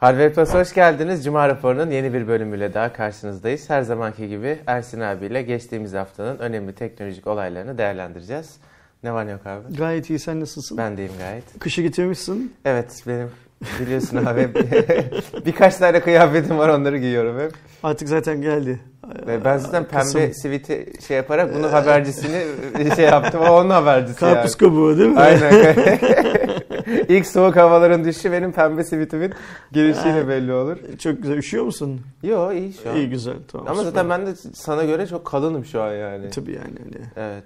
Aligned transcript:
Harvey 0.00 0.32
Plus 0.32 0.54
hoş 0.54 0.74
geldiniz. 0.74 1.24
Cuma 1.24 1.48
raporunun 1.48 1.90
yeni 1.90 2.12
bir 2.12 2.28
bölümüyle 2.28 2.74
daha 2.74 2.92
karşınızdayız. 2.92 3.70
Her 3.70 3.82
zamanki 3.82 4.28
gibi 4.28 4.58
Ersin 4.66 5.00
abiyle 5.00 5.42
geçtiğimiz 5.42 5.92
haftanın 5.94 6.38
önemli 6.38 6.74
teknolojik 6.74 7.26
olaylarını 7.26 7.78
değerlendireceğiz. 7.78 8.56
Ne 9.02 9.12
var 9.12 9.26
ne 9.26 9.30
yok 9.30 9.46
abi? 9.46 9.76
Gayet 9.76 10.10
iyi 10.10 10.18
sen 10.18 10.40
nasılsın? 10.40 10.78
Ben 10.78 10.96
deyim 10.96 11.12
gayet. 11.18 11.58
Kışı 11.58 11.82
getirmişsin. 11.82 12.54
Evet 12.64 13.02
benim 13.06 13.30
biliyorsun 13.80 14.16
abi 14.26 14.48
birkaç 15.46 15.76
tane 15.76 16.00
kıyafetim 16.00 16.58
var 16.58 16.68
onları 16.68 16.98
giyiyorum 16.98 17.40
hep. 17.40 17.52
Artık 17.82 18.08
zaten 18.08 18.42
geldi. 18.42 18.80
Ve 19.26 19.44
ben 19.44 19.58
zaten 19.58 19.84
pembe 19.84 20.34
siviti 20.34 20.92
şey 21.06 21.16
yaparak 21.16 21.54
bunun 21.54 21.68
habercisini 21.68 22.42
şey 22.96 23.04
yaptım. 23.04 23.40
O 23.40 23.50
onun 23.50 23.70
habercisi 23.70 24.20
Karpuz 24.20 24.52
yani. 24.52 24.58
kabuğu 24.70 24.98
değil 24.98 25.10
mi? 25.10 25.20
Aynen. 25.20 25.76
İlk 27.08 27.26
soğuk 27.26 27.56
havaların 27.56 28.04
düşüşü 28.04 28.32
benim 28.32 28.52
pembe 28.52 28.84
sivitimin 28.84 29.32
girişiyle 29.72 30.28
belli 30.28 30.52
olur. 30.52 30.76
Çok 30.98 31.22
güzel. 31.22 31.36
Üşüyor 31.36 31.64
musun? 31.64 32.00
Yo 32.22 32.52
iyi 32.52 32.72
şu 32.82 32.90
an. 32.90 32.96
İyi 32.96 33.10
güzel. 33.10 33.34
Tamam, 33.52 33.66
Ama 33.68 33.84
zaten 33.84 34.10
ben 34.10 34.26
de 34.26 34.30
sana 34.54 34.84
göre 34.84 35.06
çok 35.06 35.24
kalınım 35.24 35.64
şu 35.64 35.82
an 35.82 35.92
yani. 35.92 36.30
Tabii 36.30 36.52
yani 36.52 36.74
öyle. 36.86 36.98
Evet. 37.16 37.44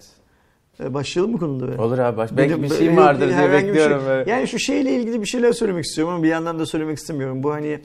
E, 0.81 0.95
başlayalım 0.95 1.33
mı 1.33 1.39
konuda? 1.39 1.69
Be? 1.69 1.83
Olur 1.83 1.99
abi 1.99 2.17
baş. 2.17 2.31
Belki 2.37 2.63
bir 2.63 2.69
şey 2.69 2.97
vardır 2.97 3.29
diye 3.29 3.53
bekliyorum. 3.53 4.03
Şey. 4.07 4.35
Yani 4.35 4.49
şu 4.49 4.59
şeyle 4.59 4.93
ilgili 4.93 5.21
bir 5.21 5.27
şeyler 5.27 5.53
söylemek 5.53 5.85
istiyorum 5.85 6.15
ama 6.15 6.23
bir 6.23 6.29
yandan 6.29 6.59
da 6.59 6.67
söylemek 6.67 6.99
istemiyorum. 6.99 7.43
Bu 7.43 7.53
hani 7.53 7.79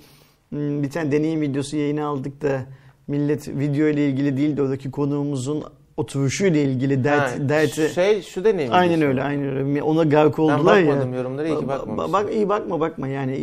hmm, 0.49 0.83
bir 0.83 0.89
tane 0.89 1.11
deneyim 1.11 1.41
videosu 1.41 1.77
yayına 1.77 2.07
aldık 2.07 2.41
da 2.41 2.61
millet 3.07 3.47
video 3.47 3.87
ile 3.87 4.09
ilgili 4.09 4.37
değil 4.37 4.57
de 4.57 4.61
oradaki 4.61 4.91
konuğumuzun 4.91 5.63
oturuşuyla 5.97 6.59
ilgili 6.59 7.03
dert, 7.03 7.39
ha, 7.39 7.49
derti. 7.49 7.89
Şey 7.95 8.21
şu 8.21 8.43
deneyim. 8.43 8.73
Aynen 8.73 9.01
öyle, 9.01 9.23
aynen 9.23 9.57
öyle. 9.57 9.83
Ona 9.83 10.03
gark 10.03 10.39
oldular 10.39 10.77
ya. 10.77 10.85
Ben 10.85 10.87
bakmadım 10.87 11.13
ya. 11.13 11.19
yorumlara 11.19 11.47
iyi 11.47 11.59
ki 11.59 11.67
bakmamışsın. 11.67 12.13
Bak, 12.13 12.33
iyi 12.33 12.49
bakma 12.49 12.79
bakma 12.79 13.07
yani 13.07 13.37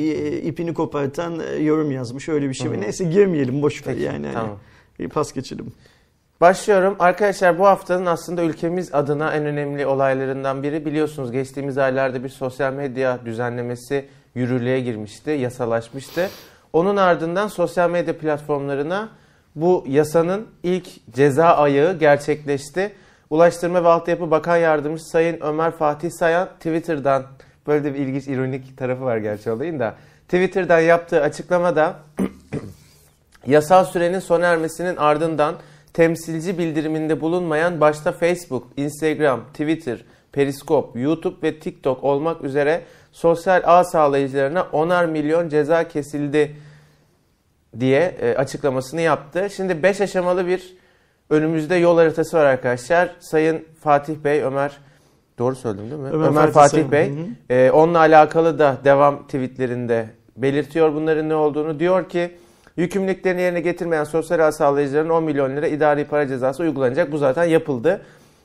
ipini 0.45 0.75
kopartan 0.75 1.41
e, 1.41 1.63
yorum 1.63 1.91
yazmış 1.91 2.29
öyle 2.29 2.49
bir 2.49 2.55
şey. 2.55 2.71
Hı. 2.71 2.81
Neyse 2.81 3.05
girmeyelim 3.05 3.63
boş 3.63 3.87
ver 3.87 3.97
yani. 3.97 4.27
Tamam. 4.35 4.59
Bir 4.99 5.09
pas 5.09 5.33
geçelim. 5.33 5.67
Başlıyorum. 6.41 6.97
Arkadaşlar 6.99 7.59
bu 7.59 7.67
haftanın 7.67 8.07
aslında 8.07 8.43
ülkemiz 8.43 8.95
adına 8.95 9.33
en 9.33 9.47
önemli 9.47 9.87
olaylarından 9.87 10.63
biri 10.63 10.85
biliyorsunuz 10.85 11.33
geçtiğimiz 11.33 11.79
aylarda 11.79 12.25
bir 12.25 12.29
sosyal 12.29 12.73
medya 12.73 13.19
düzenlemesi 13.25 14.09
yürürlüğe 14.35 14.81
girmişti, 14.81 15.31
yasalaşmıştı. 15.31 16.31
Onun 16.73 16.97
ardından 16.97 17.49
sosyal 17.49 17.91
medya 17.91 18.19
platformlarına 18.19 19.09
bu 19.55 19.85
yasanın 19.89 20.47
ilk 20.63 21.13
ceza 21.15 21.47
ayağı 21.47 21.99
gerçekleşti. 21.99 22.93
Ulaştırma 23.31 23.85
ve 23.85 23.89
Altyapı 23.89 24.31
Bakan 24.31 24.57
Yardımcısı 24.57 25.11
Sayın 25.11 25.41
Ömer 25.41 25.71
Fatih 25.71 26.11
Sayan 26.11 26.49
Twitter'dan 26.49 27.23
böyle 27.67 27.85
de 27.85 27.95
bir 27.95 27.99
ilginç 27.99 28.29
ironik 28.29 28.79
tarafı 28.79 29.05
var 29.05 29.17
gerçi 29.17 29.51
olayın 29.51 29.79
da 29.79 29.95
Twitter'dan 30.25 30.81
yaptığı 30.81 31.23
açıklamada 31.23 31.97
yasal 33.47 33.85
sürenin 33.85 34.19
sona 34.19 34.47
ermesinin 34.47 34.97
ardından 34.97 35.55
temsilci 35.97 36.59
bildiriminde 36.59 37.21
bulunmayan 37.21 37.81
başta 37.81 38.13
Facebook, 38.13 38.67
Instagram, 38.77 39.41
Twitter, 39.53 40.05
Periskop, 40.33 40.97
YouTube 40.97 41.37
ve 41.43 41.59
TikTok 41.59 42.05
olmak 42.05 42.45
üzere 42.45 42.83
sosyal 43.13 43.63
ağ 43.65 43.85
sağlayıcılarına 43.85 44.67
onar 44.73 45.07
milyon 45.07 45.49
ceza 45.49 45.89
kesildi 45.89 46.57
diye 47.81 48.17
e, 48.21 48.35
açıklamasını 48.35 49.01
yaptı. 49.01 49.49
Şimdi 49.57 49.83
5 49.83 50.01
aşamalı 50.01 50.47
bir 50.47 50.77
önümüzde 51.31 51.75
yol 51.75 51.97
haritası 51.97 52.37
var 52.37 52.45
arkadaşlar. 52.45 53.11
Sayın 53.21 53.65
Fatih 53.81 54.17
Bey, 54.17 54.43
Ömer 54.43 54.79
doğru 55.39 55.57
söyledim 55.57 55.91
değil 55.91 56.03
mi? 56.03 56.09
Ömer, 56.13 56.29
Ömer 56.29 56.51
Fatih, 56.51 56.53
Fatih 56.53 56.91
Bey. 56.91 57.11
Hı 57.11 57.15
hı. 57.15 57.55
E, 57.55 57.71
onunla 57.71 57.99
alakalı 57.99 58.59
da 58.59 58.77
devam 58.85 59.27
tweetlerinde 59.27 60.07
belirtiyor 60.37 60.95
bunların 60.95 61.29
ne 61.29 61.35
olduğunu. 61.35 61.81
Diyor 61.81 62.09
ki 62.09 62.31
yükümlülüklerini 62.77 63.41
yerine 63.41 63.61
getirmeyen 63.61 64.05
sosyal 64.05 64.41
ağ 64.41 64.53
sağlayıcıların 64.53 65.11
10 65.11 65.25
milyon 65.25 65.57
lira 65.57 65.67
idari 65.67 66.05
para 66.05 66.29
cezası 66.29 66.63
uygulanacak. 66.63 67.13
Bu 67.13 67.19
zaten 67.19 67.45
yapıldı. 67.45 68.03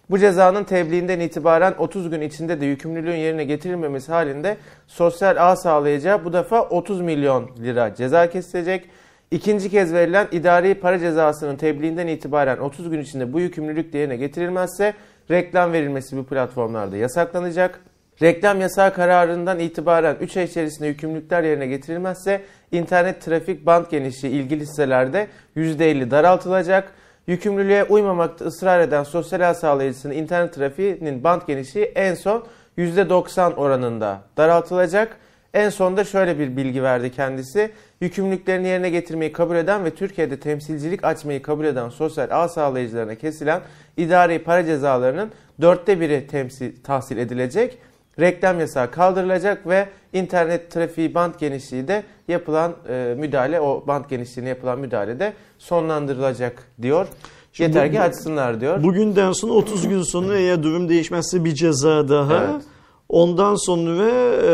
Bu 0.10 0.20
cezanın 0.20 0.64
tebliğinden 0.64 1.20
itibaren 1.20 1.74
30 1.78 2.10
gün 2.10 2.22
içinde 2.22 2.62
de 2.62 2.66
yükümlülüğün 2.66 3.16
yerine 3.16 3.44
getirilmemesi 3.44 4.12
halinde 4.12 4.58
sosyal 4.88 5.52
ağ 5.52 5.56
sağlayacağı 5.56 6.26
bu 6.26 6.34
defa 6.34 6.62
30 6.62 7.02
milyon 7.02 7.50
lira 7.64 7.96
ceza 7.96 8.30
kesilecek. 8.30 8.90
İkinci 9.32 9.70
kez 9.70 9.94
verilen 9.94 10.28
idari 10.32 10.74
para 10.76 11.00
cezasının 11.00 11.56
tebliğinden 11.56 12.08
itibaren 12.08 12.58
30 12.58 12.90
gün 12.90 13.00
içinde 13.00 13.34
bu 13.34 13.40
yükümlülük 13.40 13.94
yerine 13.94 14.16
getirilmezse 14.16 14.94
reklam 15.32 15.74
verilmesi 15.74 16.18
bu 16.18 16.26
platformlarda 16.26 16.98
yasaklanacak. 16.98 17.80
Reklam 18.22 18.62
yasağı 18.62 18.94
kararından 18.94 19.60
itibaren 19.60 20.18
3 20.22 20.38
ay 20.38 20.44
içerisinde 20.44 20.88
yükümlülükler 20.88 21.44
yerine 21.44 21.68
getirilmezse 21.68 22.42
internet 22.72 23.22
trafik 23.22 23.66
band 23.66 23.86
genişliği 23.92 24.34
ilgili 24.34 24.68
sitelerde 24.68 25.28
%50 25.56 26.12
daraltılacak. 26.12 26.94
Yükümlülüğe 27.28 27.84
uymamakta 27.84 28.46
ısrar 28.46 28.80
eden 28.80 29.04
sosyal 29.04 29.50
ağ 29.50 29.54
sağlayıcısının 29.54 30.14
internet 30.14 30.54
trafiğinin 30.54 31.24
band 31.24 31.42
genişliği 31.48 31.86
en 31.86 32.16
son 32.16 32.44
%90 32.78 33.56
oranında 33.56 34.22
daraltılacak. 34.38 35.18
En 35.54 35.70
sonda 35.70 36.04
şöyle 36.04 36.40
bir 36.40 36.58
bilgi 36.58 36.84
verdi 36.84 37.12
kendisi. 37.12 37.72
Yükümlülüklerini 38.02 38.68
yerine 38.68 38.90
getirmeyi 38.90 39.32
kabul 39.32 39.56
eden 39.56 39.86
ve 39.86 39.96
Türkiye'de 39.96 40.40
temsilcilik 40.40 41.04
açmayı 41.04 41.42
kabul 41.42 41.66
eden 41.66 41.90
sosyal 41.90 42.28
ağ 42.32 42.48
sağlayıcılarına 42.48 43.16
kesilen 43.16 43.62
idari 43.98 44.44
para 44.44 44.66
cezalarının 44.66 45.32
dörtte 45.62 46.00
biri 46.00 46.28
temsil, 46.28 46.84
tahsil 46.84 47.18
edilecek. 47.18 47.78
Reklam 48.20 48.60
yasağı 48.60 48.92
kaldırılacak 48.92 49.68
ve 49.68 49.88
internet 50.14 50.72
trafiği 50.72 51.16
band 51.16 51.34
genişliği 51.40 51.88
de 51.88 52.04
yapılan 52.28 52.76
e, 52.90 53.16
müdahale, 53.18 53.62
o 53.62 53.84
band 53.88 54.06
genişliğine 54.10 54.50
yapılan 54.50 54.80
müdahale 54.80 55.20
de 55.20 55.34
sonlandırılacak 55.58 56.64
diyor. 56.82 57.08
Şimdi 57.54 57.78
Yeter 57.78 57.92
ki 57.92 58.02
açsınlar 58.02 58.62
diyor. 58.62 58.84
Bugünden 58.84 59.32
sonra 59.32 59.54
30 59.54 59.88
gün 59.88 60.02
sonra 60.02 60.38
eğer 60.38 60.64
durum 60.64 60.90
değişmezse 60.90 61.46
bir 61.46 61.56
ceza 61.56 62.10
daha. 62.10 62.38
Evet. 62.38 62.64
Ondan 63.10 63.56
sonra 63.56 64.06
e, 64.08 64.52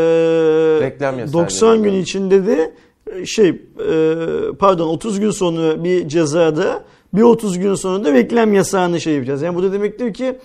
Reklam 0.80 1.32
90 1.32 1.82
gün 1.82 1.94
içinde 1.94 2.46
de 2.46 2.72
e, 3.12 3.26
şey 3.26 3.48
e, 3.48 4.14
pardon 4.58 4.88
30 4.88 5.20
gün 5.20 5.30
sonra 5.30 5.84
bir 5.84 6.08
cezada 6.08 6.84
bir 7.14 7.22
30 7.22 7.58
gün 7.58 7.74
sonra 7.74 8.04
da 8.04 8.12
reklam 8.12 8.54
yasağını 8.54 9.00
şey 9.00 9.14
yapacağız. 9.14 9.42
Yani 9.42 9.56
bu 9.56 9.62
da 9.62 9.72
demektir 9.72 10.14
ki 10.14 10.38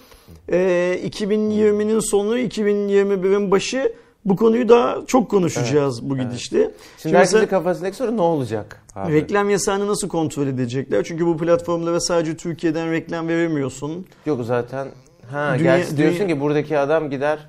e, 0.50 1.00
2020'nin 1.06 2.00
sonu 2.00 2.40
2021'in 2.40 3.52
başı 3.52 3.94
bu 4.26 4.36
konuyu 4.36 4.70
daha 4.70 4.98
çok 5.08 5.32
konuşacağız 5.32 6.00
evet, 6.00 6.10
bu 6.10 6.18
gidişte. 6.18 6.58
Evet. 6.58 6.72
Şimdi, 6.72 7.02
Şimdi 7.02 7.18
herkesin 7.18 7.46
kafasındaki 7.46 7.96
soru 7.96 8.18
ne 8.18 8.22
olacak? 8.22 8.84
Abi? 8.96 9.14
Reklam 9.14 9.50
yasağını 9.50 9.88
nasıl 9.88 10.08
kontrol 10.08 10.48
edecekler? 10.48 11.04
Çünkü 11.04 11.26
bu 11.26 11.38
platformlara 11.38 12.00
sadece 12.00 12.38
Türkiye'den 12.38 12.92
reklam 12.92 13.28
veremiyorsun. 13.28 14.06
Yok 14.26 14.46
zaten. 14.46 14.88
Ha, 15.32 15.56
dünya, 15.60 15.78
gerçi 15.78 15.98
diyorsun 15.98 16.20
dünya, 16.20 16.36
ki 16.36 16.42
buradaki 16.42 16.78
adam 16.78 17.10
gider 17.10 17.40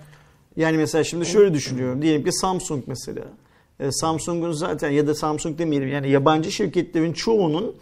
yani 0.56 0.76
mesela 0.76 1.04
şimdi 1.04 1.26
şöyle 1.26 1.54
düşünüyorum. 1.54 2.02
Diyelim 2.02 2.24
ki 2.24 2.32
Samsung 2.32 2.84
mesela. 2.86 3.24
E, 3.80 3.92
Samsung'un 3.92 4.52
zaten 4.52 4.90
ya 4.90 5.06
da 5.06 5.14
Samsung 5.14 5.58
demeyelim 5.58 5.88
yani 5.88 6.10
yabancı 6.10 6.52
şirketlerin 6.52 7.12
çoğunun 7.12 7.74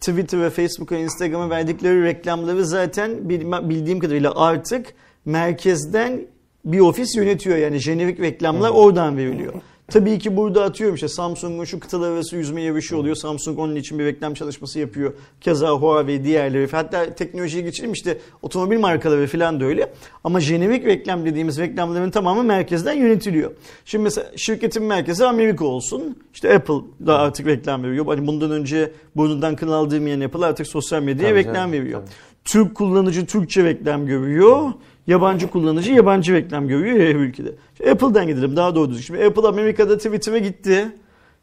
Twitter 0.00 0.40
ve 0.40 0.50
Facebook'a, 0.50 0.96
Instagram'a 0.96 1.50
verdikleri 1.50 2.04
reklamları 2.04 2.66
zaten 2.66 3.28
bildiğim 3.68 4.00
kadarıyla 4.00 4.32
artık 4.36 4.94
merkezden 5.24 6.26
bir 6.64 6.80
ofis 6.80 7.16
yönetiyor. 7.16 7.56
Yani 7.56 7.78
jenerik 7.78 8.20
reklamlar 8.20 8.70
oradan 8.70 9.16
veriliyor. 9.16 9.52
Tabii 9.92 10.18
ki 10.18 10.36
burada 10.36 10.64
atıyorum 10.64 10.94
işte 10.94 11.08
Samsung'un 11.08 11.64
şu 11.64 11.80
kıtalar 11.80 12.10
arası 12.10 12.36
yüzme 12.36 12.62
yarışı 12.62 12.96
oluyor. 12.98 13.16
Samsung 13.16 13.58
onun 13.58 13.76
için 13.76 13.98
bir 13.98 14.04
reklam 14.04 14.34
çalışması 14.34 14.78
yapıyor. 14.78 15.12
Keza 15.40 15.70
Huawei 15.70 16.24
diğerleri. 16.24 16.68
Hatta 16.70 17.14
teknolojiye 17.14 17.62
geçelim 17.62 17.92
işte 17.92 18.18
otomobil 18.42 18.78
markaları 18.78 19.26
falan 19.26 19.60
da 19.60 19.64
öyle. 19.64 19.92
Ama 20.24 20.40
jenerik 20.40 20.84
reklam 20.86 21.26
dediğimiz 21.26 21.58
reklamların 21.58 22.10
tamamı 22.10 22.44
merkezden 22.44 22.92
yönetiliyor. 22.92 23.50
Şimdi 23.84 24.04
mesela 24.04 24.26
şirketin 24.36 24.82
merkezi 24.82 25.24
Amerika 25.24 25.64
olsun. 25.64 26.16
İşte 26.34 26.54
Apple 26.54 27.06
da 27.06 27.18
artık 27.18 27.46
reklam 27.46 27.84
veriyor. 27.84 28.06
Hani 28.06 28.26
bundan 28.26 28.50
önce 28.50 28.92
burnundan 29.16 29.56
kıl 29.56 29.72
aldırmayan 29.72 30.20
Apple 30.20 30.46
artık 30.46 30.66
sosyal 30.66 31.02
medyaya 31.02 31.30
tabii 31.30 31.38
reklam 31.38 31.54
canım, 31.54 31.72
veriyor. 31.72 32.00
Tabii. 32.00 32.10
Türk 32.44 32.74
kullanıcı 32.74 33.26
Türkçe 33.26 33.64
reklam 33.64 34.06
görüyor. 34.06 34.72
Yabancı 35.08 35.50
kullanıcı 35.50 35.92
yabancı 35.92 36.34
reklam 36.34 36.68
görüyor 36.68 36.96
ya 36.96 37.10
ülkede. 37.10 37.52
Şimdi 37.76 37.90
Apple'dan 37.90 38.26
gidelim 38.26 38.56
daha 38.56 38.74
doğru 38.74 38.90
düzgün. 38.90 39.02
Şimdi 39.02 39.24
Apple 39.24 39.48
Amerika'da 39.48 39.96
Twitter'a 39.96 40.38
gitti. 40.38 40.88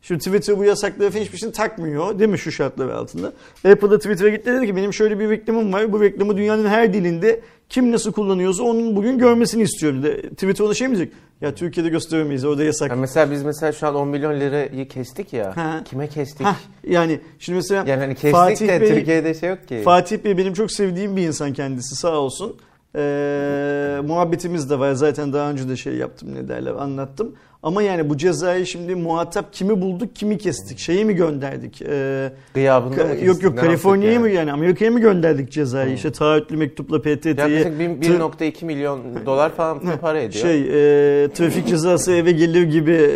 Şimdi 0.02 0.20
Twitter 0.20 0.58
bu 0.58 0.64
yasakları 0.64 1.12
falan 1.12 1.24
hiçbir 1.24 1.38
şey 1.38 1.52
takmıyor 1.52 2.20
değil 2.20 2.30
mi 2.30 2.40
şu 2.40 2.52
şartlar 2.52 2.90
altında? 2.90 3.28
Apple'da 3.72 3.98
Twitter'a 3.98 4.30
gitti 4.30 4.46
dedi 4.46 4.66
ki 4.66 4.76
benim 4.76 4.94
şöyle 4.94 5.20
bir 5.20 5.30
reklamım 5.30 5.74
var. 5.74 5.94
Bu 5.94 6.02
reklamı 6.02 6.38
dünyanın 6.38 6.68
her 6.68 6.94
dilinde 6.94 7.42
kim 7.70 7.92
nasıl 7.92 8.12
kullanıyorsa 8.12 8.64
onun 8.64 8.96
bugün 8.96 9.18
görmesini 9.18 9.64
istiyorum. 9.64 10.04
De. 10.04 10.22
Twitter 10.22 10.66
ona 10.66 10.74
şey 10.74 10.88
mi 10.88 10.96
diyecek? 10.96 11.14
Ya 11.42 11.56
Türkiye'de 11.56 11.90
gösteremeyiz 11.90 12.46
orada 12.46 12.64
yasak. 12.64 12.90
Ya 12.90 12.96
mesela 12.96 13.32
biz 13.32 13.44
mesela 13.44 13.72
şu 13.72 13.88
an 13.88 13.96
10 13.96 14.08
milyon 14.08 14.40
lirayı 14.40 14.88
kestik 14.88 15.34
ya. 15.34 15.58
Ha. 15.58 15.82
Kime 15.86 16.08
kestik? 16.08 16.48
Ha. 16.48 16.56
Yani 16.88 17.20
şimdi 17.40 17.56
mesela 17.56 17.84
yani 17.88 18.00
hani 18.00 18.16
kestik 18.16 18.32
Fatih 18.32 18.68
de 18.68 18.82
Bey, 18.82 18.90
Türkiye'de 18.90 19.34
şey 19.34 19.50
yok 19.50 19.68
ki. 19.68 19.82
Fatih 19.86 20.18
Bey 20.18 20.38
benim 20.38 20.54
çok 20.54 20.72
sevdiğim 20.72 21.18
bir 21.18 21.28
insan 21.28 21.54
kendisi 21.54 21.96
sağ 21.96 22.18
olsun. 22.18 22.56
Ee, 22.96 24.02
muhabbetimiz 24.06 24.70
de 24.70 24.80
var. 24.80 24.94
Zaten 24.94 25.34
daha 25.34 25.50
önce 25.52 25.70
de 25.70 25.76
şey 25.76 25.96
yaptım 25.96 26.36
ne 26.36 26.48
derler 26.48 26.72
anlattım. 26.72 27.36
Ama 27.66 27.84
yani 27.84 28.10
bu 28.10 28.18
cezayı 28.18 28.66
şimdi 28.66 28.96
muhatap 28.96 29.54
kimi 29.54 29.82
bulduk, 29.82 30.16
kimi 30.16 30.38
kestik, 30.38 30.80
şeyi 30.80 31.06
mi 31.06 31.16
gönderdik? 31.16 31.82
Ee, 31.82 32.32
Gıyabında 32.54 32.96
mı 33.04 33.10
kestik? 33.10 33.28
yok 33.28 33.44
yok 33.44 33.58
Kaliforniya'ya 33.58 34.14
yaptık 34.14 34.32
mı 34.32 34.38
yani 34.38 34.52
Amerika'ya 34.52 34.92
mı 34.92 35.00
gönderdik 35.00 35.52
cezayı? 35.52 35.94
İşte 35.94 36.12
taahhütlü 36.12 36.58
mektupla 36.58 37.02
PTT'ye 37.02 37.34
Yaklaşık 37.38 37.80
bir- 37.80 37.86
tır- 37.90 38.20
1.2 38.20 38.66
milyon 38.66 39.00
dolar 39.26 39.50
falan 39.56 39.82
bir 39.82 39.98
para 39.98 40.20
ediyor. 40.20 40.44
şey 40.46 40.62
e, 40.62 41.30
trafik 41.30 41.68
cezası 41.68 42.12
eve 42.12 42.32
gelir 42.32 42.64
gibi 42.64 43.10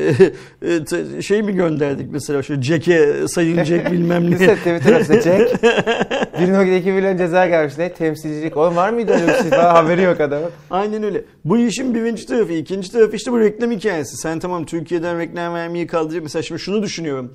e, 1.18 1.22
şey 1.22 1.42
mi 1.42 1.54
gönderdik 1.56 2.08
mesela 2.12 2.44
şu 2.44 2.62
Jack'e 2.62 3.28
sayın 3.28 3.64
Jack 3.64 3.92
bilmem 3.92 4.26
ne. 4.32 4.36
Lise 4.36 4.56
Twitter 4.56 5.04
Jack 5.04 5.64
1.2 6.40 6.92
milyon 6.92 7.18
ceza 7.18 7.48
gelmiş. 7.48 7.78
Ne 7.78 7.94
temsilcilik. 7.94 8.58
Oğlum 8.58 8.76
var 8.76 8.90
mıydı 8.90 9.12
öyle 9.14 9.28
bir 9.28 9.34
şey? 9.42 9.52
Daha 9.52 9.74
haberi 9.74 10.02
yok 10.02 10.22
adamın. 10.22 10.50
Aynen 10.72 11.04
öyle. 11.04 11.22
Bu 11.46 11.58
işin 11.58 11.96
birinci 11.96 12.26
tarafı. 12.26 12.54
ikinci 12.54 12.92
tarafı 12.92 13.16
işte 13.16 13.32
bu 13.32 13.40
reklam 13.40 13.72
hikayesi. 13.72 14.18
Sen 14.18 14.39
tamam 14.40 14.66
Türkiye'den 14.66 15.20
reklam 15.20 15.54
vermeyi 15.54 15.88
kaldıracak. 15.88 16.24
Mesela 16.24 16.44
şimdi 16.44 16.62
şunu 16.62 16.84
düşünüyorum. 16.84 17.34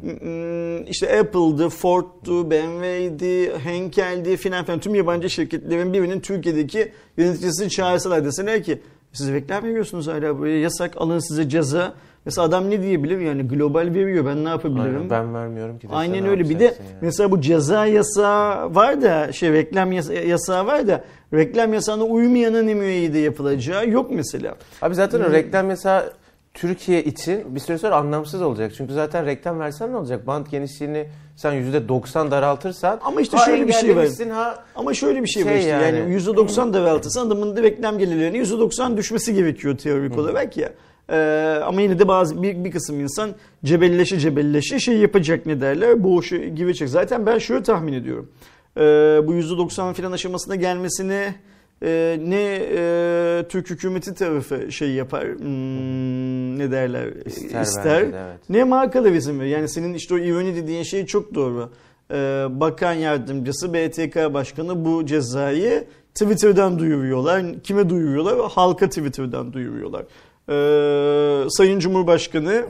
Hmm, 0.00 0.86
İşte 0.86 1.20
Apple'dı, 1.20 1.68
Ford'du, 1.68 2.50
BMW'di, 2.50 3.58
Henkel'di 3.58 4.36
filan 4.36 4.64
filan 4.64 4.80
tüm 4.80 4.94
yabancı 4.94 5.30
şirketlerin 5.30 5.92
birinin 5.92 6.20
Türkiye'deki 6.20 6.92
yöneticisini 7.16 7.70
çağırsalar 7.70 8.24
deseler 8.24 8.62
ki 8.62 8.78
siz 9.12 9.32
reklam 9.32 9.64
veriyorsunuz 9.64 10.08
hala 10.08 10.38
buraya 10.38 10.60
yasak 10.60 10.92
alın 10.96 11.18
size 11.18 11.48
ceza. 11.48 11.94
Mesela 12.24 12.46
adam 12.46 12.70
ne 12.70 12.82
diyebilir 12.82 13.18
yani 13.18 13.42
global 13.48 13.94
veriyor 13.94 14.26
ben 14.26 14.44
ne 14.44 14.48
yapabilirim? 14.48 14.96
Aynen, 14.96 15.10
ben 15.10 15.34
vermiyorum 15.34 15.78
ki. 15.78 15.88
de 15.88 15.92
Aynen 15.94 16.26
öyle. 16.26 16.48
Bir 16.48 16.58
de 16.58 16.64
yani? 16.64 16.74
mesela 17.00 17.30
bu 17.30 17.40
ceza 17.40 17.86
yasağı 17.86 18.74
var 18.74 19.02
da 19.02 19.32
şey 19.32 19.52
reklam 19.52 19.92
yasa- 19.92 20.12
yasağı 20.14 20.66
var 20.66 20.88
da 20.88 21.04
reklam 21.34 21.74
yasağına 21.74 22.04
uymayanın 22.04 22.64
müeyyide 22.66 23.18
yapılacağı 23.18 23.88
yok 23.88 24.10
mesela. 24.10 24.54
Abi 24.82 24.94
zaten 24.94 25.18
Hmm. 25.18 25.26
o 25.26 25.32
reklam 25.32 25.66
mesela 25.66 26.12
Türkiye 26.60 27.04
için 27.04 27.54
bir 27.54 27.60
süre 27.60 27.78
sonra 27.78 27.96
anlamsız 27.96 28.42
olacak. 28.42 28.72
Çünkü 28.76 28.92
zaten 28.92 29.26
reklam 29.26 29.60
versen 29.60 29.92
ne 29.92 29.96
olacak? 29.96 30.26
Bant 30.26 30.50
genişliğini 30.50 31.06
sen 31.36 31.54
%90 31.54 32.30
daraltırsan 32.30 33.00
Ama 33.04 33.20
işte 33.20 33.38
şöyle 33.44 33.68
bir 33.68 33.72
şey 33.72 33.96
var. 33.96 34.08
Ha 34.30 34.64
Ama 34.76 34.94
şöyle 34.94 35.22
bir 35.22 35.28
şey, 35.28 35.44
var 35.44 35.50
Şey 35.50 35.58
işte 35.58 35.70
yani, 35.70 35.98
yani. 35.98 36.14
%90 36.16 36.72
daraltırsan 36.72 37.26
adamın 37.26 37.56
da 37.56 37.62
reklam 37.62 37.98
gelirlerinin 37.98 38.44
%90 38.44 38.96
düşmesi 38.96 39.34
gerekiyor 39.34 39.78
teorik 39.78 40.18
olarak 40.18 40.56
ya. 40.56 40.72
Ee, 41.10 41.60
ama 41.64 41.80
yine 41.80 41.98
de 41.98 42.08
bazı 42.08 42.42
bir, 42.42 42.64
bir 42.64 42.70
kısım 42.70 43.00
insan 43.00 43.30
cebelleşe 43.64 44.18
cebelleşe 44.18 44.78
şey 44.78 44.96
yapacak 44.96 45.46
ne 45.46 45.60
derler 45.60 46.04
boğuşu 46.04 46.36
girecek. 46.36 46.88
Zaten 46.88 47.26
ben 47.26 47.38
şöyle 47.38 47.62
tahmin 47.62 47.92
ediyorum. 47.92 48.32
Ee, 48.76 48.80
bu 49.26 49.34
%90 49.34 49.94
filan 49.94 50.12
aşamasına 50.12 50.54
gelmesini 50.56 51.34
e, 51.82 52.20
ne 52.24 52.60
e, 52.76 53.44
Türk 53.48 53.70
hükümeti 53.70 54.14
tarafı 54.14 54.72
şey 54.72 54.90
yapar 54.90 55.24
hmm, 55.24 56.58
ne 56.58 56.70
derler 56.70 57.12
İster 57.26 57.62
ister, 57.62 58.02
bence 58.02 58.12
de, 58.12 58.22
evet. 58.26 58.38
ne 58.48 58.64
markalar 58.64 59.12
izin 59.12 59.40
verir. 59.40 59.50
Yani 59.50 59.68
senin 59.68 59.94
işte 59.94 60.14
o 60.14 60.18
ironi 60.18 60.56
dediğin 60.56 60.82
şey 60.82 61.06
çok 61.06 61.34
doğru. 61.34 61.70
Ee, 62.10 62.46
bakan 62.50 62.92
yardımcısı 62.92 63.74
BTK 63.74 64.34
başkanı 64.34 64.84
bu 64.84 65.06
cezayı 65.06 65.84
Twitter'dan 66.14 66.78
duyuruyorlar. 66.78 67.62
Kime 67.62 67.88
duyuruyorlar? 67.88 68.50
Halka 68.50 68.88
Twitter'dan 68.88 69.52
duyuruyorlar. 69.52 70.04
Ee, 70.48 71.50
Sayın 71.50 71.78
Cumhurbaşkanı 71.78 72.64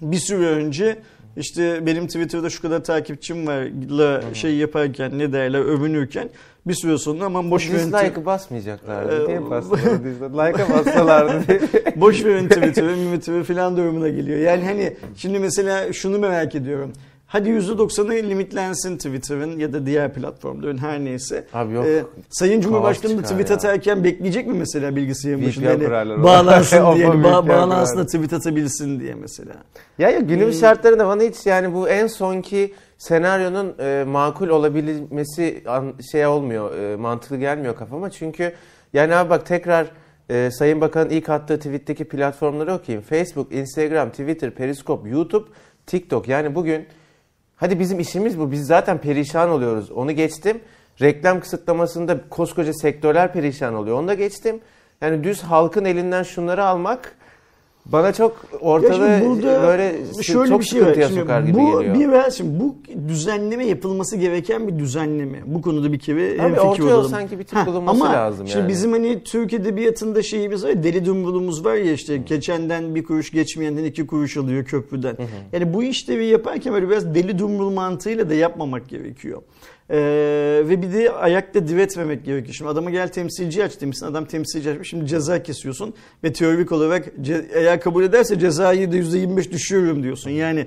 bir 0.00 0.16
süre 0.16 0.46
önce 0.46 0.98
işte 1.36 1.86
benim 1.86 2.06
Twitter'da 2.06 2.50
şu 2.50 2.62
kadar 2.62 2.84
takipçim 2.84 3.46
varla 3.46 4.34
şey 4.34 4.56
yaparken 4.56 5.18
ne 5.18 5.32
derler 5.32 5.60
övünürken 5.60 6.28
bir 6.66 6.74
süre 6.74 6.98
sonra 6.98 7.24
aman 7.24 7.50
boş 7.50 7.70
verin 7.70 7.78
dislike'ı 7.92 8.26
basmayacaklardı. 8.26 9.24
Ee, 9.24 9.28
Niye 9.28 9.50
bastılar? 9.50 9.80
Like'a 10.52 10.70
bassalardı 10.70 11.42
diye. 11.48 11.60
boş 11.96 12.24
verin 12.24 12.48
Twitter'ı, 12.48 12.94
Twitter'ı 12.94 13.44
falan 13.44 13.76
durumuna 13.76 14.08
geliyor. 14.08 14.38
Yani 14.38 14.64
hani 14.64 14.96
şimdi 15.16 15.38
mesela 15.38 15.92
şunu 15.92 16.18
merak 16.18 16.54
ediyorum. 16.54 16.92
Hadi 17.26 17.48
%90'ı 17.50 18.28
limitlensin 18.28 18.96
Twitter'ın 18.96 19.58
ya 19.58 19.72
da 19.72 19.86
diğer 19.86 20.14
platformların 20.14 20.78
her 20.78 21.00
neyse. 21.00 21.44
Abi 21.52 21.72
yok. 21.74 21.86
Ee, 21.86 22.02
Sayın 22.30 22.60
Cumhurbaşkanı 22.60 23.18
da 23.18 23.22
tweet 23.22 23.50
ya. 23.50 23.56
atarken 23.56 24.04
bekleyecek 24.04 24.46
mi 24.46 24.52
mesela 24.58 24.96
bilgisayarın 24.96 25.46
başında? 25.46 25.68
Yani 25.70 26.22
bağlansın 26.22 26.76
diye, 26.96 27.08
Opa 27.08 27.18
ba- 27.28 27.48
bağlansın 27.48 27.98
da 27.98 28.06
tweet 28.06 28.32
atabilsin 28.32 29.00
diye 29.00 29.14
mesela. 29.14 29.52
Ya 29.98 30.10
ya 30.10 30.20
Hmm. 30.20 30.28
günümüz 30.28 30.60
şartlarında 30.60 31.06
bana 31.06 31.22
hiç 31.22 31.46
yani 31.46 31.74
bu 31.74 31.88
en 31.88 32.06
sonki 32.06 32.74
senaryonun 33.02 33.74
e, 33.78 34.04
makul 34.04 34.48
olabilmesi 34.48 35.62
an, 35.66 35.94
şey 36.12 36.26
olmuyor, 36.26 36.78
e, 36.78 36.96
mantıklı 36.96 37.36
gelmiyor 37.36 37.76
kafama. 37.76 38.10
Çünkü 38.10 38.52
yani 38.92 39.14
abi 39.14 39.30
bak 39.30 39.46
tekrar 39.46 39.86
e, 40.30 40.50
Sayın 40.50 40.80
Bakan'ın 40.80 41.10
ilk 41.10 41.28
attığı 41.28 41.56
tweetteki 41.58 42.04
platformları 42.04 42.74
okuyayım. 42.74 43.04
Facebook, 43.04 43.52
Instagram, 43.52 44.10
Twitter, 44.10 44.50
Periscope, 44.50 45.08
YouTube, 45.08 45.48
TikTok. 45.86 46.28
Yani 46.28 46.54
bugün 46.54 46.86
hadi 47.56 47.78
bizim 47.78 48.00
işimiz 48.00 48.38
bu. 48.38 48.50
Biz 48.50 48.66
zaten 48.66 48.98
perişan 48.98 49.50
oluyoruz. 49.50 49.90
Onu 49.90 50.12
geçtim. 50.12 50.60
Reklam 51.00 51.40
kısıtlamasında 51.40 52.20
koskoca 52.30 52.72
sektörler 52.72 53.32
perişan 53.32 53.74
oluyor. 53.74 53.98
Onu 53.98 54.08
da 54.08 54.14
geçtim. 54.14 54.60
Yani 55.00 55.24
düz 55.24 55.42
halkın 55.42 55.84
elinden 55.84 56.22
şunları 56.22 56.64
almak 56.64 57.16
bana 57.86 58.12
çok 58.12 58.46
şimdi 58.60 59.28
burada 59.28 59.62
böyle 59.62 59.94
şöyle 60.22 60.48
çok 60.48 60.60
bir 60.60 60.64
şey 60.64 60.86
var. 60.86 60.94
Şimdi 60.94 61.20
sokar 61.20 61.42
gibi 61.42 61.54
bu 61.58 61.80
geliyor. 61.80 61.94
bir 61.94 62.30
şimdi 62.30 62.60
bu 62.60 62.76
düzenleme 63.08 63.66
yapılması 63.66 64.16
gereken 64.16 64.68
bir 64.68 64.78
düzenleme. 64.78 65.38
Bu 65.46 65.62
konuda 65.62 65.92
bir 65.92 65.98
kere 65.98 66.58
orta 66.60 66.82
yol 66.82 66.88
olalım. 66.90 67.10
sanki 67.10 67.38
bir 67.38 67.44
tık 67.44 67.58
Ha, 67.58 67.66
bulunması 67.66 68.04
ama 68.04 68.12
lazım 68.14 68.46
Şimdi 68.48 68.60
yani. 68.60 68.68
bizim 68.68 68.92
hani 68.92 69.24
Türk 69.24 69.52
edebiyatında 69.52 70.22
şeyimiz 70.22 70.64
var 70.64 70.82
deli 70.82 71.06
dumrulumuz 71.06 71.64
var 71.64 71.74
ya 71.74 71.92
işte 71.92 72.16
geçenden 72.16 72.94
bir 72.94 73.04
kuruş 73.04 73.30
geçmeyenden 73.30 73.84
iki 73.84 74.06
kuruş 74.06 74.36
alıyor 74.36 74.64
köprüden. 74.64 75.16
Yani 75.52 75.74
bu 75.74 75.82
işlevi 75.82 76.26
yaparken 76.26 76.72
böyle 76.72 76.88
biraz 76.88 77.14
deli 77.14 77.38
dumrul 77.38 77.70
mantığıyla 77.70 78.30
da 78.30 78.34
yapmamak 78.34 78.88
gerekiyor. 78.88 79.42
Ee, 79.92 80.62
ve 80.68 80.82
bir 80.82 80.92
de 80.92 81.12
ayakta 81.12 81.68
diretmemek 81.68 82.24
gerekiyor. 82.24 82.54
Şimdi 82.54 82.70
adama 82.70 82.90
gel 82.90 83.08
temsilci 83.08 83.64
aç 83.64 83.80
demişsin. 83.80 84.06
Adam 84.06 84.24
temsilci 84.24 84.70
açmış. 84.70 84.88
Şimdi 84.88 85.06
ceza 85.06 85.42
kesiyorsun 85.42 85.94
ve 86.24 86.32
teorik 86.32 86.72
olarak 86.72 87.04
eğer 87.54 87.80
kabul 87.80 88.04
ederse 88.04 88.38
cezayı 88.38 88.92
da 88.92 88.96
%25 88.96 89.50
düşürüyorum 89.52 90.02
diyorsun. 90.02 90.30
Yani 90.30 90.66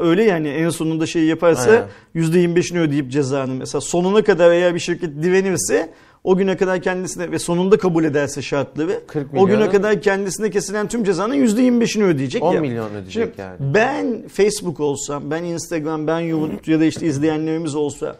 öyle 0.00 0.24
yani 0.24 0.48
en 0.48 0.68
sonunda 0.68 1.06
şey 1.06 1.24
yaparsa 1.24 1.70
Aynen. 2.14 2.32
%25'ini 2.32 2.78
ödeyip 2.78 3.10
cezanı 3.10 3.54
mesela 3.54 3.80
sonuna 3.80 4.22
kadar 4.24 4.50
eğer 4.50 4.74
bir 4.74 4.80
şirket 4.80 5.22
direnirse 5.22 5.90
o 6.24 6.36
güne 6.36 6.56
kadar 6.56 6.82
kendisine 6.82 7.30
ve 7.30 7.38
sonunda 7.38 7.76
kabul 7.78 8.04
ederse 8.04 8.42
şartları 8.42 9.00
40 9.06 9.34
o 9.36 9.46
güne 9.46 9.70
kadar 9.70 10.00
kendisine 10.00 10.50
kesilen 10.50 10.88
tüm 10.88 11.04
cezanın 11.04 11.34
%25'ini 11.34 12.04
ödeyecek 12.04 12.42
10 12.42 12.54
ya. 12.54 12.60
milyon 12.60 12.90
ödeyecek 12.90 13.12
Şimdi 13.12 13.40
yani. 13.40 13.74
ben 13.74 14.28
Facebook 14.28 14.80
olsam, 14.80 15.30
ben 15.30 15.44
Instagram, 15.44 16.06
ben 16.06 16.20
YouTube 16.20 16.72
ya 16.72 16.80
da 16.80 16.84
işte 16.84 17.06
izleyenlerimiz 17.06 17.74
olsa 17.74 18.16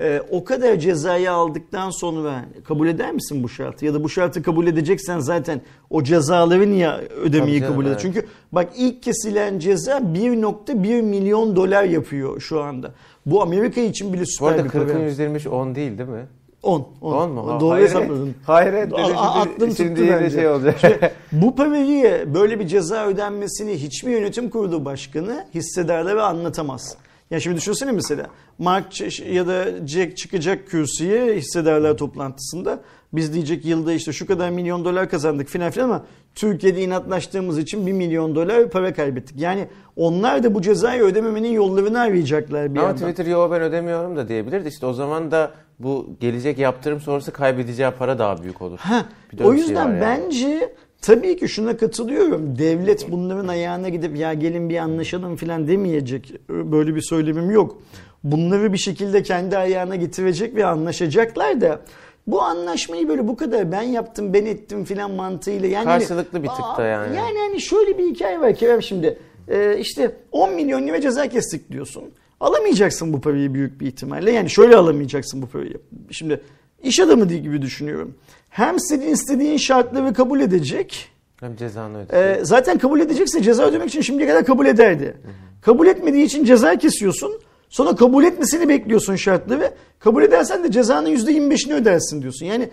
e, 0.00 0.20
o 0.30 0.44
kadar 0.44 0.76
cezayı 0.76 1.32
aldıktan 1.32 1.90
sonra 1.90 2.44
kabul 2.64 2.88
eder 2.88 3.12
misin 3.12 3.42
bu 3.42 3.48
şartı? 3.48 3.84
Ya 3.84 3.94
da 3.94 4.04
bu 4.04 4.08
şartı 4.08 4.42
kabul 4.42 4.66
edeceksen 4.66 5.18
zaten 5.18 5.60
o 5.90 6.02
cezaları 6.02 6.70
niye 6.70 6.90
ödemeyi 7.24 7.60
Tabii 7.60 7.68
kabul 7.70 7.82
eder? 7.84 7.90
evet. 7.90 8.00
Çünkü 8.02 8.26
bak 8.52 8.68
ilk 8.76 9.02
kesilen 9.02 9.58
ceza 9.58 9.98
1.1 9.98 11.02
milyon 11.02 11.56
dolar 11.56 11.84
yapıyor 11.84 12.40
şu 12.40 12.62
anda. 12.62 12.92
Bu 13.26 13.42
Amerika 13.42 13.80
için 13.80 14.12
bile 14.12 14.22
Bu 14.22 14.26
süper 14.26 14.46
arada 14.52 14.64
bir 14.64 14.68
40'ın 14.70 14.86
para. 14.92 14.98
%25 15.38 15.48
10 15.48 15.74
değil 15.74 15.98
değil 15.98 16.08
mi? 16.08 16.26
10. 16.62 16.88
10. 17.00 17.12
10 17.12 17.30
mu? 17.30 17.56
Doğru 17.60 17.70
hayret. 17.70 17.88
hesapladın. 17.88 18.34
Hayret. 18.46 18.92
A- 18.94 19.04
Şimdi- 19.04 19.18
a- 19.18 19.40
aklın 19.40 19.70
şimdi 19.70 19.94
tuttu 19.94 20.08
bence. 20.12 20.30
şey 20.36 20.48
olacak. 20.48 21.12
Bu 21.32 21.56
parayı 21.56 22.34
böyle 22.34 22.60
bir 22.60 22.66
ceza 22.66 23.06
ödenmesini 23.06 23.72
hiçbir 23.74 24.10
yönetim 24.10 24.50
kurulu 24.50 24.84
başkanı 24.84 25.46
hissedarlara 25.54 26.26
anlatamaz. 26.26 26.96
Ya 27.32 27.40
şimdi 27.40 27.56
düşünsene 27.56 27.92
mesela 27.92 28.26
Mark 28.58 29.00
ya 29.20 29.46
da 29.46 29.86
Jack 29.86 30.16
çıkacak 30.16 30.68
kürsüye 30.68 31.34
hissedarlar 31.34 31.96
toplantısında 31.96 32.80
biz 33.12 33.34
diyecek 33.34 33.64
yılda 33.64 33.92
işte 33.92 34.12
şu 34.12 34.26
kadar 34.26 34.50
milyon 34.50 34.84
dolar 34.84 35.10
kazandık 35.10 35.48
filan 35.48 35.70
filan 35.70 35.84
ama 35.84 36.04
Türkiye'de 36.34 36.82
inatlaştığımız 36.82 37.58
için 37.58 37.86
1 37.86 37.92
milyon 37.92 38.34
dolar 38.34 38.70
para 38.70 38.94
kaybettik. 38.94 39.40
Yani 39.40 39.68
onlar 39.96 40.42
da 40.42 40.54
bu 40.54 40.62
cezayı 40.62 41.02
ödememenin 41.02 41.52
yollarını 41.52 42.00
arayacaklar 42.00 42.74
bir 42.74 42.78
Ama 42.78 42.88
yandan. 42.88 43.08
Twitter 43.08 43.30
yo 43.30 43.50
ben 43.50 43.62
ödemiyorum 43.62 44.16
da 44.16 44.28
diyebilirdi. 44.28 44.68
İşte 44.68 44.86
o 44.86 44.92
zaman 44.92 45.30
da 45.30 45.50
bu 45.78 46.16
gelecek 46.20 46.58
yaptırım 46.58 47.00
sonrası 47.00 47.32
kaybedeceği 47.32 47.90
para 47.90 48.18
daha 48.18 48.42
büyük 48.42 48.62
olur. 48.62 48.78
Ha, 48.78 49.04
o 49.44 49.52
şey 49.52 49.62
yüzden 49.62 50.00
var 50.00 50.06
yani. 50.06 50.68
Tabii 51.02 51.36
ki 51.36 51.48
şuna 51.48 51.76
katılıyorum. 51.76 52.58
Devlet 52.58 53.10
bunların 53.10 53.48
ayağına 53.48 53.88
gidip 53.88 54.16
ya 54.16 54.34
gelin 54.34 54.70
bir 54.70 54.76
anlaşalım 54.76 55.36
falan 55.36 55.68
demeyecek. 55.68 56.34
Böyle 56.48 56.94
bir 56.94 57.02
söylemim 57.02 57.50
yok. 57.50 57.82
Bunları 58.24 58.72
bir 58.72 58.78
şekilde 58.78 59.22
kendi 59.22 59.58
ayağına 59.58 59.96
getirecek 59.96 60.56
ve 60.56 60.66
anlaşacaklar 60.66 61.60
da 61.60 61.80
bu 62.26 62.42
anlaşmayı 62.42 63.08
böyle 63.08 63.28
bu 63.28 63.36
kadar 63.36 63.72
ben 63.72 63.82
yaptım 63.82 64.34
ben 64.34 64.46
ettim 64.46 64.84
filan 64.84 65.10
mantığıyla 65.10 65.68
yani 65.68 65.84
Karşılıklı 65.84 66.42
bir 66.42 66.48
tık 66.48 66.78
da 66.78 66.84
yani. 66.84 67.16
Yani 67.16 67.38
hani 67.38 67.60
şöyle 67.60 67.98
bir 67.98 68.14
hikaye 68.14 68.40
var 68.40 68.54
Kerem 68.54 68.82
şimdi 68.82 69.18
e, 69.48 69.78
işte 69.78 70.16
10 70.32 70.54
milyon 70.54 70.86
lira 70.86 71.00
ceza 71.00 71.28
kestik 71.28 71.72
diyorsun. 71.72 72.04
Alamayacaksın 72.40 73.12
bu 73.12 73.20
parayı 73.20 73.54
büyük 73.54 73.80
bir 73.80 73.86
ihtimalle. 73.86 74.32
Yani 74.32 74.50
şöyle 74.50 74.76
alamayacaksın 74.76 75.42
bu 75.42 75.46
parayı. 75.46 75.78
Şimdi 76.10 76.40
iş 76.82 77.00
adamı 77.00 77.28
değil 77.28 77.42
gibi 77.42 77.62
düşünüyorum. 77.62 78.14
Hem 78.52 78.80
senin 78.80 79.12
istediğin 79.12 79.56
şartları 79.56 80.14
kabul 80.14 80.40
edecek 80.40 81.10
Hem 81.40 81.56
cezanı 81.56 82.04
ödeyecek. 82.04 82.40
Ee, 82.40 82.44
zaten 82.44 82.78
kabul 82.78 83.00
edecekse 83.00 83.42
ceza 83.42 83.64
ödemek 83.64 83.88
için 83.88 84.00
şimdiye 84.00 84.28
kadar 84.28 84.44
kabul 84.44 84.66
ederdi. 84.66 85.16
Kabul 85.62 85.86
etmediği 85.86 86.24
için 86.24 86.44
ceza 86.44 86.76
kesiyorsun. 86.76 87.40
Sonra 87.68 87.96
kabul 87.96 88.24
etmesini 88.24 88.68
bekliyorsun 88.68 89.16
şartlı 89.16 89.60
ve 89.60 89.74
kabul 89.98 90.22
edersen 90.22 90.64
de 90.64 90.70
cezanın 90.70 91.16
%25'ini 91.16 91.74
ödersin 91.74 92.22
diyorsun. 92.22 92.46
Yani 92.46 92.68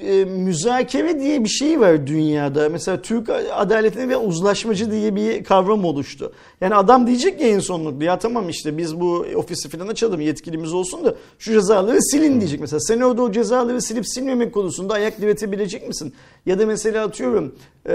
e, 0.00 0.24
müzakere 0.24 1.20
diye 1.20 1.44
bir 1.44 1.48
şey 1.48 1.80
var 1.80 2.06
dünyada. 2.06 2.68
Mesela 2.68 3.02
Türk 3.02 3.30
adaletine 3.52 4.08
ve 4.08 4.16
uzlaşmacı 4.16 4.90
diye 4.90 5.16
bir 5.16 5.44
kavram 5.44 5.84
oluştu. 5.84 6.32
Yani 6.60 6.74
adam 6.74 7.06
diyecek 7.06 7.38
ki 7.38 7.44
en 7.44 7.58
sonunda 7.58 8.04
ya 8.04 8.18
tamam 8.18 8.48
işte 8.48 8.78
biz 8.78 9.00
bu 9.00 9.26
ofisi 9.36 9.68
falan 9.68 9.88
açalım 9.88 10.20
yetkilimiz 10.20 10.72
olsun 10.72 11.04
da 11.04 11.14
şu 11.38 11.52
cezaları 11.52 12.02
silin 12.02 12.40
diyecek. 12.40 12.60
Mesela 12.60 12.80
sen 12.80 13.00
orada 13.00 13.22
o 13.22 13.32
cezaları 13.32 13.82
silip 13.82 14.08
silmemek 14.08 14.54
konusunda 14.54 14.94
ayak 14.94 15.20
diretebilecek 15.20 15.88
misin? 15.88 16.14
Ya 16.46 16.58
da 16.58 16.66
mesela 16.66 17.04
atıyorum 17.04 17.54
e, 17.86 17.94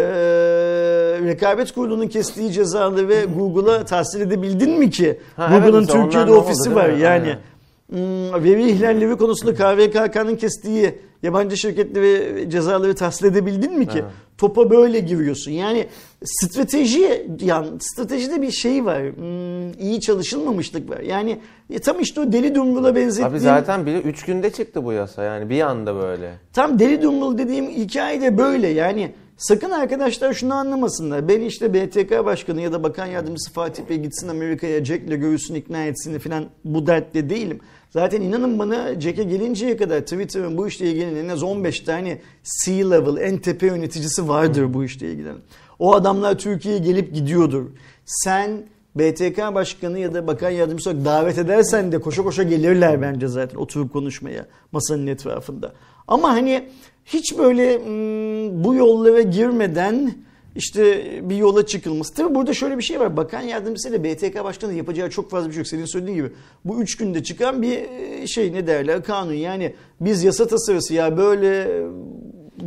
rekabet 1.26 1.72
kurulunun 1.72 2.08
kestiği 2.08 2.52
cezaları 2.52 3.08
ve 3.10 3.26
Google'a 3.26 3.86
tahsil 3.86 4.22
edebildin 4.22 4.80
mi 4.80 4.90
ki? 4.90 5.20
Evet, 5.38 5.50
Google'ın 5.50 5.80
mesela 5.80 6.04
Türkiye'de 6.04 6.32
oldu, 6.32 6.40
ofisi 6.40 6.76
var 6.76 6.90
yani. 6.90 7.08
Aynen. 7.08 7.40
Hmm, 7.90 8.44
veri 8.44 8.72
ihlalleri 8.72 9.18
konusunda 9.18 9.54
KVKK'nın 9.54 10.36
kestiği 10.36 10.96
yabancı 11.24 11.58
şirketleri 11.58 12.50
cezaları 12.50 12.96
tahsil 12.96 13.26
edebildin 13.26 13.78
mi 13.78 13.88
ki? 13.88 14.00
Evet. 14.02 14.12
Topa 14.38 14.70
böyle 14.70 15.00
giriyorsun. 15.00 15.52
Yani 15.52 15.88
strateji 16.24 17.28
yani 17.42 17.68
stratejide 17.80 18.42
bir 18.42 18.52
şey 18.52 18.86
var. 18.86 19.04
Hmm, 19.04 19.72
iyi 19.80 20.02
çalışılmamışlık 20.02 20.90
var. 20.90 21.00
Yani 21.00 21.40
e, 21.70 21.80
tam 21.80 22.00
işte 22.00 22.22
o 22.22 22.32
deli 22.32 22.56
dumrula 22.56 22.96
benzettiğim 22.96 23.32
Abi 23.32 23.40
zaten 23.40 23.86
bile 23.86 24.02
3 24.02 24.24
günde 24.26 24.50
çıktı 24.50 24.86
bu 24.86 24.94
yasa 24.94 25.24
yani 25.24 25.50
bir 25.50 25.62
anda 25.62 25.96
böyle. 25.96 26.34
Tam 26.54 26.80
deli 26.80 27.02
dumbul 27.02 27.38
dediğim 27.38 27.70
hikaye 27.70 28.22
de 28.22 28.38
böyle 28.38 28.68
yani. 28.68 29.12
Sakın 29.40 29.70
arkadaşlar 29.70 30.34
şunu 30.34 30.54
anlamasınlar. 30.54 31.28
Ben 31.28 31.42
işte 31.42 31.74
BTK 31.74 32.26
Başkanı 32.26 32.62
ya 32.62 32.72
da 32.72 32.84
Bakan 32.84 33.06
Yardımcısı 33.06 33.52
Fatih 33.54 33.84
Bey 33.90 33.98
gitsin 33.98 34.28
Amerika'ya 34.28 34.86
Jack'le 34.86 35.20
görüşsün 35.20 35.56
ikna 35.56 35.86
etsin 35.86 36.20
falan 36.20 36.46
bu 36.64 36.88
dertte 36.88 37.30
değilim. 37.30 37.60
Zaten 37.90 38.22
inanın 38.22 38.60
bana 38.60 39.02
Jack'e 39.02 39.24
gelinceye 39.24 39.78
kadar 39.78 40.02
Twitter'ın 40.02 40.58
bu 40.58 40.68
işle 40.68 40.92
ilgili 40.92 41.20
en 41.20 41.30
az 41.30 41.44
15 41.44 41.80
tane 41.80 42.22
C-level 42.66 43.22
en 43.22 43.38
tepe 43.38 43.66
yöneticisi 43.68 44.28
vardır 44.28 44.74
bu 44.74 44.84
işle 44.84 45.12
ilgilenen. 45.12 45.42
O 45.80 45.94
adamlar 45.94 46.38
Türkiye'ye 46.38 46.80
gelip 46.80 47.14
gidiyordur. 47.14 47.66
Sen 48.06 48.64
BTK 48.96 49.38
Başkanı 49.38 50.00
ya 50.00 50.14
da 50.14 50.28
Bakan 50.28 50.50
Yardımcısı 50.50 50.90
olarak 50.90 51.06
davet 51.06 51.38
edersen 51.38 51.92
de 51.92 52.00
koşa 52.00 52.24
koşa 52.24 52.44
gelirler 52.44 53.02
bence 53.02 53.28
zaten 53.28 53.58
oturup 53.58 53.94
konuşmaya 53.94 54.46
masanın 54.72 55.08
etrafında. 55.08 55.74
Ama 56.10 56.30
hani 56.30 56.64
hiç 57.06 57.38
böyle 57.38 57.86
hmm, 57.86 58.64
bu 58.64 58.76
yollara 58.76 59.22
girmeden 59.22 60.14
işte 60.56 61.04
bir 61.30 61.36
yola 61.36 61.66
çıkılması. 61.66 62.14
Tabii 62.14 62.36
burada 62.36 62.54
şöyle 62.54 62.78
bir 62.78 62.84
şey 62.84 63.00
var. 63.00 63.18
Bakan 63.18 63.42
Yardımcısı 63.42 63.90
ile 63.90 64.04
BTK 64.04 64.44
Başkanı 64.44 64.74
yapacağı 64.74 65.10
çok 65.10 65.32
fazla 65.32 65.48
bir 65.48 65.54
şey 65.54 65.60
yok. 65.60 65.68
Senin 65.68 65.86
söylediğin 65.86 66.18
gibi 66.18 66.32
bu 66.66 66.82
üç 66.82 66.98
günde 66.98 67.24
çıkan 67.24 67.62
bir 67.62 67.78
e, 67.78 68.28
şey 68.28 68.54
ne 68.54 68.68
derler 68.68 69.04
kanun. 69.04 69.34
Yani 69.34 69.76
biz 70.02 70.24
yasa 70.24 70.48
tasarısı 70.48 70.94
ya 70.94 71.18
böyle 71.18 71.82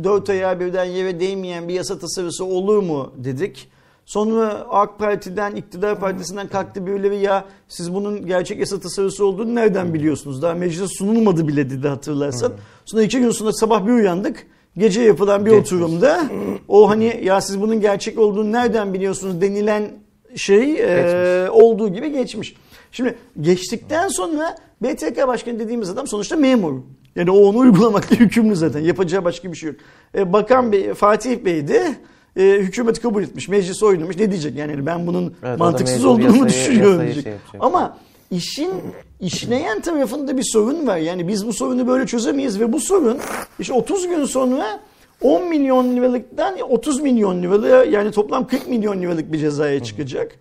dört 0.03 0.29
ayağı 0.29 0.59
birden 0.59 0.85
yere 0.85 1.19
değmeyen 1.19 1.67
bir 1.67 1.73
yasa 1.73 1.99
tasarısı 1.99 2.45
olur 2.45 2.77
mu 2.77 3.13
dedik. 3.17 3.69
Sonra 4.05 4.65
AK 4.69 4.99
Parti'den, 4.99 5.55
iktidar 5.55 5.99
partisinden 5.99 6.47
kalktı 6.47 6.85
birileri 6.85 7.17
ya 7.17 7.45
siz 7.67 7.93
bunun 7.93 8.25
gerçek 8.25 8.59
yasa 8.59 8.79
tasarısı 8.79 9.25
olduğunu 9.25 9.55
nereden 9.55 9.93
biliyorsunuz? 9.93 10.41
Daha 10.41 10.53
meclise 10.53 10.87
sunulmadı 10.87 11.47
bile 11.47 11.69
dedi 11.69 11.87
hatırlarsan. 11.87 12.53
Sonra 12.85 13.03
iki 13.03 13.19
gün 13.19 13.31
sonra 13.31 13.53
sabah 13.53 13.87
bir 13.87 13.91
uyandık. 13.91 14.47
Gece 14.77 15.01
yapılan 15.01 15.45
bir 15.45 15.51
Geçmiş. 15.51 15.73
oturumda 15.73 16.23
o 16.67 16.89
hani 16.89 17.21
ya 17.23 17.41
siz 17.41 17.61
bunun 17.61 17.81
gerçek 17.81 18.19
olduğunu 18.19 18.51
nereden 18.51 18.93
biliyorsunuz 18.93 19.41
denilen 19.41 19.91
şey 20.35 20.75
e, 20.79 21.49
olduğu 21.49 21.89
gibi 21.89 22.11
geçmiş. 22.11 22.55
Şimdi 22.91 23.15
geçtikten 23.41 24.07
sonra 24.07 24.55
BTK 24.81 25.27
Başkanı 25.27 25.59
dediğimiz 25.59 25.89
adam 25.89 26.07
sonuçta 26.07 26.35
memur. 26.35 26.73
Yani 27.15 27.31
o 27.31 27.37
onu 27.37 27.57
uygulamakla 27.57 28.15
yükümlü 28.19 28.55
zaten. 28.55 28.79
Yapacağı 28.79 29.23
başka 29.23 29.51
bir 29.51 29.57
şey 29.57 29.69
yok. 29.69 29.79
E, 30.15 30.33
Bakan 30.33 30.71
Bey, 30.71 30.93
Fatih 30.93 31.45
Bey 31.45 31.67
de 31.67 31.95
e, 32.37 32.41
hükümeti 32.59 33.01
kabul 33.01 33.23
etmiş, 33.23 33.47
meclisi 33.47 33.85
oynamış. 33.85 34.17
Ne 34.17 34.31
diyecek 34.31 34.55
yani 34.55 34.85
ben 34.85 35.07
bunun 35.07 35.33
Evet, 35.43 35.59
mantıksız 35.59 36.05
olduğunu 36.05 36.25
yasayı- 36.25 36.45
düşünüyorum 36.45 36.91
yasayı 36.93 37.13
diyecek. 37.13 37.33
şey. 37.51 37.59
Ama 37.59 37.97
işin 38.31 38.71
işleyen 39.19 39.81
tarafında 39.81 40.37
bir 40.37 40.43
sorun 40.43 40.87
var. 40.87 40.97
Yani 40.97 41.27
biz 41.27 41.47
bu 41.47 41.53
sorunu 41.53 41.87
böyle 41.87 42.05
çözemeyiz 42.05 42.59
ve 42.59 42.73
bu 42.73 42.79
sorun 42.79 43.17
işte 43.59 43.73
30 43.73 44.07
gün 44.07 44.25
sonra 44.25 44.79
10 45.21 45.49
milyon 45.49 45.95
liralıktan 45.95 46.55
30 46.69 47.01
milyon 47.01 47.43
liralığa 47.43 47.83
yani 47.83 48.11
toplam 48.11 48.47
40 48.47 48.67
milyon 48.67 49.01
liralık 49.01 49.33
bir 49.33 49.37
cezaya 49.37 49.83
çıkacak. 49.83 50.31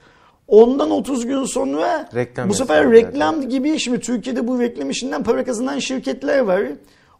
Ondan 0.49 0.90
30 0.90 1.26
gün 1.26 1.44
sonra 1.44 2.08
Reklam 2.14 2.49
bu 2.49 2.54
sefer 2.54 2.90
reklam 2.92 3.49
gibi 3.49 3.78
şimdi 3.78 4.00
Türkiye'de 4.00 4.49
bu 4.49 4.61
reklam 4.61 4.90
işinden 4.90 5.22
para 5.22 5.44
kazanan 5.44 5.78
şirketler 5.78 6.38
var. 6.40 6.62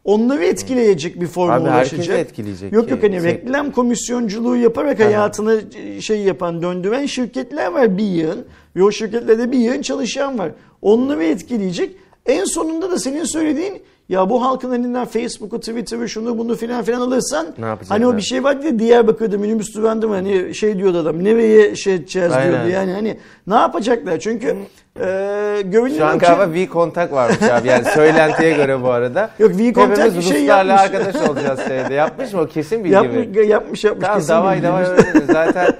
Onları 0.05 0.45
etkileyecek 0.45 1.21
bir 1.21 1.27
forma 1.27 1.55
Abi 1.55 1.63
ulaşacak. 1.63 2.19
etkileyecek 2.19 2.73
Yok 2.73 2.91
yok 2.91 3.03
hani 3.03 3.21
Şey- 3.21 3.25
reklam 3.25 3.71
komisyonculuğu 3.73 4.57
yaparak 4.57 5.01
Aha. 5.01 5.07
hayatını 5.07 5.61
şey 6.01 6.21
yapan, 6.21 6.63
döndüren 6.63 7.07
şirketler 7.07 7.67
var 7.67 7.99
bir 7.99 8.05
yığın. 8.05 8.45
Ve 8.77 8.85
o 8.85 8.91
şirketlerde 8.91 9.53
bir 9.53 9.59
yığın 9.59 9.83
çalışan 9.83 10.39
var. 10.39 10.51
Onları 10.83 11.25
etkileyecek. 11.25 11.97
En 12.27 12.45
sonunda 12.45 12.91
da 12.91 12.99
senin 12.99 13.25
söylediğin 13.25 13.83
ya 14.09 14.31
bu 14.31 14.43
halkın 14.43 14.73
elinden 14.73 15.05
Facebook'u, 15.05 15.61
Twitter'ı, 15.61 16.09
şunu 16.09 16.39
bunu 16.39 16.55
filan 16.57 16.83
filan 16.85 17.01
alırsan 17.01 17.47
Ne 17.59 17.77
hani 17.89 18.07
o 18.07 18.17
bir 18.17 18.23
şey 18.23 18.45
var 18.45 18.63
diye 18.63 18.79
Diyarbakır'da 18.79 19.39
minibüs 19.39 19.75
durağında 19.75 20.09
mı 20.09 20.15
hani 20.15 20.55
şey 20.55 20.79
diyordu 20.79 20.99
adam 20.99 21.25
nereye 21.25 21.77
şey 21.77 21.95
edeceğiz 21.95 22.33
Aynen. 22.33 22.53
diyordu 22.53 22.69
yani 22.69 22.93
hani 22.93 23.17
ne 23.47 23.55
yapacaklar 23.55 24.19
çünkü 24.21 24.57
e, 25.01 25.63
görünüyor 25.65 25.99
Şu 25.99 26.07
an 26.07 26.19
ki 26.19 26.27
galiba 26.27 26.55
V 26.55 26.67
kontak 26.67 27.13
varmış 27.13 27.43
abi 27.43 27.69
yani 27.69 27.85
söylentiye 27.85 28.53
göre 28.53 28.83
bu 28.83 28.91
arada. 28.91 29.31
Yok, 29.39 29.51
V-Contact 29.51 29.99
Hepimiz 29.99 30.17
bir 30.17 30.23
şey 30.23 30.45
yapmış. 30.45 30.81
arkadaş 30.81 31.29
olacağız 31.29 31.61
şeyde. 31.69 31.95
Yapmış 31.95 32.33
mı 32.33 32.41
o 32.41 32.47
kesin 32.47 32.85
bilgi 32.85 32.97
mi? 32.97 33.05
yapmış, 33.05 33.49
yapmış 33.49 33.85
yapmış 33.85 34.07
Tamam 34.07 34.19
kesin 34.19 34.29
davay 34.33 34.57
bildiğimiz. 34.57 34.89
davay. 34.89 35.45
Zaten 35.47 35.75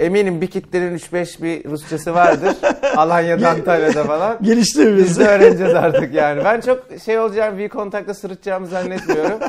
eminim 0.00 0.40
bir 0.40 0.46
kitlerin 0.46 0.98
3-5 0.98 1.42
bir 1.42 1.70
Rusçası 1.70 2.14
vardır. 2.14 2.56
Alanya'da 2.96 3.50
Antalya'da 3.50 4.04
falan. 4.04 4.38
geliştiririz. 4.42 5.04
Biz 5.04 5.18
de 5.18 5.28
öğreneceğiz 5.28 5.74
artık 5.74 6.14
yani. 6.14 6.44
Ben 6.44 6.60
çok 6.60 6.84
şey 7.04 7.18
olacağım 7.18 7.58
V 7.58 7.68
kontakta 7.68 8.14
sırıtacağımı 8.14 8.66
zannetmiyorum. 8.66 9.38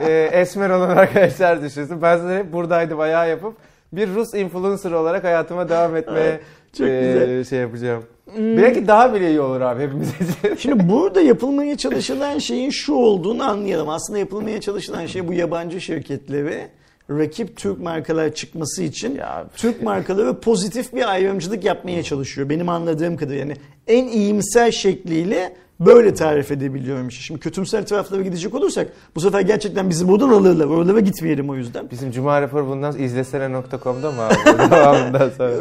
Ee, 0.00 0.28
esmer 0.32 0.70
olan 0.70 0.96
arkadaşlar 0.96 1.62
düşünsün. 1.62 2.02
Ben 2.02 2.16
zaten 2.16 2.38
hep 2.38 2.52
buradaydım 2.52 3.00
ayağı 3.00 3.28
yapıp 3.28 3.54
bir 3.92 4.14
Rus 4.14 4.34
influencer 4.34 4.90
olarak 4.90 5.24
hayatıma 5.24 5.68
devam 5.68 5.96
etmeye 5.96 6.40
Çok 6.78 6.86
ee, 6.86 7.00
güzel. 7.00 7.44
Şey 7.44 7.58
yapacağım. 7.58 8.04
Belki 8.36 8.86
daha 8.86 9.14
bile 9.14 9.30
iyi 9.30 9.40
olur 9.40 9.60
abi 9.60 9.82
hepimiz 9.82 10.08
için. 10.08 10.54
Şimdi 10.58 10.88
burada 10.88 11.20
yapılmaya 11.20 11.76
çalışılan 11.76 12.38
şeyin 12.38 12.70
şu 12.70 12.94
olduğunu 12.94 13.42
anlayalım. 13.44 13.88
Aslında 13.88 14.18
yapılmaya 14.18 14.60
çalışılan 14.60 15.06
şey 15.06 15.28
bu 15.28 15.32
yabancı 15.32 15.80
şirketleri 15.80 16.68
rakip 17.10 17.56
Türk 17.56 17.80
markalar 17.80 18.34
çıkması 18.34 18.82
için 18.82 19.16
Ya, 19.16 19.46
Türk 19.56 19.82
markaları 19.82 20.40
pozitif 20.40 20.92
bir 20.94 21.10
ayrımcılık 21.10 21.64
yapmaya 21.64 22.02
çalışıyor. 22.02 22.48
Benim 22.48 22.68
anladığım 22.68 23.16
kadarıyla 23.16 23.40
yani 23.44 23.56
en 23.86 24.08
iyimser 24.08 24.70
şekliyle 24.70 25.56
böyle 25.80 26.14
tarif 26.14 26.50
edebiliyorum. 26.50 27.10
Şimdi 27.10 27.40
kötümser 27.40 27.86
taraflara 27.86 28.22
gidecek 28.22 28.54
olursak 28.54 28.88
bu 29.14 29.20
sefer 29.20 29.40
gerçekten 29.40 29.90
bizi 29.90 30.08
buradan 30.08 30.28
alırlar. 30.28 30.66
Oralara 30.66 31.00
gitmeyelim 31.00 31.50
o 31.50 31.54
yüzden. 31.54 31.90
Bizim 31.90 32.10
Cuma 32.10 32.42
raporu 32.42 32.68
bundan 32.68 32.98
izlesene.com'da 32.98 34.10
mı 34.10 34.22
abi? 34.22 34.34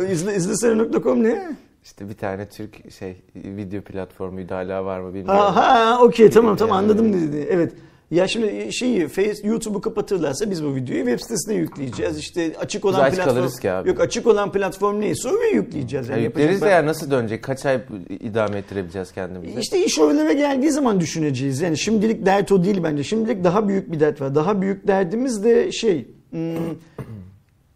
İzle, 0.12 0.36
izlesene.com 0.36 1.24
ne? 1.24 1.56
İşte 1.84 2.10
bir 2.10 2.14
tane 2.14 2.50
Türk 2.50 2.92
şey 2.92 3.16
video 3.36 3.82
platformuydu 3.82 4.54
hala 4.56 4.86
var 4.86 5.00
mı 5.00 5.14
bilmiyorum. 5.14 5.40
Ha, 5.42 5.56
ha 5.56 6.00
okey 6.04 6.30
tamam 6.30 6.56
tamam 6.56 6.78
Yani- 6.78 6.86
anladım 6.86 7.14
dediğini. 7.14 7.48
Evet. 7.50 7.74
Ya 8.12 8.28
şimdi 8.28 8.74
şeyi 8.74 9.08
Face 9.08 9.48
YouTube'u 9.48 9.82
kapatırlarsa 9.82 10.52
biz 10.52 10.64
bu 10.64 10.76
videoyu 10.76 11.06
web 11.06 11.20
sitesine 11.20 11.56
yükleyeceğiz. 11.56 12.18
İşte 12.18 12.54
açık 12.60 12.86
olan 12.86 13.00
aç 13.00 13.16
platform 13.16 13.48
ki 13.62 13.72
abi. 13.72 13.90
Yok 13.90 14.00
açık 14.00 14.28
olan 14.28 14.52
platform 14.52 15.00
neyse 15.00 15.30
oraya 15.30 15.50
yükleyeceğiz. 15.50 16.10
Ya 16.10 16.16
Yani 16.16 16.24
yükleriz 16.26 16.48
de 16.62 16.66
yapacak- 16.66 16.72
ya 16.72 16.86
nasıl 16.86 17.12
dönecek? 17.12 17.44
Kaç 17.44 17.66
ay 17.66 17.82
idame 18.10 18.58
ettirebileceğiz 18.58 19.12
kendimizi? 19.12 19.60
İşte 19.60 19.86
iş 19.86 20.00
oralara 20.00 20.32
geldiği 20.34 20.72
zaman 20.72 21.00
düşüneceğiz. 21.00 21.62
Yani 21.62 21.78
şimdilik 21.78 22.26
dert 22.26 22.52
o 22.52 22.64
değil 22.64 22.84
bence. 22.84 23.04
Şimdilik 23.04 23.44
daha 23.44 23.68
büyük 23.68 23.92
bir 23.92 24.00
dert 24.00 24.22
var. 24.22 24.36
Daha 24.36 24.62
büyük 24.62 24.88
derdimiz 24.88 25.44
de 25.44 25.72
şey... 25.72 26.08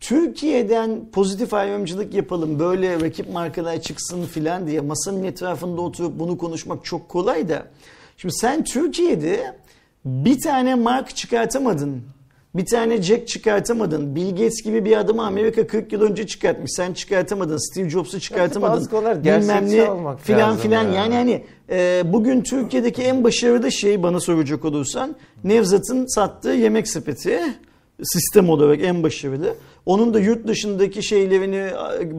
Türkiye'den 0.08 1.06
pozitif 1.12 1.54
ayrımcılık 1.54 2.14
yapalım, 2.14 2.60
böyle 2.60 3.02
rakip 3.02 3.34
markalar 3.34 3.82
çıksın 3.82 4.26
filan 4.26 4.68
diye 4.68 4.82
masanın 4.82 5.24
etrafında 5.24 5.82
oturup 5.82 6.20
bunu 6.20 6.38
konuşmak 6.38 6.86
çok 6.86 7.10
kolay 7.10 7.50
da. 7.50 7.68
Şimdi 8.18 8.34
sen 8.34 8.64
Türkiye'de 8.64 9.56
bir 10.06 10.42
tane 10.42 10.76
mark 10.76 11.16
çıkartamadın. 11.16 12.02
Bir 12.56 12.66
tane 12.66 13.02
Jack 13.02 13.28
çıkartamadın. 13.28 14.16
Bill 14.16 14.30
Gates 14.30 14.62
gibi 14.64 14.86
bir 14.86 14.98
adamı 14.98 15.26
Amerika 15.26 15.68
40 15.68 15.94
yıl 15.94 16.02
önce 16.02 16.28
çıkartmış. 16.28 16.72
Sen 16.76 16.94
çıkartamadın. 16.94 17.72
Steve 17.72 17.90
Jobs'u 17.90 18.20
çıkartamadın. 18.20 18.86
konular 18.86 19.24
Bilmem 19.24 19.66
ne 19.66 20.18
filan 20.18 20.58
filan. 20.58 20.84
ya. 20.84 20.94
Yani 20.94 21.16
hani 21.16 21.44
e, 21.70 22.04
bugün 22.14 22.42
Türkiye'deki 22.42 23.02
en 23.02 23.24
başarılı 23.24 23.72
şey 23.72 24.04
bana 24.04 24.20
soracak 24.20 24.66
olursan 24.66 25.16
Nevzat'ın 25.44 26.16
sattığı 26.16 26.50
yemek 26.50 26.88
sepeti. 26.88 27.40
Sistem 28.04 28.50
olarak 28.50 28.84
en 28.84 29.04
başarılı. 29.04 29.56
Onun 29.86 30.14
da 30.14 30.20
yurt 30.20 30.48
dışındaki 30.48 31.04
şeylerini 31.04 31.64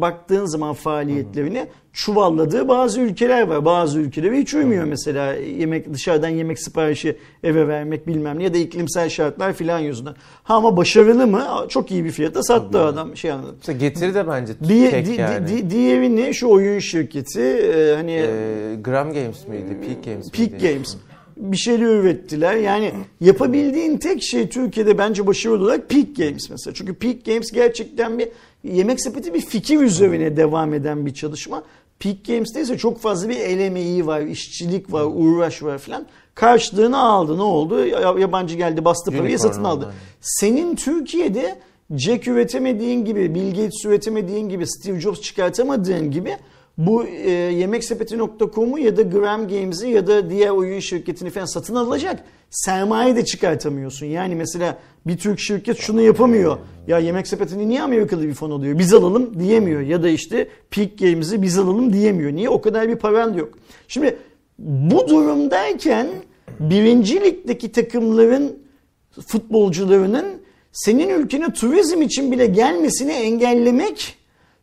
baktığın 0.01 0.45
zaman 0.47 0.75
faaliyetlerini 0.75 1.67
çuvalladığı 1.93 2.69
bazı 2.69 3.01
ülkeler 3.01 3.43
var. 3.43 3.65
Bazı 3.65 3.99
ülkeler 4.01 4.33
hiç 4.33 4.55
uymuyor 4.55 4.85
mesela 4.85 5.35
yemek 5.35 5.93
dışarıdan 5.95 6.29
yemek 6.29 6.59
siparişi 6.63 7.17
eve 7.43 7.69
vermek 7.69 8.07
bilmem 8.07 8.39
ne 8.39 8.43
ya 8.45 8.55
da 8.55 8.59
iklimsel 8.59 9.09
şartlar 9.09 9.53
filan 9.53 9.79
yüzünden. 9.79 10.15
Ha 10.43 10.55
ama 10.55 10.77
başarılı 10.77 11.27
mı? 11.27 11.47
Çok 11.69 11.91
iyi 11.91 12.05
bir 12.05 12.11
fiyata 12.11 12.43
sattı 12.43 12.81
adam 12.81 13.17
şey 13.17 13.33
anladım. 13.33 13.57
İşte 13.61 13.73
getiri 13.73 14.15
de 14.15 14.29
bence 14.29 14.53
Diye, 14.69 14.91
tek 14.91 15.07
di, 15.07 15.13
yani. 15.13 15.49
di, 15.49 15.71
diğeri 15.71 16.17
ne? 16.17 16.33
Şu 16.33 16.49
oyun 16.49 16.79
şirketi 16.79 17.41
e, 17.41 17.95
hani 17.95 18.13
Ee, 18.13 18.75
Gram 18.83 19.13
Games 19.13 19.49
miydi? 19.49 19.77
Peak 19.87 20.05
Games 20.05 20.31
Peak 20.33 20.51
miydi? 20.53 20.69
Games 20.73 20.97
bir 21.39 21.57
şeyler 21.57 21.87
ürettiler. 21.87 22.57
Yani 22.57 22.93
yapabildiğin 23.21 23.99
tek 23.99 24.23
şey 24.23 24.49
Türkiye'de 24.49 24.99
bence 24.99 25.27
başarılı 25.27 25.65
olarak 25.65 25.89
Peak 25.89 26.17
Games 26.17 26.51
mesela. 26.51 26.75
Çünkü 26.75 26.95
Peak 26.95 27.25
Games 27.25 27.51
gerçekten 27.53 28.19
bir 28.19 28.29
yemek 28.65 29.03
sepeti 29.03 29.35
bir 29.35 29.41
fikir 29.41 29.81
üzerine 29.81 30.37
devam 30.37 30.75
eden 30.75 31.07
bir 31.07 31.15
çalışma. 31.15 31.63
Peak 31.99 32.25
Games'te 32.27 32.61
ise 32.61 32.79
çok 32.79 33.01
fazla 33.01 33.29
bir 33.29 33.37
el 33.37 33.59
emeği 33.59 34.07
var, 34.07 34.21
işçilik 34.21 34.93
var, 34.93 35.07
uğraş 35.15 35.63
var 35.63 35.79
falan. 35.79 36.07
Karşılığını 36.35 36.99
aldı. 36.99 37.39
Ne 37.39 37.43
oldu? 37.43 37.87
Yabancı 38.21 38.57
geldi 38.57 38.85
bastı 38.85 39.11
parayı 39.11 39.39
satın 39.39 39.65
aldı. 39.65 39.95
Senin 40.21 40.77
Türkiye'de 40.77 41.59
Jack 41.97 42.29
üretemediğin 42.29 43.05
gibi, 43.05 43.35
Bill 43.35 43.49
Gates 43.49 43.85
üretemediğin 43.85 44.49
gibi, 44.49 44.67
Steve 44.67 45.01
Jobs 45.01 45.21
çıkartamadığın 45.21 46.11
gibi 46.11 46.37
bu 46.79 47.05
e, 47.05 47.31
yemeksepeti.com'u 47.31 48.79
ya 48.79 48.97
da 48.97 49.03
Gram 49.03 49.49
Games'i 49.49 49.89
ya 49.89 50.07
da 50.07 50.31
diğer 50.31 50.51
oyun 50.51 50.81
şirketini 50.81 51.31
falan 51.31 51.47
satın 51.47 51.75
alacak 51.75 52.25
sermaye 52.51 53.17
de 53.17 53.25
çıkartamıyorsun. 53.25 54.07
Yani 54.07 54.35
mesela 54.35 54.79
bir 55.07 55.19
Türk 55.19 55.41
şirket 55.41 55.79
şunu 55.79 56.01
yapamıyor. 56.01 56.59
Ya 56.87 56.99
yemek 56.99 57.27
sepetini 57.27 57.69
niye 57.69 57.83
Amerikalı 57.83 58.23
bir 58.23 58.35
fon 58.35 58.51
alıyor? 58.51 58.79
Biz 58.79 58.95
alalım 58.95 59.41
diyemiyor. 59.41 59.81
Ya 59.81 60.03
da 60.03 60.09
işte 60.09 60.49
Peak 60.71 60.99
Games'i 60.99 61.43
biz 61.43 61.59
alalım 61.59 61.93
diyemiyor. 61.93 62.33
Niye? 62.33 62.49
O 62.49 62.61
kadar 62.61 62.89
bir 62.89 62.97
paran 62.97 63.35
yok. 63.35 63.59
Şimdi 63.89 64.17
bu 64.59 65.09
durumdayken 65.09 66.07
birinci 66.61 67.21
ligdeki 67.21 67.73
takımların 67.73 68.59
futbolcularının 69.27 70.27
senin 70.73 71.09
ülkene 71.09 71.53
turizm 71.53 72.03
için 72.03 72.33
bile 72.33 72.47
gelmesini 72.47 73.13
engellemek 73.13 74.18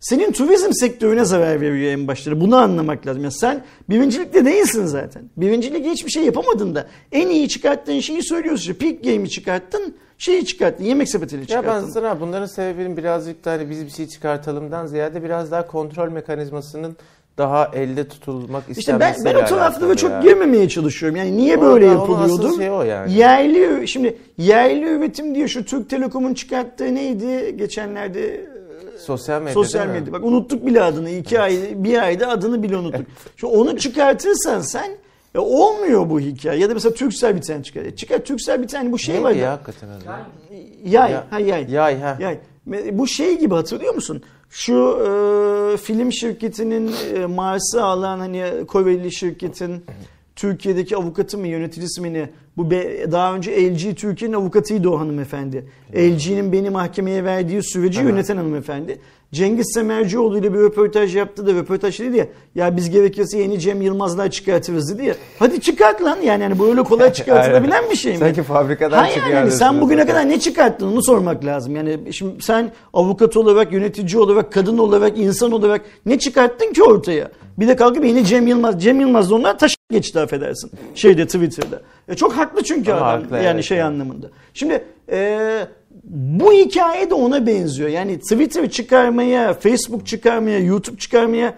senin 0.09 0.31
turizm 0.31 0.71
sektörüne 0.73 1.25
zarar 1.25 1.61
veriyor 1.61 1.91
en 1.93 2.07
başta. 2.07 2.41
Bunu 2.41 2.55
anlamak 2.55 3.07
lazım. 3.07 3.23
Yani 3.23 3.33
sen 3.33 3.63
birincilikte 3.89 4.45
değilsin 4.45 4.85
zaten. 4.85 5.23
Birincilikte 5.37 5.89
hiçbir 5.91 6.11
şey 6.11 6.23
yapamadın 6.23 6.75
da 6.75 6.87
en 7.11 7.27
iyi 7.27 7.49
çıkarttığın 7.49 7.99
şeyi 7.99 8.23
söylüyorsun. 8.23 8.73
Peak 8.73 9.03
Game'i 9.03 9.29
çıkarttın, 9.29 9.95
şeyi 10.17 10.45
çıkarttın, 10.45 10.83
yemek 10.83 11.09
sepetini 11.09 11.39
Ya 11.41 11.47
çıkarttın. 11.47 11.87
ben 11.87 11.91
sana 11.93 12.21
bunların 12.21 12.45
sebebinin 12.45 12.97
birazcık 12.97 13.45
da 13.45 13.51
hani 13.51 13.69
biz 13.69 13.85
bir 13.85 13.91
şey 13.91 14.07
çıkartalımdan 14.07 14.85
ziyade 14.85 15.23
biraz 15.23 15.51
daha 15.51 15.67
kontrol 15.67 16.09
mekanizmasının 16.09 16.97
daha 17.37 17.71
elde 17.73 18.07
tutulmak 18.07 18.63
İşte 18.77 18.99
ben, 18.99 19.15
ben 19.25 19.35
o 19.35 19.45
taraflara 19.45 19.95
çok 19.95 20.11
ya. 20.11 20.21
girmemeye 20.21 20.69
çalışıyorum. 20.69 21.15
Yani 21.17 21.37
niye 21.37 21.57
Orada 21.57 21.69
böyle 21.73 21.85
yapılıyordu? 21.85 22.57
şey 22.57 22.71
o 22.71 22.81
yani. 22.83 23.13
Yerli 23.13 23.87
şimdi 23.87 24.17
yerli 24.37 24.85
üretim 24.85 25.35
diye 25.35 25.47
şu 25.47 25.65
Türk 25.65 25.89
Telekom'un 25.89 26.33
çıkarttığı 26.33 26.95
neydi 26.95 27.57
geçenlerde 27.57 28.45
Sosyal 29.05 29.39
medya 29.41 29.53
sosyal 29.53 29.81
değil 29.81 29.93
mi? 29.93 29.99
medya. 29.99 30.13
Bak 30.13 30.23
unuttuk 30.25 30.65
bile 30.65 30.81
adını. 30.83 31.09
iki 31.09 31.39
ay 31.41 31.59
bir 31.75 32.01
ayda 32.03 32.27
adını 32.29 32.63
bile 32.63 32.77
unuttuk. 32.77 33.05
Şu 33.37 33.47
onu 33.47 33.77
çıkartırsan 33.77 34.61
sen 34.61 34.91
e, 35.35 35.39
olmuyor 35.39 36.09
bu 36.09 36.19
hikaye. 36.19 36.59
Ya 36.59 36.69
da 36.69 36.73
mesela 36.73 36.93
Türksel 36.95 37.35
bir 37.35 37.41
tane 37.41 37.63
çıkar. 37.63 37.81
E, 37.85 37.95
Çıkar 37.95 38.19
Türksel 38.19 38.61
bir 38.61 38.67
tane 38.67 38.91
bu 38.91 38.99
şey 38.99 39.23
var 39.23 39.29
Neydi 39.29 39.39
ya. 39.39 39.45
ya 39.45 39.51
hakikaten 39.51 39.87
adı? 39.89 40.03
Yay. 40.85 41.11
Ya- 41.11 41.27
Ha 41.29 41.39
yay. 41.39 41.71
Yay 41.71 41.99
ha. 41.99 42.17
Yay. 42.21 42.37
Bu 42.91 43.07
şey 43.07 43.39
gibi 43.39 43.55
hatırlıyor 43.55 43.93
musun? 43.93 44.23
Şu 44.49 44.73
e, 45.73 45.77
film 45.77 46.11
şirketinin 46.13 46.91
e, 47.15 47.25
Mars'ı 47.25 47.83
alan 47.83 48.19
hani 48.19 48.43
Koreli 48.67 49.11
şirketin 49.11 49.85
Türkiye'deki 50.35 50.97
avukatı 50.97 51.37
mı 51.37 51.47
yöneticisi 51.47 52.01
mi 52.01 52.13
ne? 52.13 52.29
Bu 52.57 52.71
daha 53.11 53.35
önce 53.35 53.51
LG 53.73 53.95
Türkiye'nin 53.95 54.35
avukatıydı 54.35 54.89
o 54.89 54.99
hanımefendi. 54.99 55.65
LG'nin 55.95 56.51
beni 56.51 56.69
mahkemeye 56.69 57.23
verdiği 57.23 57.63
süreci 57.63 57.99
Aha. 57.99 58.09
yöneten 58.09 58.37
hanımefendi. 58.37 58.99
Cengiz 59.31 59.71
Semercioğlu 59.73 60.37
ile 60.37 60.53
bir 60.53 60.59
röportaj 60.59 61.15
yaptı 61.15 61.47
da 61.47 61.53
röportaj 61.53 61.99
dedi 61.99 62.17
ya 62.17 62.27
ya 62.55 62.77
biz 62.77 62.89
gerekirse 62.89 63.37
yeni 63.39 63.59
Cem 63.59 63.81
Yılmazlar 63.81 64.31
çıkartırız 64.31 64.93
dedi 64.97 65.05
ya. 65.05 65.15
Hadi 65.39 65.61
çıkart 65.61 66.01
lan 66.03 66.17
yani 66.21 66.43
hani 66.43 66.59
böyle 66.59 66.83
kolay 66.83 67.13
çıkartılabilen 67.13 67.83
bir 67.91 67.95
şey 67.95 68.11
mi? 68.11 68.17
Sanki 68.17 68.43
fabrikadan 68.43 68.97
Hayır 68.97 69.13
çıkıyor. 69.15 69.37
yani 69.37 69.51
sen 69.51 69.81
bugüne 69.81 70.01
zaten. 70.01 70.13
kadar 70.15 70.29
ne 70.29 70.39
çıkarttın 70.39 70.87
onu 70.91 71.03
sormak 71.03 71.45
lazım. 71.45 71.75
Yani 71.75 72.13
şimdi 72.13 72.43
sen 72.43 72.71
avukat 72.93 73.37
olarak, 73.37 73.71
yönetici 73.73 74.17
olarak, 74.21 74.53
kadın 74.53 74.77
olarak, 74.77 75.17
insan 75.17 75.51
olarak 75.51 75.81
ne 76.05 76.19
çıkarttın 76.19 76.73
ki 76.73 76.83
ortaya? 76.83 77.31
Bir 77.59 77.67
de 77.67 77.75
kalkıp 77.75 78.05
yeni 78.05 78.25
Cem 78.25 78.47
Yılmaz, 78.47 78.83
Cem 78.83 78.99
Yılmaz 78.99 79.31
onlar 79.31 79.59
taş 79.59 79.74
geçti 79.91 80.19
affedersin. 80.19 80.71
Şeyde 80.95 81.25
Twitter'da. 81.25 81.81
E 82.07 82.15
çok 82.15 82.33
haklı 82.33 82.63
çünkü 82.63 82.91
Ama 82.91 83.05
adam 83.05 83.21
haklı, 83.21 83.35
yani 83.35 83.47
evet, 83.47 83.63
şey 83.63 83.81
anlamında. 83.81 84.29
Şimdi 84.53 84.83
e, 85.11 85.67
bu 86.13 86.53
hikaye 86.53 87.09
de 87.09 87.13
ona 87.13 87.47
benziyor. 87.47 87.89
Yani 87.89 88.19
Twitter 88.19 88.69
çıkarmaya, 88.69 89.53
Facebook 89.53 90.07
çıkarmaya, 90.07 90.59
YouTube 90.59 90.97
çıkarmaya 90.97 91.55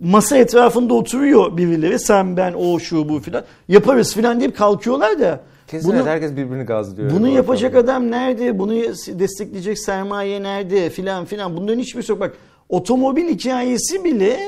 masa 0.00 0.36
etrafında 0.36 0.94
oturuyor 0.94 1.56
birileri. 1.56 1.98
Sen, 1.98 2.36
ben, 2.36 2.52
o, 2.52 2.78
şu, 2.78 3.08
bu 3.08 3.20
filan. 3.20 3.44
Yaparız 3.68 4.14
filan 4.14 4.40
deyip 4.40 4.56
kalkıyorlar 4.56 5.20
da. 5.20 5.40
Kesin 5.66 5.92
bunu- 5.92 6.06
herkes 6.06 6.32
birbirini 6.32 6.64
gazlıyor. 6.64 7.10
bunu 7.10 7.26
bu 7.26 7.28
yapacak 7.28 7.74
ortamda. 7.74 7.92
adam 7.92 8.10
nerede? 8.10 8.58
Bunu 8.58 8.74
destekleyecek 9.18 9.78
sermaye 9.78 10.42
nerede? 10.42 10.90
Filan 10.90 11.24
filan. 11.24 11.56
Bunların 11.56 11.78
hiçbirisi 11.78 12.12
yok. 12.12 12.20
Bak 12.20 12.34
otomobil 12.68 13.28
hikayesi 13.28 14.04
bile 14.04 14.40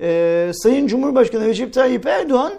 e, 0.00 0.50
Sayın 0.54 0.86
Cumhurbaşkanı 0.86 1.44
Recep 1.44 1.72
Tayyip 1.72 2.06
Erdoğan 2.06 2.52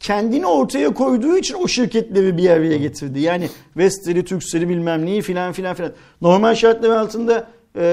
kendini 0.00 0.46
ortaya 0.46 0.94
koyduğu 0.94 1.36
için 1.36 1.54
o 1.54 1.68
şirketleri 1.68 2.36
bir 2.36 2.50
araya 2.50 2.76
getirdi. 2.76 3.20
Yani 3.20 3.48
Vestel'i, 3.76 4.24
Turkcell'i 4.24 4.68
bilmem 4.68 5.06
neyi 5.06 5.22
filan 5.22 5.52
filan 5.52 5.74
filan. 5.74 5.92
Normal 6.20 6.54
şartlar 6.54 6.90
altında 6.90 7.48
e, 7.76 7.84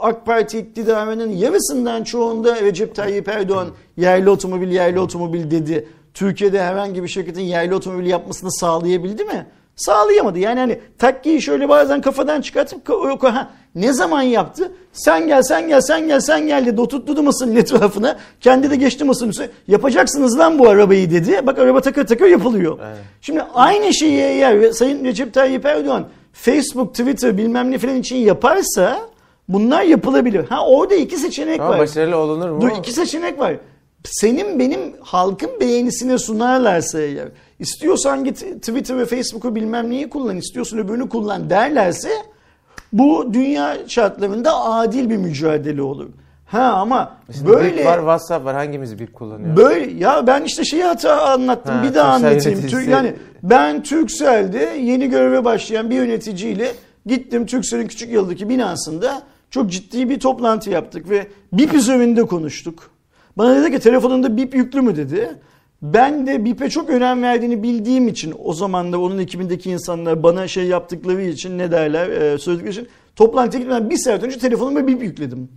AK 0.00 0.26
Parti 0.26 0.58
iktidarının 0.58 1.30
yarısından 1.30 2.04
çoğunda 2.04 2.62
Recep 2.62 2.94
Tayyip 2.94 3.28
Erdoğan 3.28 3.68
yerli 3.96 4.30
otomobil 4.30 4.70
yerli 4.70 5.00
otomobil 5.00 5.50
dedi. 5.50 5.88
Türkiye'de 6.14 6.62
herhangi 6.62 7.02
bir 7.02 7.08
şirketin 7.08 7.40
yerli 7.40 7.74
otomobil 7.74 8.06
yapmasını 8.06 8.52
sağlayabildi 8.52 9.24
mi? 9.24 9.46
Sağlayamadı. 9.78 10.38
Yani 10.38 10.60
hani 10.60 10.78
takkiyi 10.98 11.42
şöyle 11.42 11.68
bazen 11.68 12.00
kafadan 12.00 12.40
çıkartıp 12.40 12.88
ha, 13.22 13.50
ne 13.74 13.92
zaman 13.92 14.22
yaptı? 14.22 14.72
Sen 14.92 15.26
gel 15.26 15.42
sen 15.42 15.68
gel 15.68 15.80
sen 15.80 16.08
gel 16.08 16.20
sen 16.20 16.46
gel 16.46 16.66
dedi. 16.66 16.80
Oturttu 16.80 17.22
masanın 17.22 17.56
etrafına. 17.56 18.16
Kendi 18.40 18.70
de 18.70 18.76
geçti 18.76 19.04
masanın 19.04 19.30
üstüne. 19.30 19.48
Yapacaksınız 19.68 20.38
lan 20.38 20.58
bu 20.58 20.68
arabayı 20.68 21.10
dedi. 21.10 21.46
Bak 21.46 21.58
araba 21.58 21.80
takır 21.80 22.06
takır 22.06 22.26
yapılıyor. 22.26 22.78
Evet. 22.86 22.98
Şimdi 23.20 23.42
aynı 23.54 23.94
şeyi 23.94 24.20
eğer 24.20 24.70
Sayın 24.72 25.04
Recep 25.04 25.34
Tayyip 25.34 25.66
Erdoğan 25.66 26.06
Facebook, 26.32 26.94
Twitter 26.94 27.38
bilmem 27.38 27.70
ne 27.70 27.78
falan 27.78 27.96
için 27.96 28.16
yaparsa 28.16 28.98
bunlar 29.48 29.82
yapılabilir. 29.82 30.44
Ha 30.48 30.66
orada 30.66 30.94
iki 30.94 31.16
seçenek 31.16 31.60
Ama 31.60 31.70
var. 31.70 31.78
başarılı 31.78 32.16
olunur 32.16 32.50
mu? 32.50 32.60
Dur 32.60 32.70
iki 32.78 32.92
seçenek 32.92 33.38
var. 33.38 33.56
Senin 34.04 34.58
benim 34.58 34.80
halkın 35.00 35.50
beğenisine 35.60 36.18
sunarlarsa 36.18 37.00
eğer, 37.00 37.28
istiyorsan 37.58 38.24
git 38.24 38.38
Twitter 38.38 38.98
ve 38.98 39.06
Facebook'u 39.06 39.54
bilmem 39.54 39.90
neyi 39.90 40.10
kullan, 40.10 40.36
istiyorsun 40.36 40.78
öbürünü 40.78 41.08
kullan 41.08 41.50
derlerse 41.50 42.10
bu 42.92 43.34
dünya 43.34 43.76
şartlarında 43.88 44.64
adil 44.64 45.10
bir 45.10 45.16
mücadele 45.16 45.82
olur. 45.82 46.08
Ha 46.46 46.62
ama 46.62 47.16
Şimdi 47.34 47.48
böyle 47.48 47.84
var, 47.84 47.98
WhatsApp 47.98 48.44
var. 48.44 48.54
Hangimiz 48.54 48.98
Bip 48.98 49.14
kullanıyor? 49.14 49.56
Böyle 49.56 49.92
ya 50.04 50.26
ben 50.26 50.42
işte 50.42 50.64
şeyi 50.64 50.84
hata 50.84 51.22
anlattım. 51.22 51.74
Ha, 51.74 51.82
bir 51.82 51.94
daha 51.94 52.12
anlatayım. 52.12 52.58
yöneticisi. 52.58 52.90
Yani 52.90 53.14
ben 53.42 53.82
Turkcell'de 53.82 54.78
yeni 54.82 55.08
göreve 55.10 55.44
başlayan 55.44 55.90
bir 55.90 55.94
yöneticiyle 55.94 56.72
gittim 57.06 57.46
Turkcell'in 57.46 57.86
küçük 57.86 58.12
yıldaki 58.12 58.48
binasında 58.48 59.22
çok 59.50 59.70
ciddi 59.70 60.08
bir 60.08 60.20
toplantı 60.20 60.70
yaptık 60.70 61.10
ve 61.10 61.26
BIP 61.52 61.74
üzerinde 61.74 62.26
konuştuk. 62.26 62.90
Bana 63.38 63.62
dedi 63.62 63.70
ki 63.70 63.78
telefonunda 63.78 64.36
BIP 64.36 64.54
yüklü 64.54 64.80
mü 64.80 64.96
dedi. 64.96 65.30
Ben 65.82 66.26
de 66.26 66.44
BIP'e 66.44 66.70
çok 66.70 66.90
önem 66.90 67.22
verdiğini 67.22 67.62
bildiğim 67.62 68.08
için 68.08 68.34
o 68.44 68.52
zaman 68.52 68.92
da 68.92 69.00
onun 69.00 69.18
ekibindeki 69.18 69.70
insanlar 69.70 70.22
bana 70.22 70.48
şey 70.48 70.64
yaptıkları 70.64 71.22
için 71.22 71.58
ne 71.58 71.70
derler 71.70 72.08
e, 72.08 72.38
söyledikleri 72.38 72.72
için 72.72 72.88
toplantıya 73.16 73.60
gitmeden 73.60 73.90
bir 73.90 73.96
saat 73.96 74.22
önce 74.22 74.38
telefonuma 74.38 74.86
BIP 74.86 75.02
yükledim. 75.02 75.48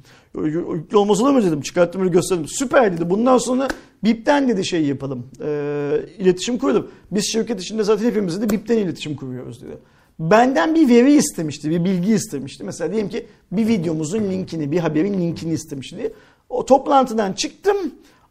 Yüklü 0.44 0.98
olmasa 0.98 1.26
da 1.26 1.32
mı 1.32 1.44
dedim 1.44 1.62
çıkarttım 1.62 2.02
öyle 2.02 2.12
gösterdim. 2.12 2.46
Süper 2.48 2.94
dedi 2.94 3.10
bundan 3.10 3.38
sonra 3.38 3.68
BIP'ten 4.04 4.50
dedi 4.50 4.66
şey 4.66 4.86
yapalım 4.86 5.28
e, 5.44 6.00
iletişim 6.18 6.58
kuralım. 6.58 6.88
Biz 7.12 7.32
şirket 7.32 7.62
içinde 7.62 7.84
zaten 7.84 8.06
hepimiz 8.06 8.42
de 8.42 8.50
BIP'ten 8.50 8.78
iletişim 8.78 9.16
kuruyoruz 9.16 9.62
dedi. 9.62 9.78
Benden 10.20 10.76
bir 10.76 10.90
veri 10.90 11.14
istemişti, 11.14 11.70
bir 11.70 11.86
bilgi 11.86 12.14
istemişti. 12.14 12.64
Mesela 12.64 12.92
diyelim 12.92 13.10
ki 13.10 13.26
bir 13.52 13.68
videomuzun 13.68 14.24
linkini, 14.24 14.72
bir 14.72 14.80
haberin 14.80 15.14
linkini 15.14 15.54
istemişti. 15.54 16.14
O 16.52 16.66
toplantıdan 16.66 17.34
çıktım, 17.34 17.78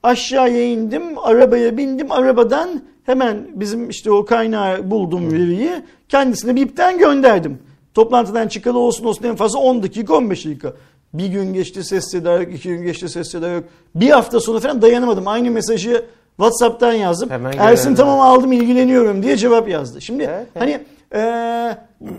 aşağıya 0.03 0.65
indim, 0.65 1.19
arabaya 1.19 1.77
bindim, 1.77 2.13
arabadan 2.13 2.83
Hemen 3.11 3.47
bizim 3.55 3.91
işte 3.91 4.11
o 4.11 4.25
kaynağı 4.25 4.91
bulduğum 4.91 5.33
veriyi 5.33 5.71
kendisine 6.09 6.57
BİP'ten 6.57 6.99
gönderdim. 6.99 7.59
Toplantıdan 7.95 8.49
çıkalı 8.49 8.79
olsun 8.79 9.05
olsun 9.05 9.25
en 9.25 9.37
fazla 9.37 9.59
10 9.59 9.83
dakika 9.83 10.15
15 10.15 10.47
dakika. 10.47 10.73
Bir 11.15 11.27
gün 11.27 11.53
geçti 11.53 11.85
ses 11.85 12.11
seda 12.11 12.41
yok, 12.41 12.55
iki 12.55 12.69
gün 12.69 12.83
geçti 12.83 13.09
ses 13.09 13.31
seda 13.31 13.49
yok. 13.49 13.65
Bir 13.95 14.11
hafta 14.11 14.41
sonra 14.41 14.61
falan 14.61 14.83
dayanamadım. 14.83 15.29
Aynı 15.29 15.51
mesajı 15.51 16.05
WhatsApp'tan 16.37 16.93
yazdım. 16.93 17.31
Hemen 17.31 17.53
Ersin 17.59 17.95
tamam 17.95 18.21
aldım 18.21 18.53
ilgileniyorum 18.53 19.23
diye 19.23 19.37
cevap 19.37 19.69
yazdı. 19.69 20.01
Şimdi 20.01 20.23
evet. 20.23 20.47
hani 20.59 20.81
eee, 21.14 21.79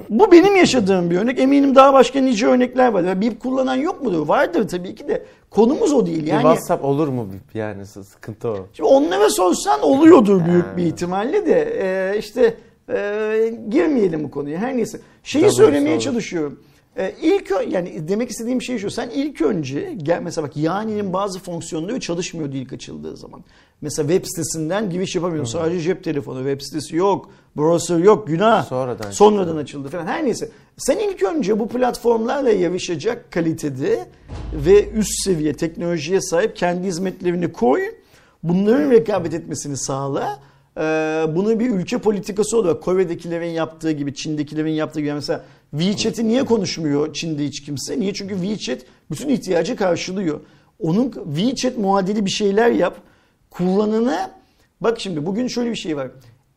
bu 0.09 0.31
benim 0.31 0.55
yaşadığım 0.55 1.09
bir 1.11 1.17
örnek. 1.17 1.39
Eminim 1.39 1.75
daha 1.75 1.93
başka 1.93 2.19
nice 2.21 2.47
örnekler 2.47 2.87
var. 2.91 3.21
Bir 3.21 3.39
kullanan 3.39 3.75
yok 3.75 4.03
mudur? 4.03 4.27
Vardır 4.27 4.67
tabii 4.67 4.95
ki 4.95 5.07
de. 5.07 5.23
Konumuz 5.49 5.93
o 5.93 6.05
değil. 6.05 6.23
Bir 6.23 6.27
Yani 6.27 6.41
WhatsApp 6.41 6.85
olur 6.85 7.07
mu 7.07 7.27
bir- 7.53 7.59
yani 7.59 7.85
sıkıntı 7.85 8.49
o. 8.49 8.57
Şimdi 8.73 8.89
onlara 8.89 9.29
sorsan 9.29 9.81
oluyordur 9.81 10.45
büyük 10.45 10.77
bir 10.77 10.83
ihtimalle 10.85 11.45
de 11.45 11.61
e, 11.81 12.17
işte 12.17 12.53
e, 12.93 13.53
girmeyelim 13.69 14.23
bu 14.23 14.31
konuya. 14.31 14.59
Her 14.59 14.77
neyse. 14.77 14.99
Şeyi 15.23 15.41
Tabii, 15.41 15.53
söylemeye 15.53 15.95
olur. 15.95 16.03
çalışıyorum. 16.03 16.59
E, 16.97 17.15
ilk 17.21 17.51
yani 17.69 18.07
demek 18.07 18.29
istediğim 18.29 18.61
şey 18.61 18.77
şu. 18.77 18.91
Sen 18.91 19.09
ilk 19.09 19.41
önce 19.41 19.97
gel 20.03 20.21
mesela 20.21 20.47
bak 20.47 20.57
Yani'nin 20.57 21.13
bazı 21.13 21.39
fonksiyonları 21.39 21.99
çalışmıyordu 21.99 22.55
ilk 22.55 22.73
açıldığı 22.73 23.17
zaman. 23.17 23.43
Mesela 23.81 24.09
web 24.09 24.25
sitesinden 24.25 24.89
giriş 24.89 25.15
yapamıyorsun. 25.15 25.59
Sadece 25.59 25.81
cep 25.81 26.03
telefonu, 26.03 26.37
web 26.37 26.61
sitesi 26.61 26.95
yok, 26.95 27.29
browser 27.57 27.97
yok, 27.97 28.27
günah. 28.27 28.65
Sonradan 28.65 29.11
Sonradan 29.11 29.57
açıldı 29.57 29.89
falan. 29.89 30.05
Her 30.05 30.25
neyse. 30.25 30.49
Sen 30.77 30.97
ilk 30.97 31.23
önce 31.23 31.59
bu 31.59 31.67
platformlarla 31.67 32.49
yarışacak 32.49 33.31
kalitede 33.31 34.07
ve 34.53 34.89
üst 34.89 35.23
seviye 35.23 35.53
teknolojiye 35.53 36.21
sahip 36.21 36.55
kendi 36.55 36.87
hizmetlerini 36.87 37.51
koy. 37.51 37.81
Bunların 38.43 38.91
rekabet 38.91 39.33
etmesini 39.33 39.77
sağla. 39.77 40.39
Ee, 40.77 40.81
bunu 41.35 41.59
bir 41.59 41.69
ülke 41.69 41.97
politikası 41.97 42.57
olarak 42.57 42.83
Kore'dekilerin 42.83 43.49
yaptığı 43.49 43.91
gibi, 43.91 44.13
Çin'dekilerin 44.15 44.71
yaptığı 44.71 44.99
gibi. 44.99 45.13
Mesela 45.13 45.43
WeChat'i 45.71 46.27
niye 46.27 46.45
konuşmuyor 46.45 47.13
Çin'de 47.13 47.45
hiç 47.45 47.61
kimse? 47.63 47.99
Niye? 47.99 48.13
Çünkü 48.13 48.35
WeChat 48.41 48.81
bütün 49.11 49.29
ihtiyacı 49.29 49.75
karşılıyor. 49.75 50.39
Onun 50.79 51.11
WeChat 51.11 51.77
muadili 51.77 52.25
bir 52.25 52.31
şeyler 52.31 52.71
yap. 52.71 52.97
Kullanana 53.49 54.31
bak 54.81 54.99
şimdi 54.99 55.25
bugün 55.25 55.47
şöyle 55.47 55.71
bir 55.71 55.75
şey 55.75 55.97
var. 55.97 56.07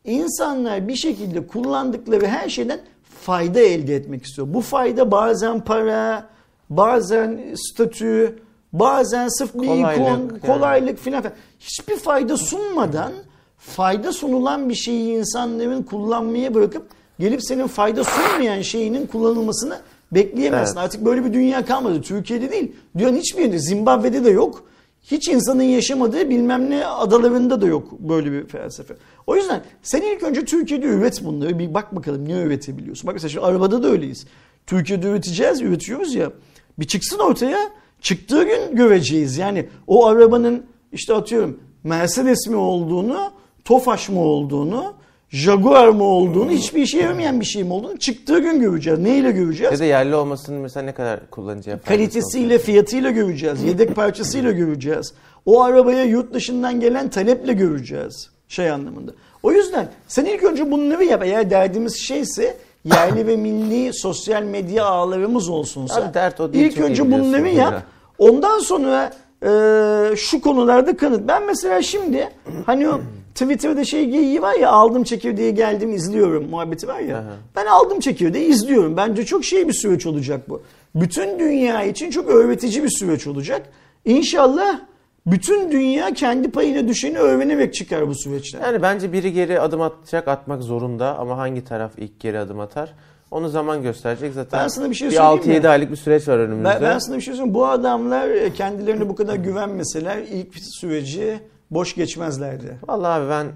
İnsanlar 0.03 0.87
bir 0.87 0.95
şekilde 0.95 1.47
kullandıkları 1.47 2.27
her 2.27 2.49
şeyden 2.49 2.79
fayda 3.21 3.59
elde 3.59 3.95
etmek 3.95 4.25
istiyor. 4.25 4.47
Bu 4.53 4.61
fayda 4.61 5.11
bazen 5.11 5.63
para, 5.63 6.29
bazen 6.69 7.41
statü, 7.55 8.39
bazen 8.73 9.27
sırf 9.27 9.53
bir 9.53 9.67
Kolaylık 9.67 9.93
ikon, 9.93 10.05
yani. 10.07 10.39
kolaylık 10.39 10.99
filan. 10.99 11.21
filan. 11.21 11.35
Hiçbir 11.59 11.95
fayda 11.95 12.37
sunmadan 12.37 13.13
fayda 13.57 14.13
sunulan 14.13 14.69
bir 14.69 14.75
şeyi 14.75 15.17
insanların 15.17 15.83
kullanmaya 15.83 16.53
bırakıp 16.53 16.87
gelip 17.19 17.43
senin 17.43 17.67
fayda 17.67 18.03
sunmayan 18.03 18.61
şeyinin 18.61 19.07
kullanılmasını 19.07 19.79
bekleyemezsin. 20.11 20.75
Evet. 20.75 20.85
Artık 20.85 21.05
böyle 21.05 21.25
bir 21.25 21.33
dünya 21.33 21.65
kalmadı. 21.65 22.01
Türkiye'de 22.01 22.51
değil. 22.51 22.71
Dünyanın 22.97 23.17
hiçbir 23.17 23.41
yerinde. 23.41 23.59
Zimbabwe'de 23.59 24.25
de 24.25 24.29
yok. 24.29 24.63
Hiç 25.03 25.27
insanın 25.27 25.63
yaşamadığı 25.63 26.29
bilmem 26.29 26.69
ne 26.69 26.85
adalarında 26.85 27.61
da 27.61 27.67
yok 27.67 27.91
böyle 27.99 28.31
bir 28.31 28.47
felsefe. 28.47 28.95
O 29.27 29.35
yüzden 29.35 29.63
sen 29.83 30.01
ilk 30.01 30.23
önce 30.23 30.45
Türkiye'de 30.45 30.85
üret 30.85 31.25
bunları. 31.25 31.59
Bir 31.59 31.73
bak 31.73 31.95
bakalım 31.95 32.29
ne 32.29 32.41
üretebiliyorsun. 32.41 33.07
Bak 33.07 33.13
mesela 33.13 33.29
şimdi 33.29 33.45
arabada 33.45 33.83
da 33.83 33.87
öyleyiz. 33.87 34.25
Türkiye'de 34.67 35.07
üreteceğiz, 35.07 35.61
üretiyoruz 35.61 36.15
ya. 36.15 36.31
Bir 36.79 36.87
çıksın 36.87 37.19
ortaya. 37.19 37.59
Çıktığı 38.01 38.43
gün 38.43 38.75
göreceğiz. 38.75 39.37
Yani 39.37 39.69
o 39.87 40.05
arabanın 40.05 40.65
işte 40.91 41.13
atıyorum 41.13 41.59
Mercedes 41.83 42.47
mi 42.47 42.55
olduğunu, 42.55 43.31
Tofaş 43.65 44.09
mı 44.09 44.19
olduğunu, 44.19 44.93
Jaguar 45.29 45.87
mı 45.87 46.03
olduğunu, 46.03 46.51
hiçbir 46.51 46.81
işe 46.81 46.97
yaramayan 46.97 47.39
bir 47.39 47.45
şey 47.45 47.63
mi 47.63 47.73
olduğunu 47.73 47.99
çıktığı 47.99 48.39
gün 48.39 48.59
göreceğiz. 48.59 48.99
Neyle 48.99 49.31
göreceğiz? 49.31 49.73
Ya 49.73 49.79
da 49.79 49.85
yerli 49.85 50.15
olmasının 50.15 50.61
mesela 50.61 50.83
ne 50.83 50.91
kadar 50.91 51.29
kullanıcıya 51.29 51.79
Kalitesiyle, 51.79 52.59
fiyatıyla 52.59 53.11
göreceğiz. 53.11 53.63
Yedek 53.63 53.95
parçasıyla 53.95 54.51
göreceğiz. 54.51 55.13
O 55.45 55.63
arabaya 55.63 56.03
yurt 56.03 56.33
dışından 56.33 56.79
gelen 56.79 57.09
taleple 57.09 57.53
göreceğiz. 57.53 58.29
Şey 58.47 58.71
anlamında. 58.71 59.11
O 59.43 59.51
yüzden 59.51 59.89
sen 60.07 60.25
ilk 60.25 60.43
önce 60.43 60.71
bunları 60.71 61.03
yap. 61.03 61.23
Eğer 61.25 61.49
derdimiz 61.49 61.95
şeyse 61.95 62.57
yerli 62.83 63.27
ve 63.27 63.35
milli 63.35 63.93
sosyal 63.93 64.43
medya 64.43 64.85
ağlarımız 64.85 65.49
olsunsa. 65.49 66.01
Abi 66.01 66.13
dert 66.13 66.39
o 66.39 66.53
değil, 66.53 66.65
ilk 66.65 66.77
önce 66.81 67.11
bunları 67.11 67.49
yap. 67.49 67.73
ya. 67.73 67.83
Ondan 68.17 68.59
sonra 68.59 69.13
e, 69.43 70.15
şu 70.15 70.41
konularda 70.41 70.97
kanıt. 70.97 71.27
Ben 71.27 71.45
mesela 71.45 71.81
şimdi 71.81 72.29
hani 72.65 72.89
o 72.89 73.01
Twitter'da 73.35 73.85
şey 73.85 74.05
geyiği 74.05 74.41
var 74.41 74.53
ya 74.53 74.71
aldım 74.71 75.03
çekirdeği 75.03 75.55
geldim 75.55 75.93
izliyorum 75.93 76.49
muhabbeti 76.49 76.87
var 76.87 76.99
ya. 76.99 77.17
Aha. 77.17 77.33
Ben 77.55 77.65
aldım 77.65 77.99
çekirdeği 77.99 78.49
izliyorum. 78.49 78.97
Bence 78.97 79.25
çok 79.25 79.45
şey 79.45 79.67
bir 79.67 79.73
süreç 79.73 80.05
olacak 80.05 80.49
bu. 80.49 80.61
Bütün 80.95 81.39
dünya 81.39 81.83
için 81.83 82.09
çok 82.09 82.29
öğretici 82.29 82.83
bir 82.83 82.89
süreç 82.89 83.27
olacak. 83.27 83.69
İnşallah 84.05 84.79
bütün 85.25 85.71
dünya 85.71 86.13
kendi 86.13 86.51
payına 86.51 86.87
düşeni 86.87 87.17
öğrenerek 87.17 87.73
çıkar 87.73 88.07
bu 88.07 88.15
süreçten. 88.15 88.61
Yani 88.61 88.81
bence 88.81 89.13
biri 89.13 89.33
geri 89.33 89.59
adım 89.59 89.81
atacak, 89.81 90.27
atmak 90.27 90.63
zorunda 90.63 91.17
ama 91.17 91.37
hangi 91.37 91.63
taraf 91.63 91.91
ilk 91.97 92.19
geri 92.19 92.39
adım 92.39 92.59
atar? 92.59 92.93
Onu 93.31 93.49
zaman 93.49 93.83
gösterecek 93.83 94.33
zaten. 94.33 94.59
Ben 94.59 94.67
sana 94.67 94.89
bir 94.89 94.95
şey 94.95 95.09
bir 95.09 95.15
söyleyeyim 95.15 95.61
mi? 95.61 95.67
6-7 95.67 95.69
aylık 95.69 95.91
bir 95.91 95.95
süreç 95.95 96.27
var 96.27 96.37
önümüzde. 96.37 96.69
Ben, 96.69 96.81
ben 96.81 96.99
sana 96.99 97.15
bir 97.15 97.21
şey 97.21 97.33
söyleyeyim. 97.33 97.53
Bu 97.53 97.67
adamlar 97.67 98.29
e, 98.29 98.53
kendilerine 98.53 99.09
bu 99.09 99.15
kadar 99.15 99.35
güvenmeseler 99.35 100.17
ilk 100.17 100.55
süreci 100.79 101.39
boş 101.71 101.95
geçmezlerdi. 101.95 102.77
Vallahi 102.87 103.21
abi 103.21 103.29
ben 103.29 103.51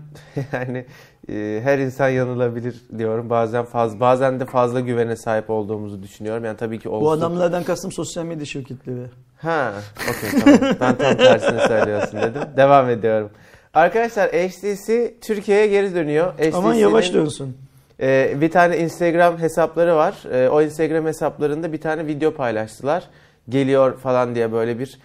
yani 0.54 0.86
e, 1.30 1.62
her 1.64 1.80
insan 1.80 2.10
yanılabilir 2.10 2.76
diyorum. 2.98 3.30
Bazen 3.30 3.66
fazla 3.66 4.00
bazen 4.00 4.40
de 4.40 4.46
fazla 4.46 4.80
güvene 4.80 5.16
sahip 5.16 5.50
olduğumuzu 5.50 6.04
düşünüyorum. 6.04 6.46
Yani 6.46 6.58
tabii 6.58 6.80
ki 6.80 6.90
olsun. 6.90 7.06
Bu 7.06 7.12
adamlardan 7.12 7.64
kastım 7.64 7.92
sosyal 7.92 8.26
medya 8.26 8.46
şirketleri. 8.46 9.06
Ha, 9.38 9.74
okey 10.10 10.40
tamam. 10.40 10.76
Ben 10.80 10.96
tam 10.98 11.18
tersini 11.18 11.60
söylüyorsun 11.68 12.22
dedim. 12.22 12.42
Devam 12.58 12.90
ediyorum. 12.90 13.30
Arkadaşlar 13.74 14.30
HTC 14.30 15.14
Türkiye'ye 15.22 15.68
geri 15.68 15.96
dönüyor. 15.96 16.34
Aman 16.54 16.74
yavaş 16.74 17.14
dönsün. 17.14 17.58
Ee, 18.02 18.38
bir 18.42 18.52
tane 18.52 18.78
Instagram 18.78 19.38
hesapları 19.38 19.96
var. 19.96 20.24
Ee, 20.32 20.50
o 20.50 20.62
Instagram 20.62 21.06
hesaplarında 21.06 21.74
bir 21.74 21.82
tane 21.82 22.08
video 22.08 22.34
paylaştılar. 22.34 23.04
Geliyor 23.50 23.98
falan 23.98 24.36
diye 24.36 24.52
böyle 24.52 24.80
bir 24.80 25.00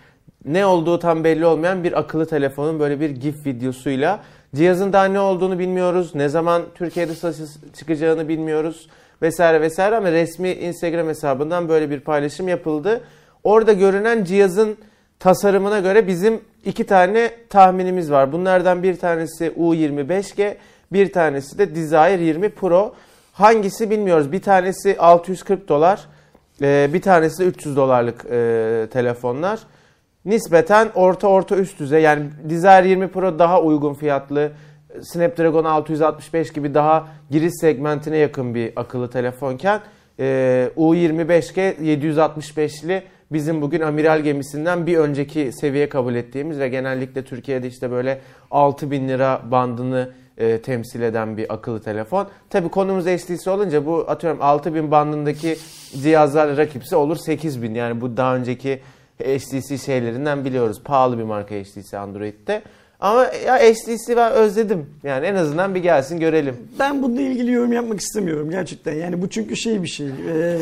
ne 0.45 0.67
olduğu 0.67 0.99
tam 0.99 1.25
belli 1.25 1.47
olmayan 1.47 1.85
bir 1.85 1.99
akıllı 1.99 2.27
telefonun 2.27 2.81
böyle 2.81 3.01
bir 3.01 3.11
GIF 3.11 3.47
videosuyla. 3.47 4.21
Cihazın 4.55 4.93
daha 4.93 5.05
ne 5.05 5.21
olduğunu 5.21 5.59
bilmiyoruz. 5.59 6.15
Ne 6.15 6.29
zaman 6.29 6.63
Türkiye'de 6.75 7.15
satışa 7.15 7.45
çıkacağını 7.79 8.29
bilmiyoruz. 8.29 8.89
Vesaire 9.23 9.61
vesaire 9.61 9.97
ama 9.97 10.13
resmi 10.13 10.53
Instagram 10.53 11.09
hesabından 11.09 11.69
böyle 11.69 11.91
bir 11.91 12.01
paylaşım 12.01 12.49
yapıldı. 12.49 13.01
Orada 13.45 13.73
görünen 13.73 14.25
cihazın 14.25 14.77
tasarımına 15.19 15.79
göre 15.79 16.07
bizim 16.07 16.41
iki 16.65 16.87
tane 16.87 17.31
tahminimiz 17.49 18.11
var. 18.11 18.33
Bunlardan 18.33 18.83
bir 18.83 18.97
tanesi 18.97 19.47
U25G, 19.47 20.55
bir 20.93 21.13
tanesi 21.13 21.59
de 21.59 21.75
Desire 21.75 22.23
20 22.23 22.49
Pro. 22.49 22.95
Hangisi 23.33 23.91
bilmiyoruz. 23.91 24.33
Bir 24.33 24.43
tanesi 24.43 24.99
640 24.99 25.69
dolar, 25.69 26.07
e, 26.63 26.91
bir 26.93 27.03
tanesi 27.03 27.39
de 27.39 27.45
300 27.45 27.77
dolarlık 27.77 28.25
e, 28.31 28.87
telefonlar. 28.93 29.61
Nispeten 30.25 30.91
orta 30.95 31.29
orta 31.29 31.57
üst 31.57 31.79
düzey. 31.81 32.03
Yani 32.03 32.27
Desire 32.45 32.89
20 32.89 33.09
Pro 33.09 33.39
daha 33.39 33.63
uygun 33.63 33.95
fiyatlı. 33.95 34.53
Snapdragon 35.03 35.65
665 35.65 36.53
gibi 36.53 36.75
daha 36.75 37.09
giriş 37.31 37.53
segmentine 37.61 38.17
yakın 38.17 38.55
bir 38.55 38.73
akıllı 38.77 39.11
telefonken 39.11 39.81
e, 40.19 40.71
U25G 40.77 41.75
765'li 41.77 43.03
bizim 43.33 43.63
bugün 43.63 43.81
amiral 43.81 44.21
gemisinden 44.21 44.87
bir 44.87 44.99
önceki 44.99 45.53
seviye 45.53 45.89
kabul 45.89 46.15
ettiğimiz 46.15 46.59
ve 46.59 46.69
genellikle 46.69 47.25
Türkiye'de 47.25 47.69
işte 47.69 47.91
böyle 47.91 48.21
6000 48.51 49.09
lira 49.09 49.43
bandını 49.51 50.13
e, 50.39 50.63
temsil 50.63 51.03
eden 51.03 51.37
bir 51.37 51.55
akıllı 51.55 51.83
telefon. 51.83 52.29
Tabi 52.51 52.69
konumuz 52.69 53.07
HTC 53.07 53.51
olunca 53.51 53.87
bu 53.87 54.05
atıyorum 54.09 54.43
6000 54.43 54.91
bandındaki 54.91 55.57
cihazlar 56.03 56.57
rakipsi 56.57 56.97
olur 56.97 57.17
8000 57.17 57.75
yani 57.75 58.01
bu 58.01 58.17
daha 58.17 58.37
önceki 58.37 58.81
HTC 59.19 59.79
şeylerinden 59.79 60.45
biliyoruz. 60.45 60.81
Pahalı 60.85 61.19
bir 61.19 61.23
marka 61.23 61.55
HTC 61.55 61.99
Android'de. 61.99 62.63
Ama 63.01 63.25
ya 63.47 63.59
HTC 63.59 64.17
ben 64.17 64.33
özledim. 64.33 64.87
Yani 65.03 65.27
en 65.27 65.35
azından 65.35 65.75
bir 65.75 65.81
gelsin 65.81 66.21
görelim. 66.21 66.57
Ben 66.79 67.03
bununla 67.03 67.21
ilgili 67.21 67.53
yorum 67.53 67.73
yapmak 67.73 68.01
istemiyorum 68.01 68.51
gerçekten. 68.51 68.95
Yani 68.95 69.23
bu 69.23 69.29
çünkü 69.29 69.57
şey 69.57 69.83
bir 69.83 69.89
şey. 69.89 70.07
Ee, 70.07 70.59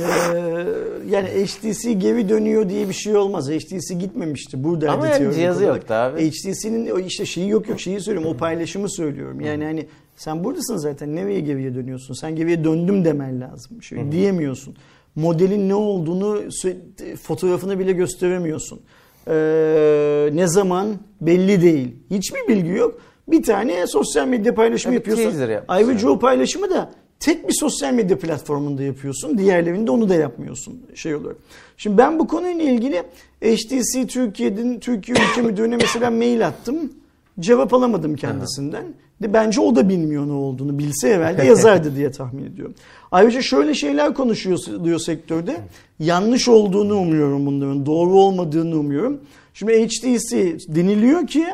yani 1.11 1.29
HTC 1.29 1.93
geri 1.93 2.29
dönüyor 2.29 2.69
diye 2.69 2.89
bir 2.89 2.95
şey 2.95 3.17
olmaz. 3.17 3.51
HTC 3.51 3.95
gitmemişti. 3.95 4.65
Burada 4.65 4.91
Ama 4.91 5.09
yani 5.09 5.35
cihazı 5.35 5.65
yoktu 5.65 5.95
abi. 5.95 6.31
HTC'nin 6.31 6.91
o 6.91 6.99
işte 6.99 7.27
şeyi 7.27 7.49
yok 7.49 7.69
yok 7.69 7.81
şeyi 7.81 8.01
söylüyorum. 8.01 8.35
O 8.35 8.37
paylaşımı 8.37 8.91
söylüyorum. 8.91 9.41
Yani 9.41 9.65
hani 9.65 9.87
sen 10.17 10.45
buradasın 10.45 10.77
zaten. 10.77 11.17
Nereye 11.17 11.41
geriye 11.41 11.75
dönüyorsun? 11.75 12.15
Sen 12.15 12.37
geriye 12.37 12.65
döndüm 12.65 13.05
demen 13.05 13.41
lazım. 13.41 13.83
Şöyle 13.83 14.13
diyemiyorsun. 14.13 14.77
Modelin 15.15 15.69
ne 15.69 15.75
olduğunu 15.75 16.43
fotoğrafını 17.23 17.79
bile 17.79 17.93
gösteremiyorsun. 17.93 18.81
Ee, 19.29 20.31
ne 20.33 20.49
zaman 20.49 20.89
belli 21.21 21.63
değil. 21.63 21.97
Hiçbir 22.11 22.49
bilgi 22.49 22.71
yok. 22.71 23.01
Bir 23.29 23.43
tane 23.43 23.87
sosyal 23.87 24.29
medya 24.29 24.55
paylaşımı 24.55 24.93
Bir 24.93 24.97
yapıyorsun. 24.97 25.25
Ayrıca 25.69 26.09
o 26.09 26.19
paylaşımı 26.19 26.71
da 26.71 26.91
tek 27.21 27.49
bir 27.49 27.55
sosyal 27.61 27.93
medya 27.93 28.19
platformunda 28.19 28.83
yapıyorsun. 28.83 29.39
Diğerlerinde 29.39 29.91
onu 29.91 30.09
da 30.09 30.15
yapmıyorsun 30.15 30.83
şey 30.95 31.15
olur. 31.15 31.35
Şimdi 31.77 31.99
ben 31.99 32.19
bu 32.19 32.27
konuyla 32.27 32.65
ilgili 32.65 33.03
HTC 33.43 34.07
Türkiye'nin 34.07 34.81
Türkiye 34.81 35.17
Ülke 35.31 35.43
Müdürü'ne 35.43 35.77
mesela 35.77 36.11
mail 36.11 36.47
attım. 36.47 36.93
Cevap 37.41 37.75
alamadım 37.75 38.17
kendisinden. 38.17 38.85
Bence 39.33 39.61
o 39.61 39.77
da 39.77 39.89
bilmiyor 39.89 40.27
ne 40.29 40.33
olduğunu. 40.33 40.79
Bilse 40.79 41.09
evvel 41.09 41.39
yazardı 41.47 41.97
diye 41.97 42.11
tahmin 42.11 42.45
ediyorum. 42.45 42.75
Ayrıca 43.11 43.43
şöyle 43.43 43.75
şeyler 43.75 44.15
konuşuluyor 44.15 44.99
sektörde. 44.99 45.57
Yanlış 45.99 46.49
olduğunu 46.49 46.95
umuyorum 46.97 47.47
bunların. 47.47 47.87
Doğru 47.87 48.11
olmadığını 48.11 48.77
umuyorum. 48.79 49.21
Şimdi 49.55 49.87
HTC 49.87 50.57
deniliyor 50.69 51.27
ki 51.27 51.47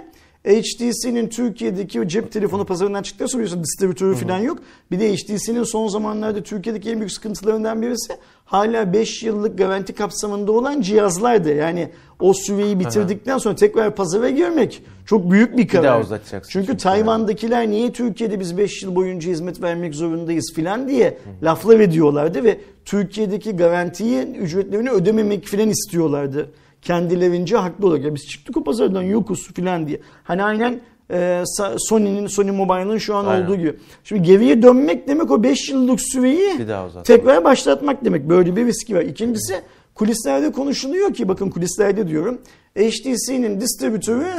HTC'nin 0.44 1.28
Türkiye'deki 1.28 2.08
cep 2.08 2.32
telefonu 2.32 2.64
pazarından 2.64 3.02
çıktıktan 3.02 3.26
sonra 3.26 3.42
biliyorsun 3.42 3.64
distribütörü 3.64 4.16
falan 4.16 4.38
yok. 4.38 4.58
Bir 4.90 5.00
de 5.00 5.14
HTC'nin 5.14 5.62
son 5.62 5.88
zamanlarda 5.88 6.42
Türkiye'deki 6.42 6.90
en 6.90 6.98
büyük 6.98 7.12
sıkıntılarından 7.12 7.82
birisi 7.82 8.12
hala 8.44 8.92
5 8.92 9.22
yıllık 9.22 9.58
garanti 9.58 9.92
kapsamında 9.92 10.52
olan 10.52 10.80
cihazlardı. 10.80 11.54
Yani 11.54 11.90
o 12.20 12.34
süreyi 12.34 12.80
bitirdikten 12.80 13.38
sonra 13.38 13.54
tekrar 13.54 13.94
pazara 13.94 14.30
girmek 14.30 14.82
çok 15.06 15.30
büyük 15.30 15.56
bir 15.56 15.68
karar. 15.68 15.84
daha 15.84 16.00
uzatacaksın 16.00 16.52
Çünkü 16.52 16.66
çünkü. 16.66 16.82
Tayvan'dakiler 16.82 17.68
niye 17.68 17.92
Türkiye'de 17.92 18.40
biz 18.40 18.58
5 18.58 18.82
yıl 18.82 18.94
boyunca 18.94 19.30
hizmet 19.30 19.62
vermek 19.62 19.94
zorundayız 19.94 20.52
filan 20.54 20.88
diye 20.88 21.18
laflar 21.42 21.80
ediyorlardı 21.80 22.44
ve 22.44 22.60
Türkiye'deki 22.84 23.56
garantiyi 23.56 24.22
ücretlerini 24.22 24.90
ödememek 24.90 25.44
filan 25.44 25.68
istiyorlardı. 25.70 26.50
Kendilerince 26.82 27.56
haklı 27.56 27.86
olarak. 27.86 28.04
Ya 28.04 28.14
biz 28.14 28.26
çıktık 28.26 28.56
o 28.56 28.64
pazardan 28.64 29.02
yokuz 29.02 29.52
filan 29.54 29.86
diye. 29.86 30.00
Hani 30.24 30.42
aynen 30.42 30.80
e, 31.10 31.44
Sony'nin, 31.78 32.26
Sony 32.26 32.50
Mobile'ın 32.50 32.98
şu 32.98 33.14
an 33.14 33.24
Aynen. 33.24 33.44
olduğu 33.44 33.56
gibi. 33.56 33.74
Şimdi 34.04 34.22
geriye 34.22 34.62
dönmek 34.62 35.08
demek 35.08 35.30
o 35.30 35.42
5 35.42 35.68
yıllık 35.68 36.00
süreyi 36.00 36.58
tekrar 37.04 37.44
başlatmak 37.44 38.04
demek. 38.04 38.28
Böyle 38.28 38.56
bir 38.56 38.66
riski 38.66 38.94
var. 38.94 39.02
İkincisi 39.02 39.54
kulislerde 39.94 40.52
konuşuluyor 40.52 41.14
ki 41.14 41.28
bakın 41.28 41.50
kulislerde 41.50 42.08
diyorum. 42.08 42.38
HTC'nin 42.78 43.60
distribütörü 43.60 44.32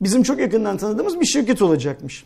bizim 0.00 0.22
çok 0.22 0.38
yakından 0.40 0.76
tanıdığımız 0.76 1.20
bir 1.20 1.26
şirket 1.26 1.62
olacakmış. 1.62 2.24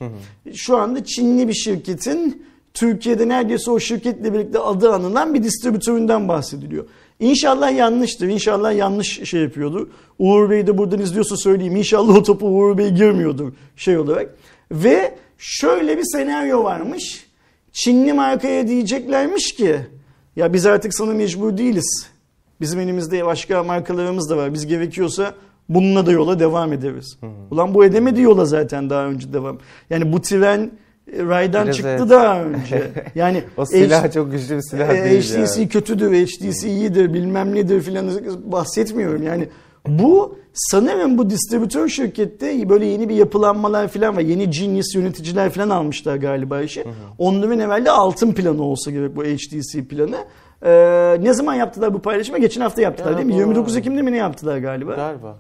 Şu 0.55 0.77
anda 0.77 1.05
Çinli 1.05 1.49
bir 1.49 1.55
şirketin 1.55 2.47
Türkiye'de 2.75 3.29
neredeyse 3.29 3.71
o 3.71 3.81
şirketle 3.81 4.33
birlikte 4.35 4.59
adı 4.59 4.93
anılan 4.93 5.35
bir 5.35 5.43
distribütöründen 5.43 6.29
bahsediliyor. 6.29 6.85
İnşallah 7.21 7.77
yanlıştır. 7.77 8.29
İnşallah 8.29 8.77
yanlış 8.77 9.29
şey 9.29 9.43
yapıyordur. 9.43 9.89
Uğur 10.19 10.51
Bey 10.51 10.67
de 10.67 10.79
buradan 10.79 11.01
izliyorsa 11.01 11.37
söyleyeyim. 11.37 11.77
İnşallah 11.77 12.17
o 12.17 12.23
topu 12.23 12.47
Uğur 12.47 12.79
Bey 12.79 12.91
girmiyordur 12.91 13.53
şey 13.77 13.99
olarak. 13.99 14.35
Ve 14.71 15.15
şöyle 15.39 15.99
bir 15.99 16.05
senaryo 16.05 16.65
varmış. 16.65 17.27
Çinli 17.73 18.13
markaya 18.13 18.69
diyeceklermiş 18.69 19.55
ki 19.55 19.77
ya 20.37 20.53
biz 20.53 20.67
artık 20.67 20.95
sana 20.95 21.13
mecbur 21.13 21.57
değiliz. 21.57 22.07
Bizim 22.61 22.81
elimizde 22.81 23.27
başka 23.27 23.63
markalarımız 23.63 24.31
da 24.31 24.37
var. 24.37 24.55
Biz 24.55 24.67
gerekiyorsa 24.67 25.35
bununla 25.69 26.07
da 26.07 26.13
yola 26.13 26.41
devam 26.41 26.73
ederiz. 26.73 27.19
Ulan 27.51 27.75
bu 27.75 27.85
edemedi 27.85 28.21
yola 28.21 28.45
zaten 28.45 28.91
daha 28.91 29.07
önce 29.07 29.33
devam. 29.33 29.59
Yani 29.91 30.13
bu 30.13 30.23
tren 30.23 30.71
raydan 31.13 31.65
Biraz 31.65 31.77
çıktı 31.77 31.97
evet. 31.99 32.11
daha 32.11 32.41
önce. 32.45 32.83
Yani 33.15 33.43
O 33.57 33.67
silah 33.67 34.05
H- 34.05 34.11
çok 34.11 34.33
güçlü 34.33 34.57
bir 34.57 34.63
silah 34.63 34.89
e, 34.89 35.05
değil 35.05 35.23
HTC 35.23 35.61
yani. 35.61 35.69
kötüdür, 35.69 36.27
HTC 36.27 36.69
iyidir 36.69 37.15
bilmem 37.15 37.55
nedir 37.55 37.81
filan 37.81 38.11
bahsetmiyorum. 38.45 39.23
Yani 39.23 39.49
bu 39.89 40.39
sanırım 40.55 41.19
bu 41.19 41.31
distribütör 41.31 41.89
şirkette 41.89 42.69
böyle 42.69 42.87
yeni 42.87 43.09
bir 43.09 43.15
yapılanmalar 43.15 43.89
filan 43.89 44.17
var. 44.17 44.21
Yeni 44.21 44.51
genius 44.51 44.95
yöneticiler 44.95 45.51
filan 45.51 45.71
almışlar 45.71 46.17
galiba 46.17 46.61
işi. 46.63 46.85
Onların 47.19 47.59
evvelde 47.59 47.91
altın 47.91 48.33
planı 48.33 48.63
olsa 48.63 48.91
gerek 48.91 49.17
bu 49.17 49.25
HTC 49.25 49.85
planı. 49.85 50.17
Ee, 50.63 51.17
ne 51.21 51.35
zaman 51.35 51.55
yaptılar 51.55 51.95
bu 51.95 51.99
paylaşımı? 52.03 52.39
Geçen 52.39 52.61
hafta 52.61 52.83
yaptılar 52.83 53.11
Ya 53.11 53.17
değil 53.17 53.27
mi? 53.27 53.33
bu- 53.35 53.39
29 53.39 53.77
Ekim'de 53.77 54.03
mi 54.03 54.13
ne 54.13 54.17
yaptılar 54.17 54.59
galiba? 54.59 54.95
Galiba. 54.95 55.37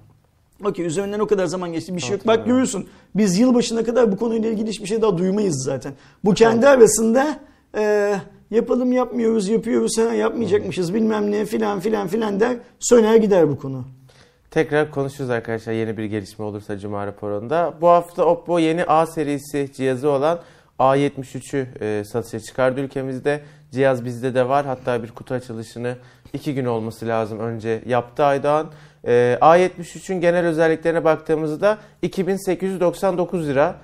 Okey 0.64 0.87
üzerinden 0.87 1.19
o 1.19 1.27
kadar 1.27 1.47
zaman 1.47 1.73
geçti 1.73 1.97
bir 1.97 2.01
şey 2.01 2.11
yok. 2.11 2.27
Bak 2.27 2.47
görüyorsun 2.47 2.87
biz 3.14 3.38
yılbaşına 3.38 3.85
kadar 3.85 4.12
bu 4.12 4.16
konuyla 4.16 4.51
ilgili 4.51 4.71
hiçbir 4.71 4.87
şey 4.87 5.03
daha 5.03 5.19
duymayız 5.19 5.64
zaten. 5.64 5.92
Bu 6.25 6.35
kendi 6.35 6.69
arasında 6.69 7.38
e, 7.77 8.14
yapalım 8.51 8.92
yapmıyoruz 8.92 9.49
yapıyoruz 9.49 9.99
ha, 9.99 10.14
yapmayacakmışız 10.14 10.95
bilmem 10.95 11.31
ne 11.31 11.45
filan 11.45 11.81
filan 11.81 12.09
filan 12.09 12.40
der 12.40 12.57
söner 12.81 13.16
gider 13.16 13.49
bu 13.49 13.59
konu. 13.59 13.85
Tekrar 14.51 14.90
konuşuruz 14.90 15.31
arkadaşlar 15.31 15.73
yeni 15.73 15.97
bir 15.97 16.05
gelişme 16.05 16.45
olursa 16.45 16.79
Cuma 16.79 17.07
raporunda. 17.07 17.75
Bu 17.81 17.88
hafta 17.88 18.25
Oppo 18.25 18.59
yeni 18.59 18.85
A 18.85 19.07
serisi 19.07 19.73
cihazı 19.77 20.11
olan 20.11 20.40
A73'ü 20.79 21.66
e, 21.81 22.05
satışa 22.05 22.40
çıkardı 22.40 22.81
ülkemizde. 22.81 23.40
Cihaz 23.73 24.05
bizde 24.05 24.35
de 24.35 24.49
var. 24.49 24.66
Hatta 24.66 25.03
bir 25.03 25.11
kutu 25.11 25.35
açılışını 25.35 25.97
iki 26.33 26.55
gün 26.55 26.64
olması 26.64 27.07
lazım 27.07 27.38
önce 27.38 27.83
yaptı 27.87 28.25
Aydoğan. 28.25 28.66
E, 29.07 29.38
A73'ün 29.40 30.21
genel 30.21 30.47
özelliklerine 30.47 31.05
baktığımızda 31.05 31.79
2899 32.03 33.49
lira. 33.49 33.75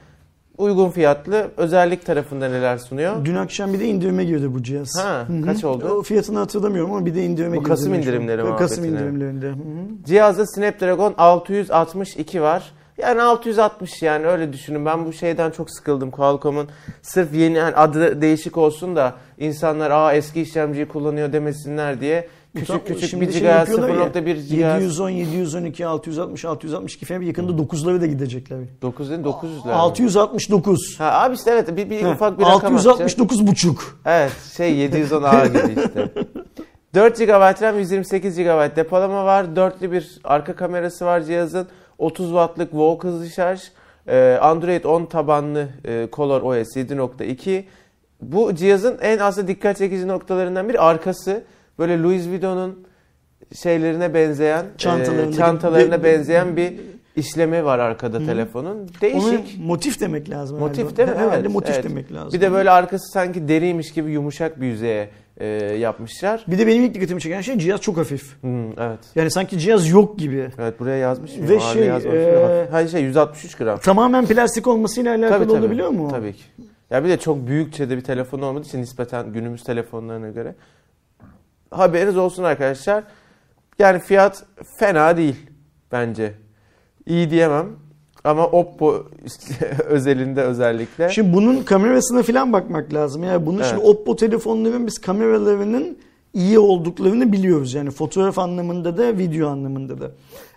Uygun 0.59 0.91
fiyatlı. 0.91 1.51
Özellik 1.57 2.07
tarafında 2.07 2.49
neler 2.49 2.79
sunuyor? 2.79 3.25
Dün 3.25 3.35
akşam 3.35 3.73
bir 3.73 3.81
de 3.81 3.85
indirime 3.87 4.25
girdi 4.25 4.55
bu 4.55 4.63
cihaz. 4.63 4.99
Ha, 5.05 5.25
Hı 5.29 5.33
hı. 5.33 5.43
kaç 5.43 5.65
oldu? 5.65 5.89
O 5.89 6.03
fiyatını 6.03 6.39
hatırlamıyorum 6.39 6.93
ama 6.93 7.07
bir 7.07 7.15
de 7.15 7.25
indirime 7.25 7.57
Bu 7.57 7.61
girdi. 7.61 7.69
Kasım 7.69 7.93
dün 7.93 7.99
akşam. 7.99 8.15
indirimleri 8.15 8.57
Kasım 8.57 8.85
muhabbetine. 8.85 8.89
indirimlerinde. 9.11 9.47
Hı 9.47 9.51
hı. 9.53 10.05
Cihazda 10.07 10.47
Snapdragon 10.47 11.15
662 11.19 12.43
var. 12.43 12.73
Yani 12.99 13.23
660 13.23 14.03
yani 14.03 14.27
öyle 14.27 14.53
düşünün. 14.53 14.87
Ben 14.87 15.07
bu 15.07 15.13
şeyden 15.13 15.51
çok 15.51 15.71
sıkıldım 15.71 16.11
Qualcomm'un. 16.11 16.69
Sırf 17.03 17.35
yeni 17.35 17.61
hani 17.61 17.77
adı 17.77 18.21
değişik 18.23 18.57
olsun 18.57 18.97
da 18.97 19.15
insanlar 19.39 19.91
aa 19.91 20.13
eski 20.13 20.41
işlemciyi 20.41 20.89
kullanıyor 20.89 21.33
demesinler 21.33 22.01
diye 22.01 22.29
küçük 22.57 22.87
küçük 22.87 23.11
şimdi 23.11 23.29
1 23.29 23.33
şey 23.33 23.41
GHz 23.41 23.49
yapıyorlar 23.49 23.89
ya, 23.89 24.07
0.1 24.07 24.35
GHz 24.35 24.51
710, 24.51 25.11
712, 25.11 25.87
660, 25.87 26.45
662 26.45 27.07
falan 27.07 27.23
yakında 27.23 27.53
9'ları 27.53 28.01
da 28.01 28.07
gidecekler. 28.07 28.59
9 28.83 29.11
değil 29.11 29.25
900 29.25 29.67
lira. 29.67 29.75
669. 29.75 30.95
Ha 30.99 31.13
abi 31.13 31.35
işte 31.35 31.51
evet 31.51 31.77
bir, 31.77 31.91
bir 31.91 32.03
Heh, 32.03 32.13
ufak 32.13 32.39
bir 32.39 32.45
rakam 32.45 32.75
atacağız. 32.75 32.87
669 32.87 33.47
buçuk. 33.47 34.01
Evet 34.07 34.33
şey 34.57 34.77
710 34.77 35.23
ağır 35.23 35.47
gibi 35.47 35.81
işte. 35.81 36.09
4 36.95 37.19
GB 37.19 37.63
RAM 37.63 37.79
128 37.79 38.37
GB 38.37 38.77
depolama 38.77 39.25
var. 39.25 39.57
Dörtlü 39.57 39.93
bir 39.93 40.21
arka 40.25 40.57
kamerası 40.57 41.07
var 41.07 41.21
cihazın. 41.21 41.67
30 41.99 42.27
wattlık 42.27 42.75
VOOC 42.75 43.05
hızlı 43.05 43.31
şarj. 43.31 43.63
Ee, 44.09 44.39
Android 44.43 44.85
10 44.85 45.07
tabanlı 45.07 45.69
e, 45.85 46.09
Color 46.13 46.43
OS 46.43 46.77
7.2. 46.77 47.65
Bu 48.21 48.55
cihazın 48.55 48.99
en 49.01 49.19
aslında 49.19 49.49
dikkat 49.49 49.79
çekici 49.79 50.09
noktalarından 50.09 50.69
biri 50.69 50.81
arkası. 50.81 51.45
Böyle 51.79 52.03
Louis 52.03 52.29
Vuitton'un 52.29 52.87
şeylerine 53.63 54.15
benzeyen, 54.15 54.65
e, 54.65 54.79
çantalarına 55.33 55.99
de- 55.99 56.05
benzeyen 56.05 56.57
bir 56.57 56.73
işlemi 57.17 57.65
var 57.65 57.79
arkada 57.79 58.19
telefonun. 58.27 58.89
Değişik. 59.01 59.25
Ona 59.25 59.67
motif 59.67 60.01
demek 60.01 60.31
lazım. 60.31 60.59
Motif 60.59 60.79
herhalde. 60.85 60.97
değil 60.97 61.09
mi? 61.09 61.15
Herhalde 61.17 61.39
Evet, 61.41 61.51
motif 61.51 61.75
evet. 61.75 61.85
demek 61.85 62.13
lazım. 62.13 62.33
Bir 62.33 62.41
de 62.41 62.53
böyle 62.53 62.71
arkası 62.71 63.13
sanki 63.13 63.49
deriymiş 63.49 63.93
gibi 63.93 64.11
yumuşak 64.11 64.61
bir 64.61 64.67
yüzeye 64.67 65.09
e, 65.37 65.47
yapmışlar. 65.81 66.45
Bir 66.49 66.59
de 66.59 66.67
benim 66.67 66.85
ilk 66.85 66.95
dikkatimi 66.95 67.21
çeken 67.21 67.41
şey 67.41 67.59
cihaz 67.59 67.81
çok 67.81 67.97
hafif. 67.97 68.43
Hmm, 68.43 68.67
evet. 68.81 68.99
Yani 69.15 69.31
sanki 69.31 69.59
cihaz 69.59 69.89
yok 69.89 70.19
gibi. 70.19 70.49
Evet 70.59 70.81
buraya 70.81 70.97
yazmış 70.97 71.37
mı? 71.37 71.49
Ve 71.49 71.53
Ağırlığı 71.59 71.73
şey, 71.73 71.87
yazmamış 71.87 72.21
mı? 72.21 72.29
e. 72.29 72.69
Hayır 72.71 72.89
şey 72.89 73.03
163 73.03 73.55
gram. 73.55 73.79
Tamamen 73.79 74.27
plastik 74.27 74.67
olmasıyla 74.67 75.15
alakalı 75.15 75.53
olabiliyor 75.53 75.89
mu? 75.89 76.09
Tabii 76.11 76.33
ki. 76.33 76.43
Ya 76.91 77.05
bir 77.05 77.09
de 77.09 77.17
çok 77.17 77.47
büyükçe 77.47 77.91
de 77.91 77.97
bir 77.97 78.05
telefon 78.05 78.43
olmadığı 78.43 78.67
için 78.67 78.81
nispeten 78.83 79.33
günümüz 79.33 79.63
telefonlarına 79.63 80.29
göre. 80.29 80.55
Haberiniz 81.73 82.17
olsun 82.17 82.43
arkadaşlar. 82.43 83.05
Yani 83.79 83.99
fiyat 83.99 84.45
fena 84.79 85.17
değil 85.17 85.37
bence. 85.93 86.35
İyi 87.07 87.31
diyemem. 87.31 87.67
Ama 88.25 88.47
Oppo 88.47 89.05
özelinde 89.85 90.43
özellikle. 90.43 91.09
Şimdi 91.09 91.33
bunun 91.33 91.63
kamerasına 91.63 92.23
falan 92.23 92.53
bakmak 92.53 92.95
lazım. 92.95 93.25
Yani 93.25 93.47
bunun 93.47 93.63
şimdi 93.63 93.83
Evet. 93.83 93.89
Oppo 93.89 94.17
telefonların 94.17 94.87
biz 94.87 94.99
kameralarının 94.99 95.99
iyi 96.35 96.59
olduklarını 96.59 97.33
biliyoruz. 97.33 97.75
Yani 97.75 97.91
fotoğraf 97.91 98.39
anlamında 98.39 98.97
da 98.97 99.19
video 99.19 99.49
anlamında 99.49 100.01
da. 100.01 100.11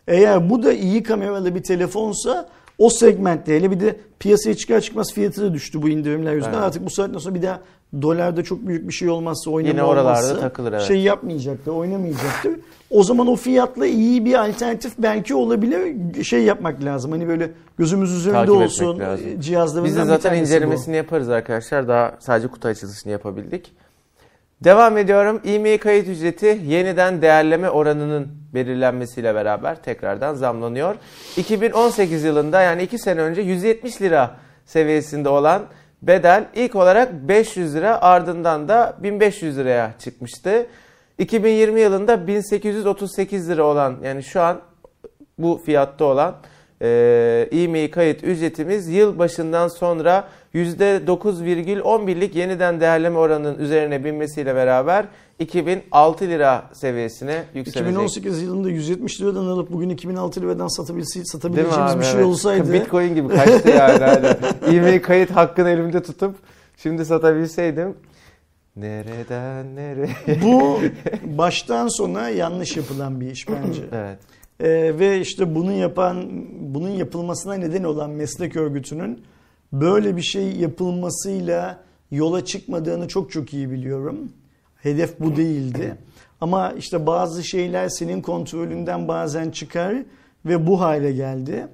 Eğer 0.08 0.50
bu 0.50 0.64
da 0.64 0.74
iyi 0.74 1.04
kameralı 1.04 1.56
bir 1.56 1.64
telefonsa 1.64 2.50
o 2.78 2.90
segmentte 2.90 3.56
hele 3.56 3.72
bir 3.72 3.80
de 3.80 3.96
piyasaya 4.20 4.56
çıkar 4.56 4.82
çıkmaz 4.82 5.14
fiyatı 5.14 5.42
da 5.42 5.54
düştü 5.54 5.82
bu 5.82 5.90
indirimler 5.90 6.34
yüzünden. 6.34 6.54
Evet. 6.54 6.64
Artık 6.64 6.86
bu 6.86 6.90
saatten 6.90 7.18
sonra 7.18 7.36
bir 7.36 7.42
daha 7.42 7.60
dolarda 8.02 8.44
çok 8.44 8.68
büyük 8.68 8.88
bir 8.88 8.94
şey 8.94 9.10
olmazsa 9.10 9.52
oynama 9.52 9.72
Yine 9.72 9.84
oralarda 9.84 10.28
olmazsa 10.28 10.40
takılır, 10.40 10.74
evet. 10.74 10.82
şey 10.82 11.00
yapmayacaktır, 11.00 11.72
oynamayacaktır. 11.72 12.60
O 12.90 13.04
zaman 13.04 13.28
o 13.28 13.36
fiyatla 13.36 13.86
iyi 13.86 14.26
bir 14.26 14.50
alternatif 14.50 14.94
belki 14.98 15.36
olabilir. 15.36 16.24
Şey 16.24 16.44
yapmak 16.44 16.84
lazım. 16.84 17.12
Hani 17.12 17.28
böyle 17.28 17.52
gözümüz 17.78 18.12
üzerinde 18.14 18.40
Takip 18.40 18.56
olsun. 18.56 19.00
lazım. 19.00 19.42
Cihazlarından 19.42 19.86
Biz 19.86 19.98
de 19.98 20.06
zaten 20.06 20.30
tanesi 20.30 20.42
bu. 20.42 20.46
incelemesini 20.46 20.96
yaparız 20.96 21.30
arkadaşlar. 21.30 21.88
Daha 21.88 22.16
sadece 22.20 22.48
kutu 22.48 22.68
açılışını 22.68 23.12
yapabildik. 23.12 23.72
Devam 24.64 24.98
ediyorum. 24.98 25.42
E-mail 25.46 25.78
kayıt 25.78 26.08
ücreti 26.08 26.62
yeniden 26.66 27.22
değerleme 27.22 27.70
oranının 27.70 28.28
belirlenmesiyle 28.54 29.36
beraber 29.36 29.84
tekrardan 29.84 30.34
zamlanıyor. 30.34 30.96
2018 31.38 32.24
yılında 32.24 32.62
yani 32.62 32.84
2 32.84 33.00
sene 33.00 33.22
önce 33.22 33.42
170 33.42 34.02
lira 34.02 34.38
seviyesinde 34.66 35.30
olan 35.30 35.62
bedel 36.08 36.46
ilk 36.56 36.76
olarak 36.76 37.14
500 37.14 37.76
lira 37.76 38.02
ardından 38.02 38.68
da 38.68 38.98
1500 39.04 39.58
liraya 39.58 39.94
çıkmıştı. 40.00 40.68
2020 41.18 41.82
yılında 41.82 42.28
1838 42.28 43.50
lira 43.50 43.64
olan 43.64 43.96
yani 44.04 44.24
şu 44.24 44.42
an 44.42 44.62
bu 45.38 45.62
fiyatta 45.66 46.06
olan 46.06 46.36
e-mail 47.52 47.92
kayıt 47.92 48.24
ücretimiz 48.24 48.88
yıl 48.88 49.20
başından 49.20 49.68
sonra 49.68 50.28
%9,11'lik 50.56 52.36
yeniden 52.36 52.80
değerleme 52.80 53.18
oranının 53.18 53.60
üzerine 53.60 54.04
binmesiyle 54.04 54.56
beraber 54.56 55.06
2006 55.40 56.28
lira 56.28 56.70
seviyesine 56.74 57.44
yükselecek. 57.54 57.92
2018 57.92 58.42
yılında 58.42 58.70
170 58.70 59.22
liradan 59.22 59.46
alıp 59.46 59.72
bugün 59.72 59.90
2006 59.90 60.42
liradan 60.42 60.68
satabilse, 60.68 61.26
satabileceğimiz 61.26 61.94
abi? 61.94 62.00
bir 62.00 62.06
şey 62.06 62.16
Evet. 62.16 62.26
olsaydı 62.26 62.74
Bitcoin 62.74 63.16
gibi 63.16 63.28
kaçtı 63.28 63.70
yani. 63.70 64.06
Aynen. 64.06 64.38
E-mail 64.78 65.02
kayıt 65.02 65.32
hakkını 65.32 65.70
elimde 65.70 66.04
tutup 66.04 66.36
şimdi 66.78 67.06
satabilseydim. 67.06 67.96
Nereden 68.76 69.76
nereye? 69.76 70.42
bu 70.44 70.80
baştan 71.38 71.88
sona 71.88 72.30
yanlış 72.30 72.78
yapılan 72.78 73.22
bir 73.22 73.32
iş 73.32 73.50
bence. 73.50 73.82
evet. 73.92 74.20
Ee, 74.60 75.00
ve 75.00 75.20
işte 75.20 75.56
bunu 75.56 75.74
yapan, 75.74 76.30
bunun 76.60 76.90
yapılmasına 76.90 77.54
neden 77.54 77.84
olan 77.84 78.10
meslek 78.10 78.56
örgütünün 78.56 79.24
böyle 79.82 80.18
bir 80.18 80.22
şey 80.22 80.52
yapılmasıyla 80.56 81.80
yola 82.12 82.46
çıkmadığını 82.46 83.08
çok 83.08 83.32
çok 83.32 83.54
iyi 83.54 83.72
biliyorum. 83.72 84.18
Hedef 84.76 85.20
bu 85.20 85.36
değildi. 85.36 85.96
Ama 86.42 86.74
işte 86.78 87.06
bazı 87.06 87.44
şeyler 87.44 87.90
senin 87.90 88.22
kontrolünden 88.22 89.08
bazen 89.08 89.50
çıkar 89.50 89.96
ve 90.46 90.68
bu 90.68 90.82
hale 90.82 91.12
geldi. 91.12 91.68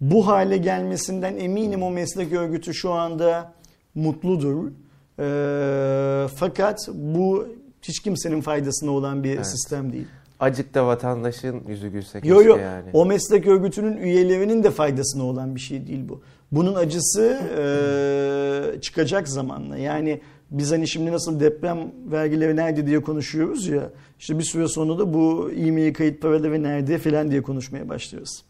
Bu 0.00 0.26
hale 0.26 0.56
gelmesinden 0.56 1.36
eminim 1.36 1.82
o 1.82 1.90
meslek 1.90 2.32
örgütü 2.32 2.74
şu 2.74 2.92
anda 2.92 3.52
mutludur. 3.94 4.70
Ee, 5.18 6.26
fakat 6.36 6.88
bu 6.94 7.46
hiç 7.82 8.00
kimsenin 8.00 8.40
faydasına 8.40 8.90
olan 8.90 9.24
bir 9.24 9.34
Evet. 9.34 9.46
sistem 9.46 9.92
değil. 9.92 10.06
Acık 10.40 10.74
da 10.74 10.86
vatandaşın 10.86 11.62
yüzü 11.68 11.88
gülse 11.88 12.20
Yo 12.24 12.42
yo 12.42 12.56
yani. 12.56 12.90
o 12.92 13.06
meslek 13.06 13.46
örgütünün 13.46 13.96
üyelerinin 13.96 14.62
de 14.62 14.70
faydasına 14.70 15.24
olan 15.24 15.54
bir 15.54 15.60
şey 15.60 15.86
değil 15.86 16.08
bu. 16.08 16.22
Bunun 16.54 16.74
acısı 16.74 17.38
e, 17.58 18.80
çıkacak 18.80 19.28
zamanla. 19.28 19.76
Yani 19.76 20.20
biz 20.50 20.72
hani 20.72 20.88
şimdi 20.88 21.12
nasıl 21.12 21.40
deprem 21.40 21.92
vergileri 22.12 22.56
nerede 22.56 22.86
diye 22.86 23.02
konuşuyoruz 23.02 23.68
ya. 23.68 23.90
İşte 24.18 24.38
bir 24.38 24.44
süre 24.44 24.68
sonra 24.68 24.98
da 24.98 25.14
bu 25.14 25.50
e-mail 25.56 25.94
kayıt 25.94 26.22
paraları 26.22 26.62
nerede 26.62 26.98
filan 26.98 27.30
diye 27.30 27.42
konuşmaya 27.42 27.88
başlıyoruz. 27.88 28.44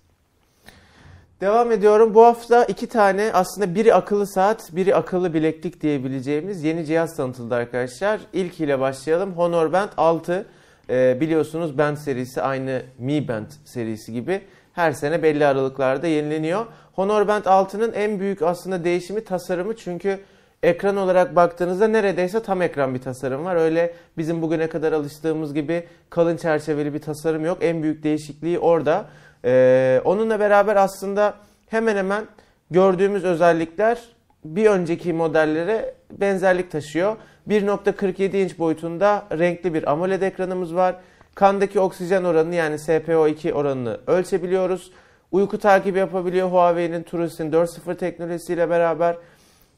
Devam 1.41 1.73
ediyorum. 1.73 2.15
Bu 2.15 2.25
hafta 2.25 2.65
iki 2.65 2.87
tane 2.87 3.31
aslında 3.33 3.75
biri 3.75 3.95
akıllı 3.95 4.27
saat, 4.27 4.77
biri 4.77 4.95
akıllı 4.95 5.35
bileklik 5.35 5.83
diyebileceğimiz 5.83 6.65
yeni 6.65 6.87
cihaz 6.87 7.17
tanıtıldı 7.17 7.55
arkadaşlar. 7.55 8.21
İlk 8.33 8.61
ile 8.61 8.81
başlayalım. 8.81 9.33
Honor 9.33 9.73
Band 9.73 9.91
6. 9.97 10.47
Ee, 10.91 11.19
biliyorsunuz 11.21 11.79
Band 11.79 11.97
serisi 11.97 12.43
aynı 12.43 12.83
Mi 12.99 13.29
Band 13.29 13.47
serisi 13.65 14.13
gibi 14.13 14.41
her 14.73 14.93
sene 14.93 15.23
belli 15.23 15.47
aralıklarda 15.47 16.07
yenileniyor. 16.07 16.67
Honor 16.95 17.29
Band 17.29 17.45
6'nın 17.45 17.93
en 17.93 18.21
büyük 18.21 18.43
aslında 18.43 18.85
değişimi 18.85 19.25
tasarımı 19.25 19.77
çünkü 19.77 20.21
ekran 20.63 20.97
olarak 20.97 21.37
baktığınızda 21.37 21.89
neredeyse 21.89 22.43
tam 22.43 22.63
ekran 22.63 22.95
bir 22.95 23.03
tasarım 23.03 23.45
var. 23.45 23.57
Öyle 23.57 23.95
bizim 24.19 24.43
bugüne 24.43 24.69
kadar 24.69 24.93
alıştığımız 24.93 25.55
gibi 25.55 25.85
kalın 26.11 26.37
çerçeveli 26.37 26.95
bir 26.95 26.99
tasarım 26.99 27.45
yok. 27.45 27.59
En 27.61 27.83
büyük 27.83 28.03
değişikliği 28.03 28.59
orada. 28.59 29.05
Ee, 29.45 30.01
onunla 30.05 30.41
beraber 30.41 30.77
aslında 30.77 31.35
hemen 31.67 31.97
hemen 31.97 32.25
gördüğümüz 32.71 33.25
özellikler 33.25 33.99
bir 34.45 34.67
önceki 34.67 35.13
modellere 35.13 35.95
benzerlik 36.11 36.71
taşıyor. 36.71 37.17
1.47 37.49 38.37
inç 38.37 38.59
boyutunda 38.59 39.25
renkli 39.39 39.75
bir 39.75 39.91
AMOLED 39.93 40.23
ekranımız 40.23 40.75
var. 40.75 40.97
Kandaki 41.35 41.81
oksijen 41.81 42.25
oranını 42.25 42.55
yani 42.55 42.75
SPO2 42.75 43.53
oranını 43.53 44.01
ölçebiliyoruz. 44.07 44.93
Uyku 45.35 45.59
takibi 45.59 45.99
yapabiliyor 45.99 46.51
Huawei'nin 46.51 47.03
Truesin 47.03 47.53
4.0 47.53 47.97
teknolojisiyle 47.97 48.71
beraber. 48.71 49.17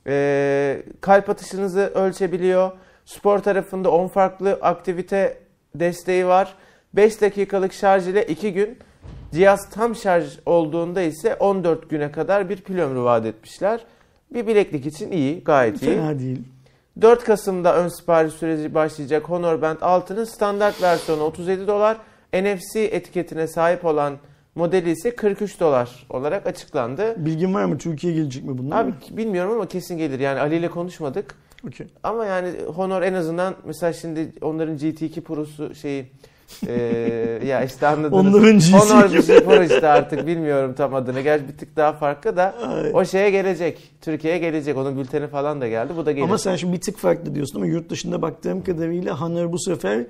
Ee, 0.06 0.82
kalp 1.00 1.30
atışınızı 1.30 1.80
ölçebiliyor. 1.80 2.70
Spor 3.04 3.38
tarafında 3.38 3.90
10 3.90 4.08
farklı 4.08 4.58
aktivite 4.62 5.38
desteği 5.74 6.26
var. 6.26 6.54
5 6.94 7.20
dakikalık 7.20 7.72
şarj 7.72 8.08
ile 8.08 8.26
2 8.26 8.52
gün 8.52 8.78
Cihaz 9.32 9.70
tam 9.70 9.96
şarj 9.96 10.38
olduğunda 10.46 11.02
ise 11.02 11.34
14 11.34 11.90
güne 11.90 12.12
kadar 12.12 12.48
bir 12.48 12.56
pil 12.56 12.78
ömrü 12.78 13.00
vaat 13.00 13.26
etmişler. 13.26 13.80
Bir 14.30 14.46
bileklik 14.46 14.86
için 14.86 15.12
iyi, 15.12 15.44
gayet 15.44 15.82
iyi. 15.82 15.94
Fena 15.94 16.18
değil. 16.18 16.42
4 17.00 17.24
Kasım'da 17.24 17.76
ön 17.76 17.88
sipariş 17.88 18.34
süreci 18.34 18.74
başlayacak 18.74 19.28
Honor 19.28 19.62
Band 19.62 19.78
6'nın 19.78 20.24
standart 20.24 20.82
versiyonu 20.82 21.22
37 21.22 21.66
dolar. 21.66 21.96
NFC 22.32 22.80
etiketine 22.80 23.46
sahip 23.46 23.84
olan 23.84 24.18
modeli 24.56 24.90
ise 24.90 25.16
43 25.16 25.60
dolar 25.60 26.06
olarak 26.10 26.46
açıklandı. 26.46 27.14
Bilgin 27.16 27.54
var 27.54 27.64
mı? 27.64 27.78
Türkiye'ye 27.78 28.18
gelecek 28.18 28.44
mi 28.44 28.58
bunlar? 28.58 28.84
Abi 28.84 28.92
bilmiyorum 29.10 29.52
ama 29.52 29.68
kesin 29.68 29.98
gelir. 29.98 30.20
Yani 30.20 30.40
Ali 30.40 30.56
ile 30.56 30.68
konuşmadık. 30.70 31.34
Okey. 31.68 31.86
Ama 32.02 32.26
yani 32.26 32.48
Honor 32.74 33.02
en 33.02 33.14
azından 33.14 33.54
mesela 33.64 33.92
şimdi 33.92 34.32
onların 34.40 34.76
GT2 34.76 35.20
Pro'su 35.20 35.74
şeyi 35.74 36.06
eee, 36.68 37.40
ya 37.46 37.64
işte 37.64 37.86
anladınız. 37.86 38.26
Onların 38.34 38.58
GT2 38.58 38.72
Honor 38.72 39.44
Pro 39.44 39.62
işte 39.62 39.88
artık 39.88 40.26
bilmiyorum 40.26 40.74
tam 40.74 40.94
adını. 40.94 41.20
Gerçi 41.20 41.48
bir 41.48 41.56
tık 41.58 41.76
daha 41.76 41.92
farklı 41.92 42.36
da 42.36 42.54
Ay. 42.68 42.90
o 42.94 43.04
şeye 43.04 43.30
gelecek. 43.30 43.90
Türkiye'ye 44.00 44.38
gelecek. 44.38 44.76
Onun 44.76 44.98
bülteni 44.98 45.26
falan 45.26 45.60
da 45.60 45.68
geldi. 45.68 45.92
Bu 45.96 46.06
da 46.06 46.12
gelir. 46.12 46.24
Ama 46.24 46.38
sen 46.38 46.56
şimdi 46.56 46.72
bir 46.72 46.80
tık 46.80 46.98
farklı 46.98 47.34
diyorsun 47.34 47.56
ama 47.56 47.66
yurt 47.66 47.90
dışında 47.90 48.22
baktığım 48.22 48.64
kadarıyla 48.64 49.20
Honor 49.20 49.52
bu 49.52 49.58
sefer 49.58 50.06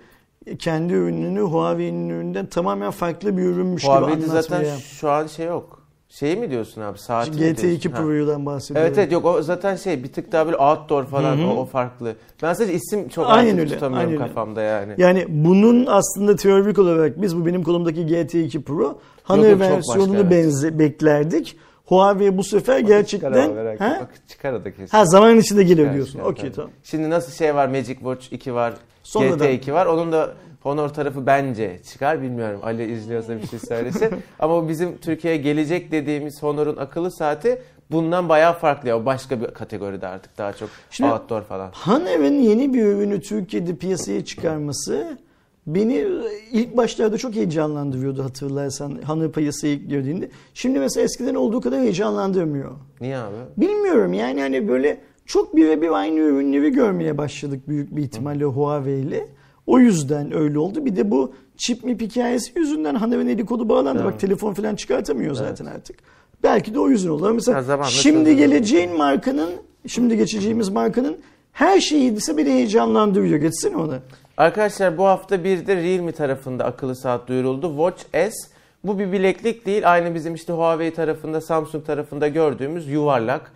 kendi 0.59 0.93
ürününü 0.93 1.41
Huawei'nin 1.41 2.09
ürününden 2.09 2.47
tamamen 2.47 2.91
farklı 2.91 3.37
bir 3.37 3.43
ürünmüş 3.43 3.83
gibi 3.83 3.93
Huawei'de 3.93 4.27
zaten 4.27 4.57
anlatmaya. 4.57 4.79
şu 4.79 5.11
an 5.11 5.27
şey 5.27 5.47
yok. 5.47 5.87
Şeyi 6.09 6.37
mi 6.37 6.51
diyorsun 6.51 6.81
abi? 6.81 6.99
Mi 7.31 7.39
diyorsun? 7.39 7.69
GT2 7.69 7.91
Ha. 7.93 8.03
Pro'dan 8.03 8.47
bahsediyorum. 8.47 8.87
Evet 8.89 8.99
evet 8.99 9.13
yok 9.13 9.25
o 9.25 9.43
zaten 9.43 9.77
şey 9.77 10.05
bir 10.05 10.13
tık 10.13 10.33
daha 10.33 10.47
böyle 10.47 10.57
outdoor 10.57 11.05
falan 11.05 11.45
o, 11.45 11.57
o 11.61 11.65
farklı. 11.65 12.15
Ben 12.43 12.53
sadece 12.53 12.73
isim 12.73 13.09
çok 13.09 13.27
Aynen 13.29 13.59
öyle, 13.59 13.75
tutamıyorum 13.75 14.09
aynen 14.09 14.23
öyle. 14.23 14.29
kafamda 14.35 14.63
yani. 14.63 14.93
Yani 14.99 15.25
bunun 15.29 15.87
aslında 15.87 16.37
teorik 16.37 16.79
olarak 16.79 17.23
biz 17.23 17.37
bu 17.37 17.47
benim 17.47 17.63
kolumdaki 17.63 18.01
GT2 18.01 18.63
Pro 18.63 18.83
yok, 18.83 18.99
çok 19.29 19.61
versiyonunu 19.61 20.13
başka, 20.13 20.21
evet. 20.23 20.31
benze 20.31 20.79
beklerdik. 20.79 21.57
Huawei 21.85 22.37
bu 22.37 22.45
sefer 22.45 22.79
gerçekten 22.79 23.49
Çıkar 23.49 23.67
ha? 23.67 23.73
etme. 23.73 23.99
Bak 24.01 24.11
çıkar 24.29 24.65
da 24.65 24.71
kesin. 24.71 24.97
ha 24.97 25.05
zaman 25.05 25.37
içinde 25.39 25.63
geliyor 25.63 25.87
Çıkar, 25.87 25.95
diyorsun. 25.95 26.19
Okey 26.19 26.53
tamam. 26.53 26.71
Şimdi 26.83 27.11
nasıl 27.11 27.33
şey 27.33 27.55
var 27.55 27.69
Magic 27.69 27.95
Watch 27.95 28.33
2 28.33 28.55
var, 28.55 28.75
Sonradan. 29.07 29.49
GT2 29.49 29.73
var. 29.73 29.87
Onun 29.87 30.13
da 30.13 30.35
Honor 30.63 30.89
tarafı 30.89 31.27
bence 31.27 31.81
çıkar 31.93 32.23
bilmiyorum. 32.23 32.61
Ali 32.63 32.93
izliyorsa 32.93 33.37
bir 33.43 33.47
şey 33.47 33.59
söylesin. 33.59 34.09
Ama 34.39 34.69
bizim 34.69 34.97
Türkiye'ye 34.99 35.41
gelecek 35.41 35.93
dediğimiz 35.93 36.43
Honor'un 36.43 36.77
akıllı 36.77 37.11
saati 37.11 37.63
bundan 37.91 38.29
bayağı 38.29 38.53
farklı. 38.59 38.89
ya. 38.89 38.99
O 38.99 39.05
başka 39.07 39.41
bir 39.41 39.47
kategoride 39.47 40.07
artık 40.07 40.39
daha 40.39 40.53
çok 40.53 40.69
Şimdi- 40.91 41.11
outdoor 41.13 41.43
falan. 41.43 41.71
Honor'ın 41.85 42.35
yeni 42.35 42.75
bir 42.75 42.83
ürünü 42.83 43.21
Türkiye'de 43.21 43.77
piyasaya 43.77 44.25
çıkarması 44.25 45.19
beni 45.67 46.05
ilk 46.53 46.77
başlarda 46.77 47.19
çok 47.19 47.35
heyecanlandırıyordu 47.35 48.25
hatırlarsan 48.25 48.99
Honor 49.07 49.33
piyasaya 49.33 49.73
ilk 49.73 49.89
girdiğinde. 49.89 50.31
Şimdi 50.55 50.79
mesela 50.79 51.05
eskiden 51.05 51.35
olduğu 51.35 51.61
kadar 51.61 51.81
heyecanlandırmıyor. 51.81 52.71
Niye 53.01 53.17
abi? 53.19 53.37
Bilmiyorum 53.57 54.13
yani 54.13 54.41
hani 54.41 54.69
böyle 54.69 55.01
çok 55.27 55.57
birebir 55.57 55.91
aynı 55.91 56.21
ürünleri 56.21 56.73
görmeye 56.73 57.19
başladık 57.19 57.69
büyük 57.69 57.97
bir 57.97 58.03
ihtimalle 58.03 58.45
Huawei 58.45 59.01
ile. 59.01 59.29
O 59.67 59.79
yüzden 59.79 60.35
öyle 60.35 60.59
oldu. 60.59 60.85
Bir 60.85 60.97
de 60.97 61.11
bu 61.11 61.33
çip 61.57 61.85
mip 61.85 62.01
hikayesi 62.01 62.59
yüzünden 62.59 62.95
Honor'ın 62.95 63.29
eli 63.29 63.47
kodu 63.47 63.69
bağlandı. 63.69 64.03
Evet. 64.03 64.13
Bak 64.13 64.21
telefon 64.21 64.55
falan 64.55 64.77
çıkartamıyor 64.77 65.35
zaten 65.35 65.67
artık. 65.67 65.97
Belki 66.43 66.75
de 66.75 66.81
o 66.81 66.89
yüzden 66.89 67.11
oldu. 67.11 67.27
Ama 67.27 67.35
Mesela 67.35 67.85
şimdi 67.85 68.37
geleceğin 68.37 68.97
markanın, 68.97 69.51
şimdi 69.87 70.17
geçeceğimiz 70.17 70.69
markanın 70.69 71.17
her 71.53 71.81
şeyi 71.81 72.17
ise 72.17 72.37
beni 72.37 72.51
heyecanlandırıyor. 72.51 73.39
Geçsene 73.39 73.77
ona. 73.77 73.99
Arkadaşlar 74.37 74.99
bu 74.99 75.05
hafta 75.05 75.45
bir 75.45 75.67
de 75.67 75.77
Realme 75.77 76.13
tarafında 76.13 76.65
akıllı 76.65 76.97
saat 76.97 77.29
duyuruldu. 77.29 77.69
Watch 77.69 78.31
S. 78.31 78.49
Bu 78.85 78.99
bir 78.99 79.13
bileklik 79.13 79.67
değil. 79.67 79.93
Aynı 79.93 80.15
bizim 80.15 80.35
işte 80.35 80.53
Huawei 80.53 80.95
tarafında, 80.95 81.41
Samsung 81.41 81.87
tarafında 81.87 82.29
gördüğümüz 82.29 82.89
yuvarlak 82.89 83.53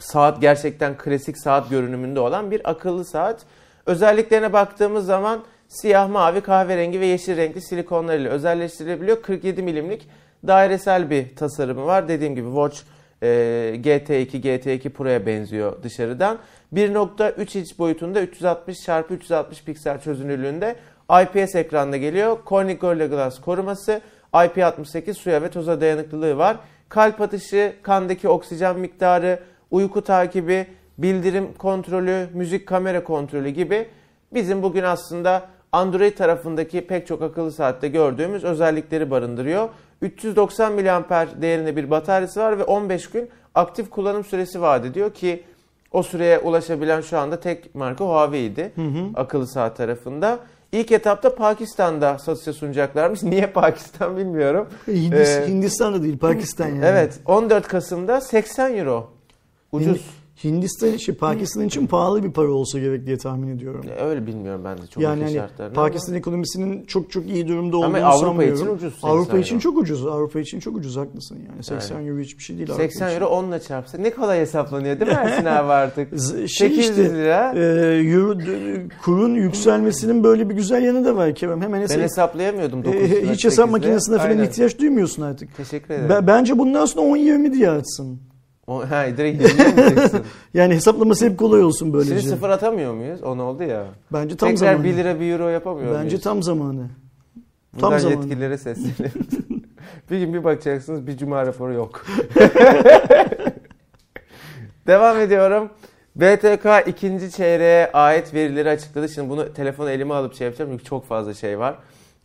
saat 0.00 0.40
gerçekten 0.40 0.96
klasik 0.96 1.38
saat 1.38 1.70
görünümünde 1.70 2.20
olan 2.20 2.50
bir 2.50 2.70
akıllı 2.70 3.04
saat. 3.04 3.40
Özelliklerine 3.86 4.52
baktığımız 4.52 5.06
zaman 5.06 5.44
siyah, 5.68 6.08
mavi, 6.08 6.40
kahverengi 6.40 7.00
ve 7.00 7.06
yeşil 7.06 7.36
renkli 7.36 7.60
silikonlarıyla 7.60 8.30
özelleştirilebiliyor. 8.30 9.22
47 9.22 9.62
milimlik 9.62 10.08
dairesel 10.46 11.10
bir 11.10 11.36
tasarımı 11.36 11.86
var. 11.86 12.08
Dediğim 12.08 12.34
gibi 12.34 12.46
Watch 12.46 12.78
e, 13.22 13.26
GT2, 13.84 14.40
GT2 14.40 14.90
Pro'ya 14.90 15.26
benziyor 15.26 15.82
dışarıdan. 15.82 16.38
1.3 16.74 17.58
inç 17.58 17.78
boyutunda 17.78 18.20
360 18.20 18.78
x 18.78 18.88
360 19.10 19.64
piksel 19.64 20.00
çözünürlüğünde 20.00 20.76
IPS 21.22 21.54
ekranda 21.54 21.96
geliyor. 21.96 22.38
Corning 22.46 22.80
Gorilla 22.80 23.06
Glass 23.06 23.40
koruması, 23.40 24.00
IP68 24.32 25.14
suya 25.14 25.42
ve 25.42 25.50
toza 25.50 25.80
dayanıklılığı 25.80 26.36
var. 26.36 26.56
Kalp 26.88 27.20
atışı, 27.20 27.72
kandaki 27.82 28.28
oksijen 28.28 28.78
miktarı, 28.78 29.38
uyku 29.70 30.02
takibi, 30.04 30.66
bildirim 30.98 31.48
kontrolü, 31.58 32.26
müzik 32.34 32.66
kamera 32.68 33.04
kontrolü 33.04 33.48
gibi 33.48 33.88
bizim 34.34 34.62
bugün 34.62 34.82
aslında 34.82 35.42
Android 35.72 36.12
tarafındaki 36.16 36.86
pek 36.86 37.06
çok 37.06 37.22
akıllı 37.22 37.52
saatte 37.52 37.88
gördüğümüz 37.88 38.44
özellikleri 38.44 39.10
barındırıyor. 39.10 39.68
390 40.02 40.72
mAh 40.72 41.26
değerinde 41.42 41.76
bir 41.76 41.90
bataryası 41.90 42.40
var 42.40 42.58
ve 42.58 42.64
15 42.64 43.10
gün 43.10 43.28
aktif 43.54 43.90
kullanım 43.90 44.24
süresi 44.24 44.60
vaat 44.60 44.84
ediyor 44.84 45.10
ki 45.14 45.42
o 45.92 46.02
süreye 46.02 46.38
ulaşabilen 46.38 47.00
şu 47.00 47.18
anda 47.18 47.40
tek 47.40 47.74
marka 47.74 48.04
Huawei'ydi 48.04 48.72
akıllı 49.14 49.46
saat 49.46 49.76
tarafında. 49.76 50.38
İlk 50.72 50.92
etapta 50.92 51.34
Pakistan'da 51.34 52.18
satışa 52.18 52.52
sunacaklarmış. 52.52 53.22
Niye 53.32 53.46
Pakistan 53.46 54.16
bilmiyorum. 54.16 54.68
Hindis- 54.88 55.42
Ee, 55.44 55.48
Hindistan'da 55.48 56.02
değil 56.02 56.18
Pakistan 56.18 56.68
yani. 56.68 56.80
Evet 56.84 57.18
14 57.26 57.68
Kasım'da 57.68 58.20
80 58.20 58.74
euro. 58.76 59.10
Ucuz. 59.72 59.96
Hindi- 59.96 60.18
Hindistan 60.44 60.92
için 60.92 61.14
Pakistan 61.14 61.64
için 61.64 61.86
pahalı 61.86 62.22
bir 62.24 62.32
para 62.32 62.50
olsa 62.50 62.78
gerek 62.78 63.06
diye 63.06 63.16
tahmin 63.18 63.56
ediyorum. 63.56 63.84
Öyle 64.00 64.26
bilmiyorum 64.26 64.60
ben 64.64 64.78
de 64.78 64.86
çok 64.86 65.02
yani 65.02 65.24
hani 65.58 65.72
Pakistan 65.74 66.14
ekonomisinin 66.14 66.84
çok 66.84 67.10
çok 67.10 67.26
iyi 67.26 67.48
durumda 67.48 67.76
Ama 67.76 67.86
olduğunu 67.86 68.04
Avrupa 68.06 68.26
sanmıyorum. 68.26 68.56
için 68.56 68.66
ucuz 68.74 68.92
80 68.92 69.08
Avrupa 69.08 69.38
için 69.38 69.54
euro. 69.54 69.62
çok 69.62 69.78
ucuz. 69.78 70.06
Avrupa 70.06 70.40
için 70.40 70.60
çok 70.60 70.76
ucuz 70.76 70.96
haklısın 70.96 71.38
yani. 71.50 71.62
80 71.64 72.06
euro 72.06 72.18
hiçbir 72.20 72.42
şey 72.42 72.58
değil. 72.58 72.68
ama 72.70 72.76
Avrupa 72.78 72.90
80 72.92 73.08
için. 73.10 73.20
euro 73.20 73.30
10'la 73.34 73.60
çarpsa 73.60 73.98
ne 73.98 74.10
kolay 74.10 74.40
hesaplanıyor 74.40 75.00
değil 75.00 75.10
mi 75.12 75.16
Ersin 75.20 75.44
abi 75.46 75.72
artık? 75.72 76.08
Şey 76.48 76.48
800 76.48 76.78
işte, 76.90 77.14
lira. 77.14 77.52
e, 77.56 77.60
euro, 78.10 78.38
kurun 79.04 79.34
yükselmesinin 79.34 80.24
böyle 80.24 80.50
bir 80.50 80.54
güzel 80.54 80.82
yanı 80.82 81.04
da 81.04 81.16
var 81.16 81.34
Kerem. 81.34 81.62
Hemen 81.62 81.72
Ben 81.80 81.84
hesap, 81.84 82.00
hesaplayamıyordum 82.00 82.80
e, 82.80 82.84
9 82.84 82.94
hiç 83.32 83.44
hesap 83.44 83.70
makinesine 83.70 84.18
falan 84.18 84.42
ihtiyaç 84.42 84.78
duymuyorsun 84.78 85.22
artık. 85.22 85.56
Teşekkür 85.56 85.94
ederim. 85.94 86.08
Be- 86.08 86.26
bence 86.26 86.58
bundan 86.58 86.86
sonra 86.86 87.06
10-20 87.06 87.52
diye 87.54 87.70
açsın. 87.70 88.20
O, 88.68 88.90
ha, 88.90 89.06
direkt 89.16 89.42
20 89.42 89.64
mi 89.64 89.74
çeksin? 89.94 90.20
Yani 90.54 90.74
hesaplaması 90.74 91.26
hep 91.26 91.38
kolay 91.38 91.62
olsun 91.64 91.92
böylece. 91.92 92.10
Şimdi 92.18 92.28
sıfır 92.28 92.50
atamıyor 92.50 92.94
muyuz? 92.94 93.22
O 93.22 93.38
ne 93.38 93.42
oldu 93.42 93.62
ya? 93.62 93.84
Bence 94.12 94.36
tam 94.36 94.48
Tekrar 94.48 94.66
zamanı. 94.66 94.84
1 94.84 94.96
lira 94.96 95.20
1 95.20 95.32
euro 95.32 95.48
yapamıyor 95.48 95.94
Bence 95.94 96.04
muyuz? 96.06 96.22
tam 96.22 96.42
zamanı. 96.42 96.86
Buradan 97.74 97.90
tam 97.90 97.98
zamanı. 97.98 98.20
yetkililere 98.20 98.58
sesleniyoruz. 98.58 99.30
bir 100.10 100.18
gün 100.18 100.34
bir 100.34 100.44
bakacaksınız 100.44 101.06
bir 101.06 101.16
cuma 101.16 101.46
raporu 101.46 101.72
yok. 101.72 102.06
Devam 104.86 105.20
ediyorum. 105.20 105.70
BTK 106.16 106.88
ikinci 106.88 107.30
çeyreğe 107.30 107.92
ait 107.92 108.34
verileri 108.34 108.70
açıkladı. 108.70 109.08
Şimdi 109.08 109.30
bunu 109.30 109.52
telefonu 109.52 109.90
elime 109.90 110.14
alıp 110.14 110.34
şey 110.34 110.44
yapacağım 110.44 110.70
çünkü 110.70 110.84
çok 110.84 111.06
fazla 111.06 111.34
şey 111.34 111.58
var. 111.58 111.74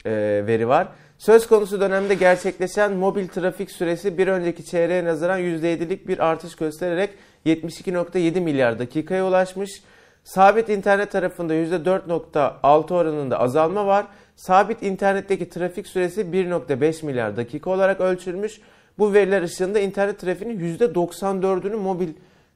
e, 0.05 0.11
veri 0.47 0.67
var. 0.67 0.87
Söz 1.25 1.47
konusu 1.47 1.81
dönemde 1.81 2.15
gerçekleşen 2.15 2.93
mobil 2.93 3.27
trafik 3.27 3.71
süresi 3.71 4.17
bir 4.17 4.27
önceki 4.27 4.65
çeyreğe 4.65 5.05
nazaran 5.05 5.39
%7'lik 5.39 6.07
bir 6.07 6.19
artış 6.19 6.55
göstererek 6.55 7.09
72.7 7.45 8.39
milyar 8.39 8.79
dakikaya 8.79 9.27
ulaşmış. 9.27 9.83
Sabit 10.23 10.69
internet 10.69 11.11
tarafında 11.11 11.53
%4.6 11.53 12.93
oranında 12.93 13.39
azalma 13.39 13.85
var. 13.85 14.05
Sabit 14.35 14.83
internetteki 14.83 15.49
trafik 15.49 15.87
süresi 15.87 16.21
1.5 16.21 17.05
milyar 17.05 17.37
dakika 17.37 17.69
olarak 17.69 18.01
ölçülmüş. 18.01 18.61
Bu 18.97 19.13
veriler 19.13 19.41
ışığında 19.41 19.79
internet 19.79 20.19
trafiğinin 20.19 20.77
%94'ünü 20.77 21.75
mobil 21.75 22.09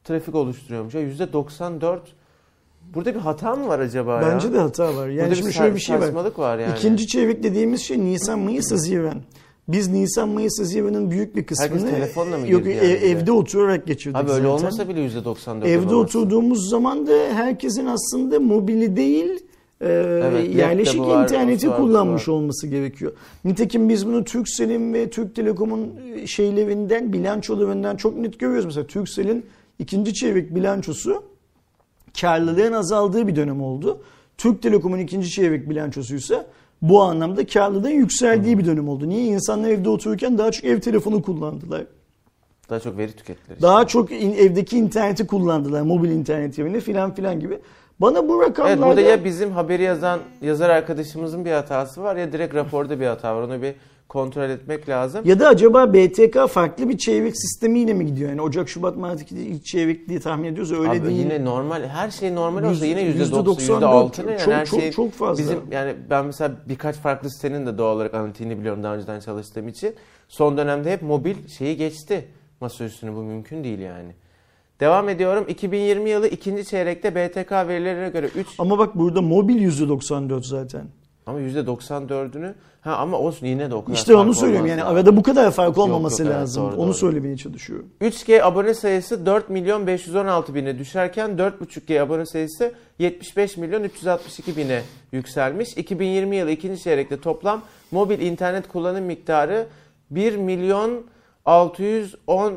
trafik 0.03 0.35
oluşturuyormuş. 0.35 0.93
Ya 0.93 1.01
%94 1.01 1.99
Burada 2.93 3.15
bir 3.15 3.19
hata 3.19 3.55
mı 3.55 3.67
var 3.67 3.79
acaba 3.79 4.21
ya? 4.21 4.21
Bence 4.33 4.53
de 4.53 4.59
hata 4.59 4.95
var. 4.95 5.07
Yani 5.07 5.21
Burada 5.21 5.35
şimdi 5.35 5.47
bir 5.49 5.53
şöyle 5.53 5.75
bir 5.75 5.79
şey 5.79 5.99
var. 5.99 6.13
var 6.37 6.57
yani. 6.59 6.73
İkinci 6.77 7.07
çeyrek 7.07 7.43
dediğimiz 7.43 7.81
şey 7.81 7.99
Nisan, 7.99 8.39
Mayıs, 8.39 8.71
Haziran. 8.71 9.21
Biz 9.67 9.87
Nisan, 9.87 10.29
Mayıs, 10.29 10.59
Haziran'ın 10.59 11.11
büyük 11.11 11.35
bir 11.35 11.45
kısmını 11.45 11.69
Herkes 11.69 11.91
telefonla 11.91 12.37
mı 12.37 12.49
yok, 12.49 12.67
e- 12.67 12.71
yani? 12.71 12.85
evde 12.87 13.31
oturarak 13.31 13.87
geçirdik 13.87 14.17
Abi 14.17 14.31
öyle 14.31 14.41
zaten. 14.47 14.49
olmasa 14.49 14.89
bile 14.89 14.99
%94 14.99 15.67
Evde 15.67 15.77
olamaz. 15.87 15.93
oturduğumuz 15.93 16.69
zaman 16.69 17.07
da 17.07 17.11
herkesin 17.33 17.85
aslında 17.85 18.39
mobili 18.39 18.95
değil 18.95 19.39
e, 19.81 19.87
yerleşik 20.55 20.95
laptopu 20.99 21.09
var, 21.15 21.23
interneti 21.23 21.69
var, 21.69 21.77
kullanmış 21.77 22.27
var. 22.27 22.33
olması 22.33 22.67
gerekiyor. 22.67 23.11
Nitekim 23.45 23.89
biz 23.89 24.07
bunu 24.07 24.23
Turkcell'in 24.23 24.93
ve 24.93 25.09
Türk 25.09 25.35
Telekom'un 25.35 25.93
e, 26.15 26.27
şeylerinden, 26.27 27.13
bilançolarından 27.13 27.95
çok 27.95 28.17
net 28.17 28.39
görüyoruz. 28.39 28.65
Mesela 28.65 28.87
Turkcell'in 28.87 29.45
ikinci 29.79 30.13
çeyrek 30.13 30.55
bilançosu 30.55 31.23
karlılığın 32.21 32.73
azaldığı 32.73 33.27
bir 33.27 33.35
dönem 33.35 33.61
oldu. 33.61 34.01
Türk 34.37 34.61
Telekom'un 34.61 34.99
ikinci 34.99 35.29
çeyrek 35.29 35.69
bilançosuysa 35.69 36.45
bu 36.81 37.01
anlamda 37.01 37.45
karlılığın 37.45 37.89
yükseldiği 37.89 38.57
bir 38.57 38.65
dönem 38.65 38.89
oldu. 38.89 39.09
Niye? 39.09 39.23
İnsanlar 39.25 39.69
evde 39.69 39.89
otururken 39.89 40.37
daha 40.37 40.51
çok 40.51 40.65
ev 40.65 40.79
telefonu 40.79 41.21
kullandılar. 41.21 41.83
Daha 42.69 42.79
çok 42.79 42.97
veri 42.97 43.11
tükettiler. 43.11 43.61
Daha 43.61 43.87
çok 43.87 44.11
in- 44.11 44.33
evdeki 44.33 44.77
interneti 44.77 45.27
kullandılar. 45.27 45.81
Mobil 45.81 46.09
internet 46.09 46.57
yerine 46.57 46.79
filan 46.79 47.15
filan 47.15 47.39
gibi. 47.39 47.59
Bana 48.01 48.29
bu 48.29 48.41
Evet 48.43 48.49
rakamlarda... 48.49 48.85
burada 48.87 49.01
ya 49.01 49.23
bizim 49.25 49.51
haberi 49.51 49.83
yazan 49.83 50.19
yazar 50.41 50.69
arkadaşımızın 50.69 51.45
bir 51.45 51.51
hatası 51.51 52.03
var 52.03 52.15
ya 52.15 52.31
direkt 52.31 52.55
raporda 52.55 52.99
bir 52.99 53.05
hata 53.05 53.35
var. 53.35 53.41
Onu 53.41 53.61
bir 53.61 53.75
kontrol 54.09 54.49
etmek 54.49 54.89
lazım. 54.89 55.21
Ya 55.25 55.39
da 55.39 55.47
acaba 55.47 55.93
BTK 55.93 56.47
farklı 56.49 56.89
bir 56.89 56.97
çeyrek 56.97 57.37
sistemiyle 57.37 57.93
mi 57.93 58.05
gidiyor? 58.05 58.29
Yani 58.29 58.41
Ocak, 58.41 58.69
Şubat, 58.69 58.97
Mart 58.97 59.19
çeyrek 59.65 60.09
diye 60.09 60.19
tahmin 60.19 60.43
ediyoruz. 60.47 60.71
Öyle 60.71 60.89
Abi 60.89 61.03
değil. 61.03 61.19
yine 61.19 61.45
normal 61.45 61.83
her 61.87 62.09
şey 62.11 62.35
normal 62.35 62.63
olsa 62.63 62.85
yine 62.85 63.01
yüzde 63.01 63.19
yüzde 63.19 63.35
doksan 63.35 63.45
doksan 63.45 63.67
dört. 63.67 63.75
yüzde 63.81 63.85
altı 63.85 64.27
ne 64.27 64.31
yani 64.31 64.39
Çok- 64.41 64.53
her 64.53 64.65
çok- 64.65 64.79
şey 64.81 64.91
çok 64.91 65.11
fazla. 65.11 65.43
bizim 65.43 65.59
yani 65.71 65.95
ben 66.09 66.25
mesela 66.25 66.51
birkaç 66.69 66.95
farklı 66.95 67.29
sitenin 67.29 67.65
de 67.65 67.77
doğal 67.77 67.95
olarak 67.95 68.13
analitiğini 68.13 68.59
biliyorum 68.59 68.83
daha 68.83 68.95
önceden 68.95 69.19
çalıştığım 69.19 69.67
için 69.67 69.95
son 70.27 70.57
dönemde 70.57 70.91
hep 70.91 71.01
mobil 71.01 71.47
şeyi 71.47 71.77
geçti 71.77 72.27
masa 72.61 72.83
üstüne 72.83 73.15
bu 73.15 73.23
mümkün 73.23 73.63
değil 73.63 73.79
yani. 73.79 74.11
Devam 74.79 75.09
ediyorum. 75.09 75.45
2020 75.47 76.09
yılı 76.09 76.27
ikinci 76.27 76.65
çeyrekte 76.65 77.15
BTK 77.15 77.51
verilerine 77.67 78.09
göre 78.09 78.25
3 78.35 78.47
Ama 78.59 78.77
bak 78.77 78.95
burada 78.95 79.21
mobil 79.21 79.61
%94 79.61 80.45
zaten. 80.45 80.81
Ama 81.27 81.39
%94'ünü 81.39 82.53
ha 82.81 82.95
ama 82.95 83.17
olsun 83.17 83.47
yine 83.47 83.71
de 83.71 83.75
o 83.75 83.83
kadar 83.83 83.97
İşte 83.97 84.15
onu 84.15 84.33
söylüyorum 84.33 84.67
yani 84.67 84.79
ya. 84.79 84.85
arada 84.85 85.17
bu 85.17 85.23
kadar 85.23 85.51
fark 85.51 85.77
olmaması 85.77 86.23
yok, 86.23 86.31
evet, 86.31 86.41
lazım. 86.41 86.63
doğru, 86.63 86.75
onu 86.75 86.87
doğru. 86.87 86.93
söylemeye 86.93 87.37
çalışıyorum. 87.37 87.85
3G 88.01 88.43
abone 88.43 88.73
sayısı 88.73 89.25
4 89.25 89.49
milyon 89.49 89.87
516 89.87 90.55
bine 90.55 90.79
düşerken 90.79 91.29
4.5G 91.31 92.01
abone 92.01 92.25
sayısı 92.25 92.73
75 92.99 93.57
milyon 93.57 93.83
362 93.83 94.57
bine 94.57 94.81
yükselmiş. 95.11 95.77
2020 95.77 96.35
yılı 96.35 96.51
ikinci 96.51 96.81
çeyrekte 96.81 97.19
toplam 97.21 97.61
mobil 97.91 98.19
internet 98.19 98.67
kullanım 98.67 99.05
miktarı 99.05 99.67
1 100.11 100.35
milyon 100.35 101.05
610 101.45 102.53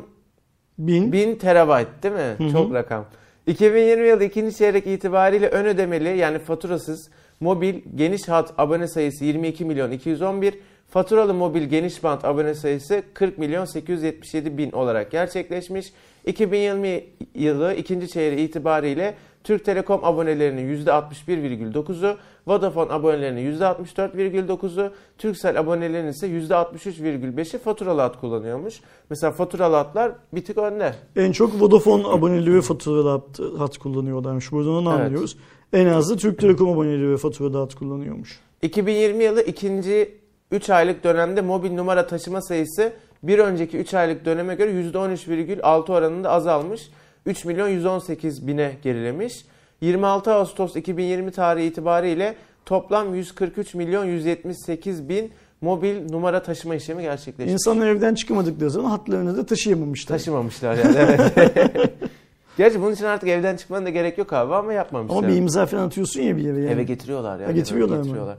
Bin. 0.78 1.12
bin 1.12 1.34
terabayt 1.34 1.88
değil 2.02 2.14
mi? 2.14 2.52
Çok 2.52 2.74
rakam. 2.74 3.04
2020 3.46 4.08
yılı 4.08 4.24
ikinci 4.24 4.56
çeyrek 4.56 4.86
itibariyle 4.86 5.48
ön 5.48 5.64
ödemeli 5.64 6.18
yani 6.18 6.38
faturasız 6.38 7.10
mobil 7.40 7.74
geniş 7.94 8.28
hat 8.28 8.54
abone 8.58 8.88
sayısı 8.88 9.24
22 9.24 9.64
milyon 9.64 9.90
211, 9.90 10.54
faturalı 10.88 11.34
mobil 11.34 11.62
geniş 11.62 12.04
bant 12.04 12.24
abone 12.24 12.54
sayısı 12.54 13.02
40 13.14 13.38
milyon 13.38 13.64
877 13.64 14.58
bin 14.58 14.72
olarak 14.72 15.10
gerçekleşmiş. 15.10 15.92
2020 16.26 17.04
yılı 17.34 17.74
ikinci 17.74 18.08
çeyreği 18.08 18.48
itibariyle 18.48 19.14
Türk 19.44 19.64
Telekom 19.64 20.04
abonelerinin 20.04 20.84
%61,9'u, 20.86 22.16
Vodafone 22.46 22.92
abonelerinin 22.92 23.58
%64,9'u, 23.58 24.92
Turkcell 25.18 25.60
abonelerinin 25.60 26.10
ise 26.10 26.26
%63,5'i 26.26 27.58
faturalı 27.58 28.00
hat 28.00 28.20
kullanıyormuş. 28.20 28.80
Mesela 29.10 29.32
faturalı 29.32 29.76
hatlar 29.76 30.12
bir 30.32 30.44
tık 30.44 30.58
önde. 30.58 30.94
En 31.16 31.32
çok 31.32 31.60
Vodafone 31.60 32.06
aboneleri 32.06 32.54
ve 32.54 32.60
faturalı 32.60 33.08
hat, 33.08 33.58
hat 33.58 33.78
kullanıyorlarmış. 33.78 34.52
Buradan 34.52 34.72
onu 34.72 34.90
Evet. 34.90 35.00
anlıyoruz. 35.00 35.36
En 35.72 35.86
az 35.86 36.10
da 36.10 36.16
Türk 36.16 36.38
Telekom 36.38 36.68
aboneleri 36.68 37.10
ve 37.10 37.16
faturalı 37.16 37.58
hat 37.58 37.74
kullanıyormuş. 37.74 38.40
2020 38.62 39.24
yılı 39.24 39.42
ikinci 39.42 40.18
3 40.50 40.70
aylık 40.70 41.04
dönemde 41.04 41.40
mobil 41.40 41.72
numara 41.72 42.06
taşıma 42.06 42.42
sayısı 42.42 42.92
bir 43.22 43.38
önceki 43.38 43.78
3 43.78 43.94
aylık 43.94 44.24
döneme 44.24 44.54
göre 44.54 44.70
%13,6 44.70 45.92
oranında 45.92 46.30
azalmış. 46.30 46.90
3 47.26 47.44
milyon 47.44 47.68
118 47.68 48.46
bine 48.46 48.72
gerilemiş. 48.82 49.44
26 49.80 50.32
Ağustos 50.32 50.76
2020 50.76 51.30
tarihi 51.30 51.66
itibariyle 51.66 52.34
toplam 52.66 53.14
143 53.14 53.74
milyon 53.74 54.04
178 54.04 55.08
bin 55.08 55.30
mobil 55.60 56.10
numara 56.10 56.42
taşıma 56.42 56.74
işlemi 56.74 57.02
gerçekleşmiş. 57.02 57.52
İnsanlar 57.52 57.86
evden 57.86 58.14
çıkamadıkları 58.14 58.70
zaman 58.70 58.90
hatlarını 58.90 59.36
da 59.36 59.46
taşıyamamışlar. 59.46 60.18
Taşımamışlar 60.18 60.74
yani 60.74 60.96
evet. 60.98 61.30
Gerçi 62.60 62.80
bunun 62.80 62.92
için 62.92 63.04
artık 63.04 63.28
evden 63.28 63.56
çıkmanın 63.56 63.86
da 63.86 63.90
gerek 63.90 64.18
yok 64.18 64.32
abi 64.32 64.54
ama 64.54 64.72
yapmamışlar. 64.72 65.18
Ama 65.18 65.28
bir 65.28 65.36
imza 65.36 65.66
falan 65.66 65.86
atıyorsun 65.86 66.20
ya 66.20 66.36
bir 66.36 66.42
yere 66.42 66.60
yani. 66.60 66.70
Eve 66.70 66.82
getiriyorlar 66.82 67.32
yani. 67.32 67.46
Ha, 67.46 67.52
getiriyorlar 67.52 67.96
mı? 67.96 68.02
Getiriyorlar. 68.02 68.36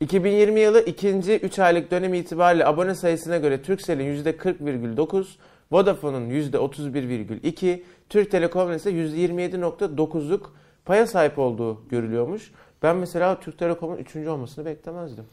2020 0.00 0.60
yılı 0.60 0.80
ikinci 0.80 1.36
3 1.36 1.58
aylık 1.58 1.90
dönemi 1.90 2.18
itibariyle 2.18 2.66
abone 2.66 2.94
sayısına 2.94 3.36
göre 3.36 3.62
Turkcell'in 3.62 4.24
%40,9, 4.24 5.24
Vodafone'un 5.72 6.30
%31,2, 6.30 7.82
Türk 8.08 8.30
Telekom'un 8.30 8.72
ise 8.72 8.90
%27,9'luk 8.90 10.40
paya 10.84 11.06
sahip 11.06 11.38
olduğu 11.38 11.88
görülüyormuş. 11.88 12.52
Ben 12.82 12.96
mesela 12.96 13.40
Türk 13.40 13.58
Telekom'un 13.58 13.96
3. 13.96 14.16
olmasını 14.16 14.64
beklemezdim. 14.64 15.24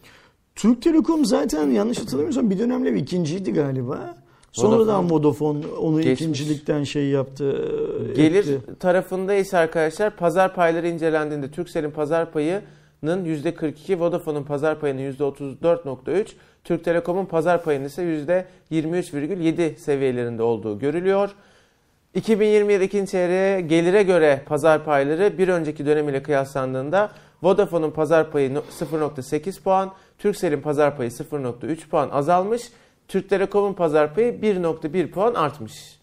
Türk 0.56 0.82
Telekom 0.82 1.26
zaten 1.26 1.70
yanlış 1.70 2.00
hatırlamıyorsam 2.00 2.50
bir 2.50 2.60
dönemler 2.60 2.94
ikinciydi 2.94 3.54
galiba. 3.54 4.16
Sonradan 4.52 5.10
Vodafone 5.12 5.66
onu 5.68 6.02
Geçmiş. 6.02 6.22
ikincilikten 6.22 6.84
şey 6.84 7.06
yaptı. 7.08 7.70
e, 8.10 8.14
Gelir 8.14 8.40
etti. 8.48 8.60
tarafında 8.80 9.34
ise 9.34 9.58
arkadaşlar 9.58 10.16
pazar 10.16 10.56
payları 10.56 10.88
incelendiğinde 10.88 11.52
Turkcell'in 11.52 11.92
pazar 11.92 12.32
payının 12.32 12.62
%42, 13.26 14.00
Vodafone'un 14.00 14.44
pazar 14.44 14.80
payının 14.80 15.02
%34.3, 15.02 16.26
Türk 16.64 16.84
Telekom'un 16.84 17.26
pazar 17.26 17.64
payının 17.64 17.86
ise 17.86 18.04
%23,7 18.72 19.76
seviyelerinde 19.78 20.44
olduğu 20.44 20.80
görülüyor. 20.80 21.30
2027 22.14 22.84
ikinci 22.84 23.12
çeyreğe 23.12 23.62
gelire 23.62 24.04
göre 24.04 24.42
pazar 24.46 24.86
payları 24.86 25.38
bir 25.38 25.48
önceki 25.48 25.86
dönemiyle 25.86 26.24
kıyaslandığında 26.24 27.12
Vodafone'un 27.44 27.92
pazar 27.92 28.32
payı 28.32 28.54
no- 28.54 28.64
0.8 28.70 29.62
puan, 29.64 29.92
Turkcell'in 30.20 30.62
pazar 30.62 30.98
payı 30.98 31.10
0.3 31.12 31.90
puan 31.90 32.10
azalmış, 32.10 32.62
Türk 33.12 33.30
Telekom'un 33.30 33.74
pazar 33.74 34.16
payı 34.16 34.34
1.1 34.34 35.12
puan 35.12 35.34
artmış. 35.34 36.00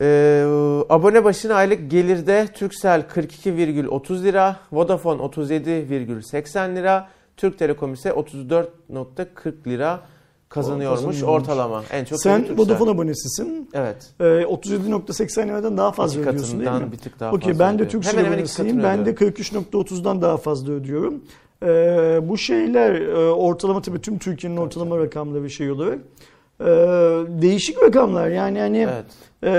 Ee, 0.00 0.44
abone 0.88 1.24
başına 1.24 1.54
aylık 1.54 1.90
gelirde 1.90 2.48
Turkcell 2.58 3.00
42,30 3.00 4.22
lira, 4.22 4.56
Vodafone 4.72 5.22
37,80 5.22 6.76
lira, 6.76 7.08
Türk 7.36 7.58
Telekom 7.58 7.94
ise 7.94 8.08
34,40 8.08 9.66
lira 9.66 10.00
kazanıyormuş 10.48 11.22
ortalama. 11.22 11.82
En 11.92 12.04
çok 12.04 12.20
Sen. 12.20 12.58
Vodafone 12.58 12.90
abonesisin. 12.90 13.70
Evet. 13.74 14.10
Ee, 14.20 14.24
37.80 14.24 15.48
liradan 15.48 15.76
daha 15.76 15.92
fazla 15.92 16.20
ödüyorsun 16.20 16.60
değil 16.60 16.70
mi? 16.70 16.92
bir 16.92 16.98
tık 16.98 17.20
daha 17.20 17.32
Okey 17.32 17.58
ben 17.58 17.78
de 17.78 17.84
iki 17.84 17.96
abonesiyim. 17.96 18.82
Ben 18.82 19.06
de 19.06 19.10
ödüyorum. 19.10 19.34
43.30'dan 19.34 20.22
daha 20.22 20.36
fazla 20.36 20.72
ödüyorum. 20.72 21.24
Ee, 21.62 22.20
bu 22.22 22.38
şeyler 22.38 23.00
e, 23.00 23.30
ortalama 23.30 23.82
tabii 23.82 24.00
tüm 24.00 24.18
Türkiye'nin 24.18 24.56
ortalama 24.56 24.98
rakamları 24.98 25.44
bir 25.44 25.48
şey 25.48 25.70
olarak. 25.70 25.98
Ee, 26.60 26.64
değişik 27.42 27.82
rakamlar 27.82 28.28
yani 28.28 28.58
hani 28.58 28.78
Evet. 28.78 29.04
e, 29.44 29.50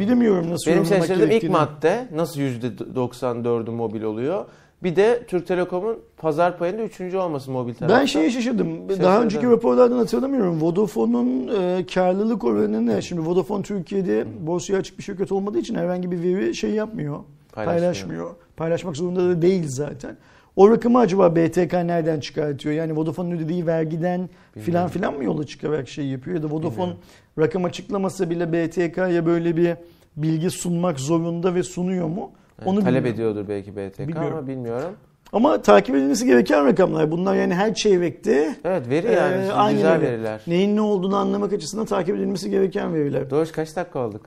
bilemiyorum 0.00 0.50
nasıl 0.50 0.70
Benim 0.70 0.84
şaşırdığım 0.84 1.30
ilk 1.30 1.50
madde 1.50 2.08
nasıl 2.14 2.40
%94'ü 2.40 3.70
mobil 3.70 4.02
oluyor. 4.02 4.44
Bir 4.82 4.96
de 4.96 5.22
Türk 5.28 5.46
Telekom'un 5.46 5.98
pazar 6.16 6.58
payında 6.58 6.82
3. 6.82 7.14
olması 7.14 7.50
mobil 7.50 7.74
tarafta. 7.74 8.00
Ben 8.00 8.04
şeye 8.06 8.30
şaşırdım. 8.30 8.66
Şaşırdım. 8.66 9.04
Daha 9.04 9.22
önceki 9.22 9.46
raporlardan 9.46 9.96
hatırlamıyorum. 9.98 10.62
Vodafone'un 10.62 11.48
e, 11.62 11.86
karlılık 11.94 12.44
oranı 12.44 12.86
ne? 12.86 13.02
Şimdi 13.02 13.26
Vodafone 13.26 13.62
Türkiye'de 13.62 14.24
borsaya 14.46 14.78
açık 14.78 14.98
bir 14.98 15.02
şirket 15.02 15.32
olmadığı 15.32 15.58
için 15.58 15.74
herhangi 15.74 16.10
bir 16.10 16.22
veri 16.22 16.54
şey 16.54 16.70
yapmıyor. 16.70 17.18
Paylaşmıyor. 17.52 17.80
Paylaşmıyor. 17.80 18.30
Paylaşmak 18.60 18.96
zorunda 18.96 19.28
da 19.28 19.42
değil 19.42 19.64
zaten. 19.68 20.16
O 20.56 20.70
rakamı 20.70 20.98
acaba 20.98 21.36
BTK 21.36 21.72
nereden 21.72 22.20
çıkartıyor? 22.20 22.74
Yani 22.74 22.96
Vodafone'un 22.96 23.36
ödediği 23.36 23.66
vergiden 23.66 24.28
filan 24.58 24.88
filan 24.88 25.14
mı 25.14 25.24
yola 25.24 25.46
çıkarak 25.46 25.88
şey 25.88 26.06
yapıyor? 26.06 26.36
Ya 26.36 26.42
da 26.42 26.50
Vodafone 26.50 26.72
Bilmiyorum. 26.76 26.98
rakam 27.38 27.64
açıklamasa 27.64 28.30
bile 28.30 28.52
BTK'ya 28.52 29.26
böyle 29.26 29.56
bir 29.56 29.74
bilgi 30.16 30.50
sunmak 30.50 31.00
zorunda 31.00 31.54
ve 31.54 31.62
sunuyor 31.62 32.08
mu? 32.08 32.30
Evet, 32.58 32.68
Onu 32.68 32.80
talep 32.80 32.86
bilmiyorum. 33.04 33.14
ediyordur 33.14 33.48
belki 33.48 33.76
BTK 33.76 33.98
Bilmiyorum. 33.98 34.32
ama 34.38 34.46
bilmiyorum. 34.46 34.90
Ama 35.32 35.62
takip 35.62 35.94
edilmesi 35.96 36.26
gereken 36.26 36.66
rakamlar. 36.66 37.10
Bunlar 37.10 37.34
yani 37.34 37.54
her 37.54 37.74
çeyrekte 37.74 38.54
Evet 38.64 38.88
veri 38.88 39.06
yani 39.06 39.34
Ee, 39.34 39.40
Şimdi 39.40 39.52
aynen 39.52 39.76
güzel 39.76 40.00
veriler. 40.00 40.40
Neyin 40.46 40.76
ne 40.76 40.80
olduğunu 40.80 41.16
anlamak 41.16 41.52
açısından 41.52 41.86
takip 41.86 42.16
edilmesi 42.16 42.50
gereken 42.50 42.94
veriler. 42.94 43.30
Doğuş 43.30 43.52
kaç 43.52 43.76
dakika 43.76 43.98
olduk? 43.98 44.26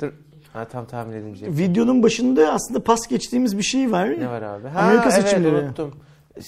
Dur. 0.00 0.12
Ha, 0.52 0.64
tam 0.64 0.86
tahmin 0.86 1.12
edemeyeceğim. 1.12 1.58
Videonun 1.58 2.02
başında 2.02 2.52
aslında 2.52 2.80
pas 2.84 3.06
geçtiğimiz 3.08 3.58
bir 3.58 3.62
şey 3.62 3.92
var. 3.92 4.10
Ne 4.20 4.28
var 4.28 4.42
abi? 4.42 4.68
Ha, 4.68 4.80
Amerika 4.80 5.10
evet, 5.10 5.28
seçimleri. 5.28 5.54
unuttum. 5.54 5.94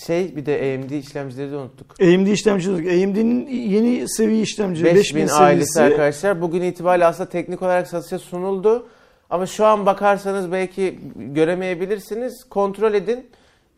Şey 0.06 0.36
bir 0.36 0.46
de 0.46 0.78
AMD 0.82 0.90
işlemcileri 0.90 1.52
de 1.52 1.56
unuttuk. 1.56 1.94
AMD 2.02 2.26
işlemci 2.26 2.70
AMD'nin 2.70 3.46
yeni 3.46 4.08
seviye 4.08 4.42
işlemci 4.42 4.84
5000 4.84 4.96
5000 5.00 5.28
ailesi 5.28 5.80
arkadaşlar. 5.80 6.40
Bugün 6.40 6.62
itibariyle 6.62 7.06
aslında 7.06 7.28
teknik 7.28 7.62
olarak 7.62 7.88
satışa 7.88 8.18
sunuldu. 8.18 8.86
Ama 9.30 9.46
şu 9.46 9.66
an 9.66 9.86
bakarsanız 9.86 10.52
belki 10.52 10.98
göremeyebilirsiniz. 11.16 12.44
Kontrol 12.44 12.94
edin. 12.94 13.26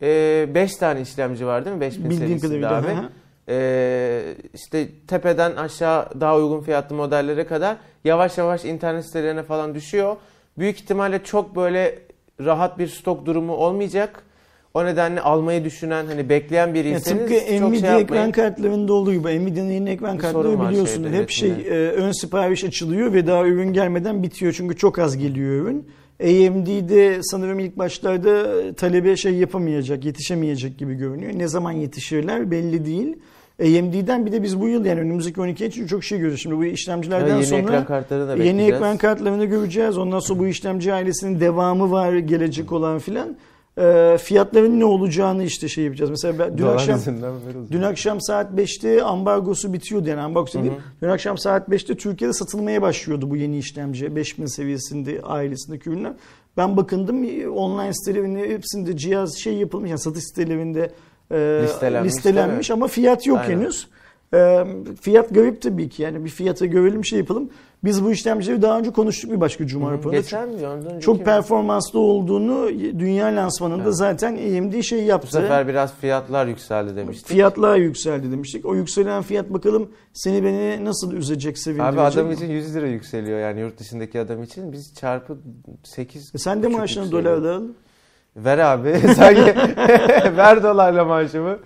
5 0.01 0.75
tane 0.75 1.01
işlemci 1.01 1.45
var 1.45 1.65
değil 1.65 1.75
mi? 1.75 1.81
5000 1.81 2.09
Bildiğim 2.09 2.39
serisinde 2.39 2.67
abi. 2.67 2.87
hı 2.87 3.09
Ee, 3.49 4.35
işte 4.53 4.87
tepeden 5.07 5.55
aşağı 5.55 6.21
daha 6.21 6.37
uygun 6.37 6.61
fiyatlı 6.61 6.95
modellere 6.95 7.45
kadar 7.45 7.77
yavaş 8.03 8.37
yavaş 8.37 8.65
internet 8.65 9.05
sitelerine 9.05 9.43
falan 9.43 9.75
düşüyor. 9.75 10.15
Büyük 10.57 10.75
ihtimalle 10.75 11.23
çok 11.23 11.55
böyle 11.55 11.99
rahat 12.45 12.79
bir 12.79 12.87
stok 12.87 13.25
durumu 13.25 13.53
olmayacak. 13.53 14.23
O 14.73 14.85
nedenle 14.85 15.21
almayı 15.21 15.63
düşünen 15.63 16.05
hani 16.05 16.29
bekleyen 16.29 16.73
biriyseniz 16.73 17.29
tıpkı 17.29 17.33
çok 17.33 17.49
şey 17.49 17.59
Nvidia 17.59 17.99
yapmayın. 17.99 18.23
ekran 18.23 18.31
kartlarında 18.31 18.93
olduğu 18.93 19.13
gibi 19.13 19.45
Nvidia'nın 19.45 19.71
yeni 19.71 19.89
ekran 19.89 20.17
kartları 20.17 20.61
biliyorsun 20.61 21.03
şeyde, 21.03 21.17
hep 21.17 21.29
şey 21.29 21.51
e, 21.51 21.91
ön 21.91 22.11
sipariş 22.11 22.63
açılıyor 22.63 23.13
ve 23.13 23.27
daha 23.27 23.45
ürün 23.45 23.73
gelmeden 23.73 24.23
bitiyor 24.23 24.53
çünkü 24.53 24.75
çok 24.77 24.99
az 24.99 25.17
geliyor 25.17 25.65
ürün. 25.65 25.87
AMD'de 26.21 27.23
sanırım 27.23 27.59
ilk 27.59 27.77
başlarda 27.77 28.73
talebe 28.73 29.17
şey 29.17 29.33
yapamayacak, 29.33 30.05
yetişemeyecek 30.05 30.77
gibi 30.77 30.93
görünüyor. 30.93 31.31
Ne 31.35 31.47
zaman 31.47 31.71
yetişirler 31.71 32.51
belli 32.51 32.85
değil. 32.85 33.15
AMD'den 33.61 34.25
bir 34.25 34.31
de 34.31 34.43
biz 34.43 34.61
bu 34.61 34.67
yıl 34.67 34.85
yani 34.85 34.99
önümüzdeki 34.99 35.41
12 35.41 35.63
ay 35.63 35.67
için 35.67 35.87
çok 35.87 36.03
şey 36.03 36.17
görüyoruz. 36.17 36.41
Şimdi 36.41 36.57
bu 36.57 36.65
işlemcilerden 36.65 37.25
Evet, 37.25 37.35
yeni 37.35 37.45
sonra 37.45 37.61
ekran 37.61 37.85
kartları 37.85 38.27
da 38.27 38.43
yeni 38.43 38.61
ekran 38.61 38.97
kartlarını 38.97 39.45
göreceğiz. 39.45 39.97
Ondan 39.97 40.19
sonra 40.19 40.39
bu 40.39 40.47
işlemci 40.47 40.93
ailesinin 40.93 41.39
devamı 41.39 41.91
var 41.91 42.13
gelecek 42.13 42.71
olan 42.71 42.99
filan. 42.99 43.35
E, 43.77 44.17
fiyatların 44.21 44.79
ne 44.79 44.85
olacağını 44.85 45.43
işte 45.43 45.67
şey 45.67 45.83
yapacağız. 45.83 46.09
Mesela 46.09 46.39
ben, 46.39 46.57
dün 46.57 46.63
Dolar 46.63 46.73
akşam 46.73 46.99
Dün 47.71 47.81
akşam 47.81 48.21
saat 48.21 48.51
5'te 48.51 49.03
ambargosu 49.03 49.73
bitiyordu 49.73 50.09
yani 50.09 50.21
ambargosu 50.21 50.63
değil. 50.63 50.73
Dün 51.01 51.09
akşam 51.09 51.37
saat 51.37 51.69
5'te 51.69 51.95
Türkiye'de 51.97 52.33
satılmaya 52.33 52.81
başlıyordu 52.81 53.29
bu 53.29 53.35
yeni 53.35 53.57
işlemci. 53.57 54.15
5000 54.15 54.45
seviyesinde 54.45 55.21
ailesindeki 55.23 55.89
ürünler. 55.89 56.13
Ben 56.57 56.77
bakındım 56.77 57.23
online 57.49 57.93
sitelerinde 57.93 58.49
hepsinde 58.49 58.97
cihaz 58.97 59.37
şey 59.37 59.53
yapılmış 59.53 59.89
yani 59.89 59.99
satış 59.99 60.23
sitelerinde 60.23 60.91
e, 61.31 61.59
Listelenmiş, 61.63 62.13
listelenmiş 62.13 62.71
ama 62.71 62.87
fiyat 62.87 63.27
yok 63.27 63.39
Aynen. 63.39 63.61
henüz. 63.61 63.87
E, 64.33 64.65
fiyat 65.01 65.29
garip 65.33 65.61
tabii 65.61 65.89
ki 65.89 66.01
yani 66.03 66.25
bir 66.25 66.29
fiyata 66.29 66.65
görelim 66.65 67.05
şey 67.05 67.19
yapalım. 67.19 67.49
Biz 67.83 68.03
bu 68.03 68.11
işlemcileri 68.11 68.61
daha 68.61 68.79
önce 68.79 68.89
konuştuk 68.91 69.31
bir 69.31 69.41
başka 69.41 69.67
cuma 69.67 69.91
raporunda. 69.91 70.19
Geçen 70.19 70.49
mi? 70.49 70.67
Önceki 70.67 71.01
Çok 71.01 71.17
mi? 71.19 71.23
performanslı 71.23 71.99
olduğunu 71.99 72.69
dünya 72.99 73.25
lansmanında 73.25 73.83
Evet. 73.83 73.95
zaten 73.95 74.33
AMD 74.33 74.81
şey 74.81 74.99
Bu 74.99 75.03
yaptı. 75.03 75.31
sefer 75.31 75.67
biraz 75.67 75.93
fiyatlar 75.95 76.47
yükseldi 76.47 76.95
demiştik. 76.95 77.27
Fiyatlar 77.27 77.77
yükseldi 77.77 78.31
demiştik. 78.31 78.65
O 78.65 78.75
yükselen 78.75 79.21
fiyat 79.21 79.49
bakalım 79.49 79.91
seni 80.13 80.43
beni 80.43 80.85
nasıl 80.85 81.13
üzecek, 81.13 81.57
sevindirecek. 81.57 81.93
Abi 81.99 82.01
adam 82.01 82.27
mi? 82.27 82.33
için 82.33 82.49
100 82.51 82.75
lira 82.75 82.87
yükseliyor 82.87 83.39
yani 83.39 83.59
yurt 83.59 83.79
dışındaki 83.79 84.19
adam 84.19 84.43
için. 84.43 84.71
Biz 84.71 84.93
çarpı 84.95 85.37
8 85.83 86.35
E 86.35 86.37
sen 86.37 86.63
de 86.63 86.67
maaşını 86.67 87.11
dolarla 87.11 87.55
al. 87.55 87.61
Ver 88.35 88.57
abi. 88.57 88.99
Sanki 89.15 89.41
ver 90.37 90.63
dolarla 90.63 91.05
maaşımı. 91.05 91.57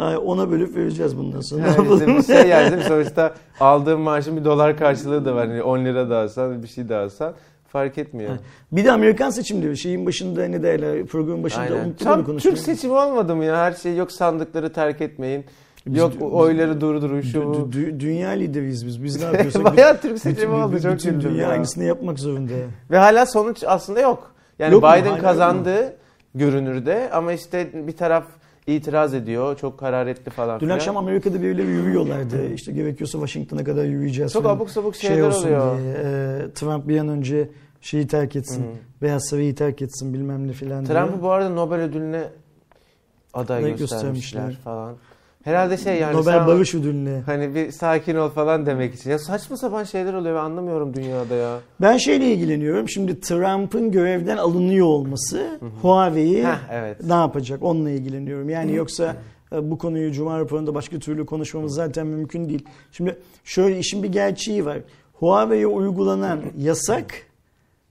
Ona 0.00 0.50
bölüp 0.50 0.76
vereceğiz 0.76 1.18
bundan 1.18 1.40
sonra. 1.40 1.62
Yani 1.76 1.90
bizim 1.90 2.22
şey 2.24 2.48
yani 2.48 2.82
sonuçta 2.84 3.34
aldığım 3.60 4.00
maaşın 4.00 4.36
bir 4.36 4.44
dolar 4.44 4.76
karşılığı 4.78 5.24
da 5.24 5.34
var. 5.34 5.46
Yani 5.46 5.62
10 5.62 5.84
lira 5.84 6.10
da 6.10 6.18
alsan 6.18 6.62
bir 6.62 6.68
şey 6.68 6.88
de 6.88 6.96
alsan 6.96 7.34
fark 7.68 7.98
etmiyor. 7.98 8.30
Bir 8.72 8.84
de 8.84 8.92
Amerikan 8.92 9.30
seçimleri 9.30 9.78
şeyin 9.78 10.06
başında 10.06 10.44
ne 10.48 10.62
derler 10.62 11.06
programın 11.06 11.44
başında 11.44 11.60
Aynen. 11.62 11.84
unuttum 11.84 12.04
Tam 12.04 12.24
konuşmayı. 12.24 12.54
Türk 12.56 12.64
seçimi 12.64 12.94
olmadı 12.94 13.36
mı 13.36 13.44
ya? 13.44 13.56
Her 13.56 13.72
şey 13.72 13.96
yok 13.96 14.12
sandıkları 14.12 14.72
terk 14.72 15.00
etmeyin. 15.00 15.44
Biz- 15.86 15.98
yok 15.98 16.12
biz- 16.14 16.22
oyları 16.22 16.80
durdurun 16.80 17.20
şu 17.20 17.38
Dü- 17.38 17.72
dü- 17.72 18.00
dünya 18.00 18.30
lideriyiz 18.30 18.86
biz. 18.86 19.04
Biz 19.04 19.16
ne 19.20 19.24
yapıyorsak 19.32 19.64
Bayağı 19.76 20.00
Türk 20.00 20.18
seçimi 20.18 20.54
oldu. 20.54 20.72
bütün, 20.72 20.82
Çok 20.88 20.92
bütün 20.98 21.20
dünya 21.20 21.42
ya. 21.42 21.48
aynısını 21.48 21.84
yapmak 21.84 22.18
zorunda. 22.18 22.52
Ve 22.90 22.98
hala 22.98 23.26
sonuç 23.26 23.64
aslında 23.66 24.00
yok. 24.00 24.30
Yani 24.58 24.72
Yok 24.74 24.82
mu? 24.82 24.88
Biden 24.88 25.10
Hala 25.10 25.18
kazandı 25.20 25.96
görünürde 26.34 27.10
ama 27.12 27.32
işte 27.32 27.86
bir 27.86 27.96
taraf 27.96 28.24
itiraz 28.66 29.14
ediyor. 29.14 29.56
Çok 29.56 29.82
hararetli 29.82 30.30
falan 30.30 30.60
Dün 30.60 30.66
filan. 30.66 30.76
akşam 30.76 30.96
Amerika'da 30.96 31.42
birileri 31.42 31.66
yürüyorlardı. 31.66 32.52
İşte 32.52 32.72
gerekiyorsa 32.72 33.18
Washington'a 33.18 33.64
kadar 33.64 33.84
yürüyeceğiz. 33.84 34.32
Çok 34.32 34.42
falan. 34.42 34.56
abuk 34.56 34.70
sabuk 34.70 34.96
şey 34.96 35.10
şeyler 35.10 35.26
olsun 35.28 35.42
oluyor. 35.44 35.78
diye. 35.78 35.92
e, 35.92 36.50
Trump 36.54 36.88
bir 36.88 36.98
an 36.98 37.08
önce 37.08 37.48
şeyi 37.80 38.06
terk 38.06 38.36
etsin. 38.36 38.62
Hı. 38.62 38.66
Beyaz 39.02 39.24
Sarayı 39.28 39.54
terk 39.54 39.82
etsin 39.82 40.14
bilmem 40.14 40.48
ne 40.48 40.52
filan. 40.52 40.84
Trump'ı 40.84 41.22
bu 41.22 41.30
arada 41.30 41.48
Nobel 41.48 41.80
ödülüne 41.80 42.24
aday 43.34 43.60
Aday 43.60 43.76
göstermişler, 43.76 44.12
göstermişler. 44.40 44.62
falan. 44.64 44.96
Herhalde 45.46 45.76
şey 45.76 46.00
yani 46.00 46.16
Nobel 46.16 46.32
sen- 46.32 46.46
Barış 46.46 46.74
Ödülü'ne. 46.74 47.22
hani 47.26 47.54
bir 47.54 47.70
sakin 47.70 48.16
ol 48.16 48.28
falan 48.30 48.66
demek 48.66 48.94
için. 48.94 49.10
Ya 49.10 49.18
saçma 49.18 49.56
sapan 49.56 49.84
şeyler 49.84 50.14
oluyor 50.14 50.36
ben 50.36 50.40
anlamıyorum 50.40 50.94
dünyada 50.94 51.34
ya. 51.34 51.58
Ben 51.80 51.96
şeyle 51.96 52.32
ilgileniyorum. 52.32 52.88
Şimdi 52.88 53.20
Trump'ın 53.20 53.90
görevden 53.90 54.36
alınıyor 54.36 54.86
olması 54.86 55.60
Huawei'yi 55.82 56.46
evet. 56.72 57.04
ne 57.04 57.14
yapacak? 57.14 57.62
Onunla 57.62 57.90
ilgileniyorum. 57.90 58.48
Yani 58.48 58.74
yoksa 58.74 59.16
e, 59.52 59.70
bu 59.70 59.78
konuyu 59.78 60.12
Cuma 60.12 60.38
raporunda 60.38 60.74
başka 60.74 60.98
türlü 60.98 61.26
konuşmamız 61.26 61.74
zaten 61.74 62.06
mümkün 62.06 62.48
değil. 62.48 62.64
Şimdi 62.92 63.16
şöyle 63.44 63.78
işin 63.78 64.02
bir 64.02 64.08
gerçeği 64.08 64.64
var. 64.64 64.78
Huawei'ye 65.12 65.66
uygulanan 65.66 66.40
yasak 66.58 67.14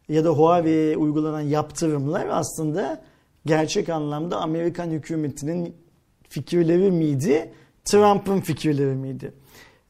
ya 0.09 0.25
da 0.25 0.29
Huawei'ye 0.29 0.97
uygulanan 0.97 1.41
yaptırımlar 1.41 2.27
aslında 2.31 3.01
gerçek 3.45 3.89
anlamda 3.89 4.37
Amerikan 4.37 4.89
hükümetinin 4.89 5.84
fikirleri 6.29 6.91
miydi? 6.91 7.49
Trump'ın 7.85 8.39
fikirleri 8.39 8.95
miydi? 8.95 9.31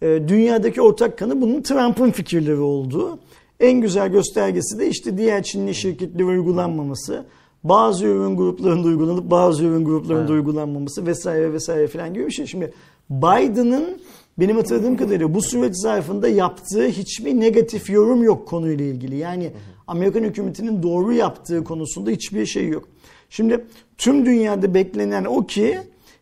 E, 0.02 0.28
dünyadaki 0.28 0.82
ortak 0.82 1.18
kanı 1.18 1.42
bunun 1.42 1.62
Trump'ın 1.62 2.12
fikirleri 2.12 2.60
olduğu. 2.60 3.20
En 3.60 3.82
güzel 3.82 4.10
göstergesi 4.10 4.80
de 4.80 4.90
işte 4.90 5.18
diğer 5.18 5.44
Çinli 5.44 5.76
şirketlere 5.76 6.26
uygulanmaması. 6.26 7.26
Bazı 7.64 8.06
ürün 8.06 8.38
gruplarında 8.38 8.88
uygulanıp 8.88 9.32
bazı 9.32 9.64
ürün 9.64 9.86
gruplarında 9.86 10.20
Evet. 10.22 10.30
uygulanmaması 10.30 11.06
vesaire 11.06 11.54
vesaire 11.54 11.88
filan 11.88 12.14
gibi 12.14 12.26
bir 12.26 12.32
şey. 12.32 12.46
Şimdi 12.46 12.74
Biden'ın 13.10 14.02
benim 14.40 14.56
hatırladığım 14.56 14.98
kadarıyla 14.98 15.34
bu 15.34 15.42
süreç 15.42 15.76
zarfında 15.76 16.28
yaptığı 16.28 16.88
hiçbir 16.88 17.40
negatif 17.40 17.90
yorum 17.90 18.24
yok 18.24 18.48
konuyla 18.48 18.86
ilgili. 18.86 19.16
Yani 19.16 19.52
Amerikan 19.88 20.24
hükümetinin 20.24 20.84
doğru 20.84 21.14
yaptığı 21.14 21.64
konusunda 21.64 22.10
hiçbir 22.10 22.46
şey 22.46 22.68
yok. 22.68 22.88
Şimdi 23.30 23.66
tüm 23.98 24.26
dünyada 24.26 24.74
beklenen 24.74 25.26
o 25.26 25.46
ki 25.46 25.80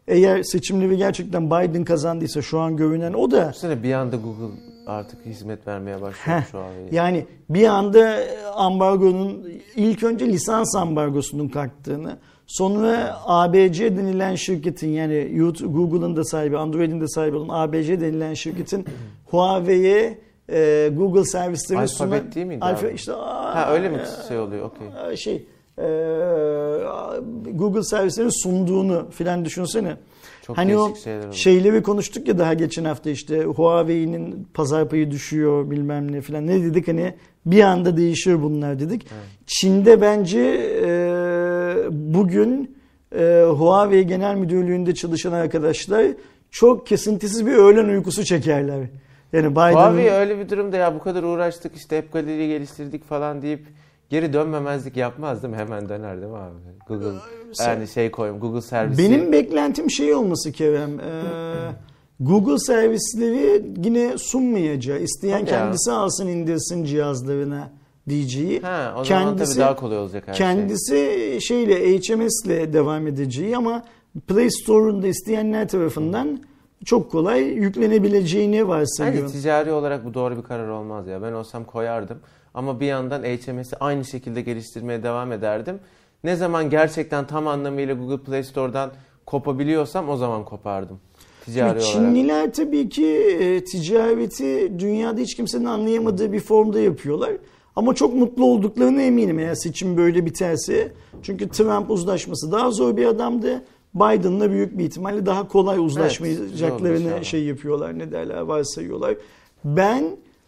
eğer 0.08 0.44
seçimleri 0.44 0.98
gerçekten 0.98 1.46
Biden 1.48 1.84
kazandıysa 1.84 2.42
şu 2.42 2.60
an 2.60 2.78
görünen 2.78 3.14
o 3.14 3.32
da 3.32 3.50
Düşünsene 3.50 3.84
bir 3.84 3.94
anda 3.94 4.16
Google 4.16 4.56
artık 4.88 5.26
hizmet 5.26 5.68
vermeye 5.68 6.02
başlıyor 6.02 6.40
Heh, 6.40 6.52
şu 6.52 6.60
an. 6.60 6.66
yani 6.92 7.26
bir 7.50 7.68
anda 7.68 8.18
ambargonun 8.56 9.48
ilk 9.76 10.04
önce 10.04 10.26
lisans 10.28 10.76
ambargosunun 10.76 11.48
kalktığını 11.48 12.18
sonra 12.48 13.18
ABC 13.26 13.98
denilen 13.98 14.36
şirketin 14.36 14.90
yani 14.90 15.30
YouTube, 15.34 15.74
Google'ın 15.78 16.16
da 16.16 16.24
sahibi 16.24 16.58
Android'in 16.58 17.02
de 17.02 17.08
sahibi 17.08 17.36
olan 17.38 17.50
ABC 17.64 18.02
denilen 18.02 18.34
şirketin 18.34 18.86
Huawei'ye 19.26 20.18
e, 20.50 20.90
Google 20.94 21.26
servislerini 21.26 21.82
Alfabet 21.84 22.22
sunan- 22.24 22.36
değil 22.36 22.46
miydi 22.46 22.60
Alfa- 22.66 22.88
abi? 22.88 22.96
işte, 22.96 23.12
Ha 23.12 23.74
öyle 23.74 23.90
mi 23.90 24.02
şey 24.28 24.40
oluyor? 24.40 24.66
Okey. 24.72 25.18
şey 25.18 25.48
e, 25.78 25.84
Google 27.52 27.84
servislerini 27.84 28.32
sunduğunu 28.32 29.10
filan 29.12 29.46
düşünsene. 29.46 29.98
Çok 30.42 30.58
hani 30.58 30.78
o 30.78 30.94
şeyleri 31.32 31.84
konuştuk 31.84 32.28
ya 32.28 32.38
daha 32.38 32.54
geçen 32.54 32.86
hafta 32.86 33.10
işte 33.10 33.44
Huawei'nin 33.44 34.48
pazar 34.54 34.90
payı 34.90 35.12
düşüyor 35.12 35.72
bilmem 35.72 36.12
ne 36.12 36.22
filan 36.22 36.48
ne 36.48 36.64
dedik 36.64 36.88
hani 36.88 37.14
bir 37.46 37.62
anda 37.62 37.98
değişiyor 37.98 38.42
bunlar 38.42 38.80
dedik. 38.80 39.08
Çin'de 39.48 40.02
bence 40.02 40.40
e, 40.84 40.90
bugün 41.92 42.78
e, 43.16 43.44
Huawei 43.50 44.08
Genel 44.08 44.36
Müdürlüğü'nde 44.36 44.94
çalışan 44.94 45.32
arkadaşlar 45.32 46.06
çok 46.52 46.88
kesintisiz 46.88 47.46
bir 47.46 47.54
öğlen 47.54 47.88
uykusu 47.88 48.26
çekerler. 48.26 48.88
Yani 49.34 49.52
Biden'ın 49.52 49.74
Huawei 49.74 50.12
öyle 50.12 50.40
bir 50.40 50.50
durumda 50.50 50.78
ya 50.78 50.96
bu 50.96 51.00
kadar 51.00 51.24
uğraştık 51.24 51.76
işte 51.76 51.98
hep 51.98 52.14
galeriyi 52.14 52.48
geliştirdik 52.48 53.04
falan 53.04 53.42
deyip 53.42 53.68
geri 54.14 54.34
dönmemezlik 54.34 54.98
yapmaz 54.98 55.44
değil 55.44 55.54
mi? 55.54 55.60
Hemen 55.60 55.90
döner 55.90 56.22
değil 56.22 56.32
mi 56.32 56.38
abi? 56.38 56.54
Google 56.88 57.20
yani 57.60 57.88
şey 57.88 58.12
koyayım 58.12 58.40
Google 58.40 58.62
servisi. 58.62 59.04
Benim 59.04 59.32
beklentim 59.32 59.92
şey 59.92 60.14
olması 60.14 60.52
Kerem. 60.52 61.00
e, 61.00 61.04
Google 62.20 62.58
servisleri 62.58 63.66
yine 63.86 64.18
sunmayacağı. 64.18 65.00
İsteyen 65.00 65.40
Tabii 65.40 65.50
ya. 65.52 65.58
kendisi 65.60 65.92
alsın 65.92 66.28
indirsin 66.28 66.84
cihazlarına 66.84 67.70
diyeceği. 68.10 68.62
Ha, 68.62 68.96
o 68.98 69.04
zaman 69.04 69.38
tabii 69.38 69.58
daha 69.58 69.76
kolay 69.76 69.98
olacak 69.98 70.24
her 70.28 70.34
şey. 70.34 70.46
kendisi 70.48 71.38
şeyle 71.42 71.98
HMS'le 71.98 72.74
devam 72.74 73.08
edeceği 73.08 73.58
ama 73.58 73.84
Play 74.28 74.50
Store'un 74.50 75.04
da 75.04 75.08
isteyenler 75.08 75.68
tarafından 75.68 76.40
çok 76.86 77.12
kolay 77.12 77.44
yüklenebileceğini 77.44 78.68
varsayıyorum. 78.68 79.32
ticari 79.32 79.72
olarak 79.72 80.06
bu 80.06 80.14
doğru 80.14 80.38
bir 80.38 80.44
karar 80.44 80.68
olmaz 80.68 81.08
ya. 81.08 81.22
Ben 81.22 81.34
olsam 81.34 81.64
koyardım. 81.64 82.18
Ama 82.54 82.80
bir 82.80 82.86
yandan 82.86 83.24
HMS'i 83.24 83.78
aynı 83.80 84.06
şekilde 84.06 84.42
geliştirmeye 84.42 85.04
devam 85.04 85.32
ederdim. 85.32 85.80
Ne 86.24 86.36
zaman 86.36 86.70
gerçekten 86.70 87.28
tam 87.28 87.48
anlamıyla 87.48 87.94
Google 87.94 88.24
Play 88.24 88.44
Store'dan 88.44 88.92
kopabiliyorsam 89.26 90.10
o 90.10 90.18
zaman 90.18 90.46
kopardım. 90.46 91.00
Ticari 91.46 91.82
Şimdi 91.82 91.98
olarak. 91.98 92.14
Çinliler 92.14 92.54
tabii 92.54 92.90
ki 92.90 93.08
e, 93.40 93.64
ticareti 93.64 94.80
dünyada 94.80 95.22
hiç 95.22 95.36
kimsenin 95.36 95.66
anlayamadığı 95.66 96.32
bir 96.32 96.40
formda 96.40 96.80
yapıyorlar. 96.80 97.32
Ama 97.76 97.94
çok 97.96 98.14
mutlu 98.14 98.46
olduklarına 98.46 99.02
eminim 99.02 99.40
eğer 99.40 99.56
seçim 99.56 99.98
böyle 99.98 100.26
biterse. 100.26 100.92
Çünkü 101.22 101.50
Trump 101.50 101.92
uzlaşması 101.92 102.52
daha 102.52 102.72
zor 102.72 102.98
bir 102.98 103.06
adamdı. 103.06 103.64
Biden'la 103.96 104.52
büyük 104.52 104.78
bir 104.78 104.84
ihtimalle 104.84 105.26
daha 105.26 105.48
kolay 105.48 105.78
uzlaşmayacaklarını 105.80 107.00
inşallah. 107.00 107.24
şey 107.24 107.44
yapıyorlar 107.44 108.00
ne 108.00 108.12
derler 108.12 108.40
varsayıyorlar. 108.42 109.16
Ben 109.66 110.04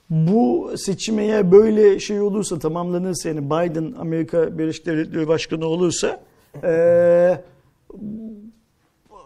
bu 0.10 0.72
seçim 0.78 1.20
eğer 1.20 1.52
böyle 1.52 2.00
şey 2.00 2.22
olursa 2.22 2.60
tamamlanırsa 2.60 3.30
yani 3.30 3.46
Biden 3.46 3.94
Amerika 4.00 4.58
Birleşik 4.58 4.86
Devletleri 4.86 5.28
Başkanı 5.28 5.66
olursa 5.66 6.20
eee 6.64 7.42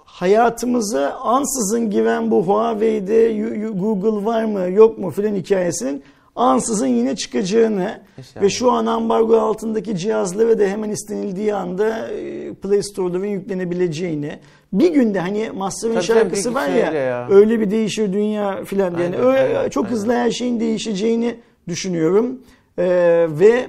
hayatımıza 0.05 1.13
ansızın 1.13 1.89
giren 1.89 2.31
bu 2.31 2.43
Huawei'de 2.47 3.33
Google 3.69 4.25
var 4.25 4.43
mı 4.45 4.69
yok 4.69 4.97
mu 4.97 5.11
filan 5.11 5.35
hikayesinin 5.35 6.03
ansızın 6.39 6.87
yine 6.87 7.15
çıkacağını 7.15 8.01
İnşallah. 8.17 8.43
ve 8.43 8.49
şu 8.49 8.71
an 8.71 8.85
ambargo 8.85 9.37
altındaki 9.37 9.97
cihazlara 9.97 10.59
da 10.59 10.63
hemen 10.63 10.89
istenildiği 10.89 11.55
anda 11.55 12.07
e, 12.07 12.53
Play 12.53 12.83
Store'ların 12.83 13.25
yüklenebileceğini 13.25 14.39
bir 14.73 14.93
günde 14.93 15.19
hani 15.19 15.51
Master'ın 15.55 15.99
şarkısı 15.99 16.43
tabii, 16.43 16.55
var 16.55 16.65
şeyle 16.65 16.79
ya, 16.79 16.93
ya. 16.93 17.27
öyle 17.29 17.59
bir 17.59 17.71
değişir 17.71 18.13
dünya 18.13 18.63
filan 18.63 18.91
yani 18.91 19.03
Aynen, 19.03 19.19
öyle, 19.19 19.57
aynen, 19.57 19.69
çok 19.69 19.85
aynen. 19.85 19.95
hızlı 19.95 20.13
her 20.13 20.31
şeyin 20.31 20.59
değişeceğini 20.59 21.35
düşünüyorum 21.67 22.39
Ee, 22.79 23.27
ve 23.29 23.67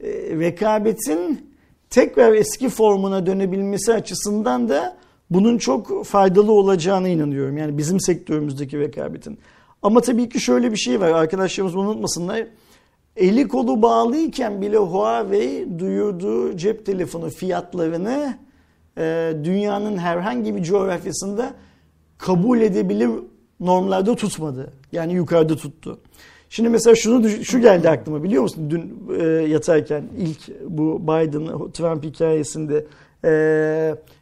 e, 0.00 0.08
rekabetin 0.38 1.50
tekrar 1.90 2.32
eski 2.32 2.68
formuna 2.68 3.26
dönebilmesi 3.26 3.92
açısından 3.92 4.68
da 4.68 4.96
bunun 5.30 5.58
çok 5.58 6.04
faydalı 6.04 6.52
olacağına 6.52 7.08
inanıyorum. 7.08 7.56
Yani 7.56 7.78
bizim 7.78 8.00
sektörümüzdeki 8.00 8.78
rekabetin. 8.78 9.38
Ama 9.82 10.00
tabii 10.00 10.28
ki 10.28 10.40
şöyle 10.40 10.72
bir 10.72 10.76
şey 10.76 11.00
var. 11.00 11.10
Arkadaşlarımız 11.10 11.76
bunu 11.76 11.88
unutmasınlar. 11.88 12.46
Eli 13.16 13.48
kolu 13.48 13.82
bağlıyken 13.82 14.62
bile 14.62 14.76
Huawei 14.76 15.78
duyurduğu 15.78 16.56
cep 16.56 16.86
telefonu 16.86 17.30
fiyatlarını 17.30 18.38
e, 18.98 19.32
dünyanın 19.44 19.96
herhangi 19.96 20.56
bir 20.56 20.62
coğrafyasında 20.62 21.54
kabul 22.18 22.60
edebilir 22.60 23.10
normlarda 23.60 24.14
tutmadı. 24.16 24.72
Yani 24.92 25.12
yukarıda 25.12 25.56
tuttu. 25.56 25.98
Şimdi 26.48 26.68
mesela 26.68 26.94
şunu 26.94 27.28
şu 27.28 27.60
geldi 27.60 27.90
aklıma 27.90 28.22
biliyor 28.22 28.42
musun? 28.42 28.70
Dün 28.70 29.08
e, 29.20 29.24
yatarken 29.26 30.04
ilk 30.18 30.60
bu 30.68 31.02
Biden 31.02 31.70
Trump 31.72 32.04
hikayesinde 32.04 32.86
e, 33.24 33.30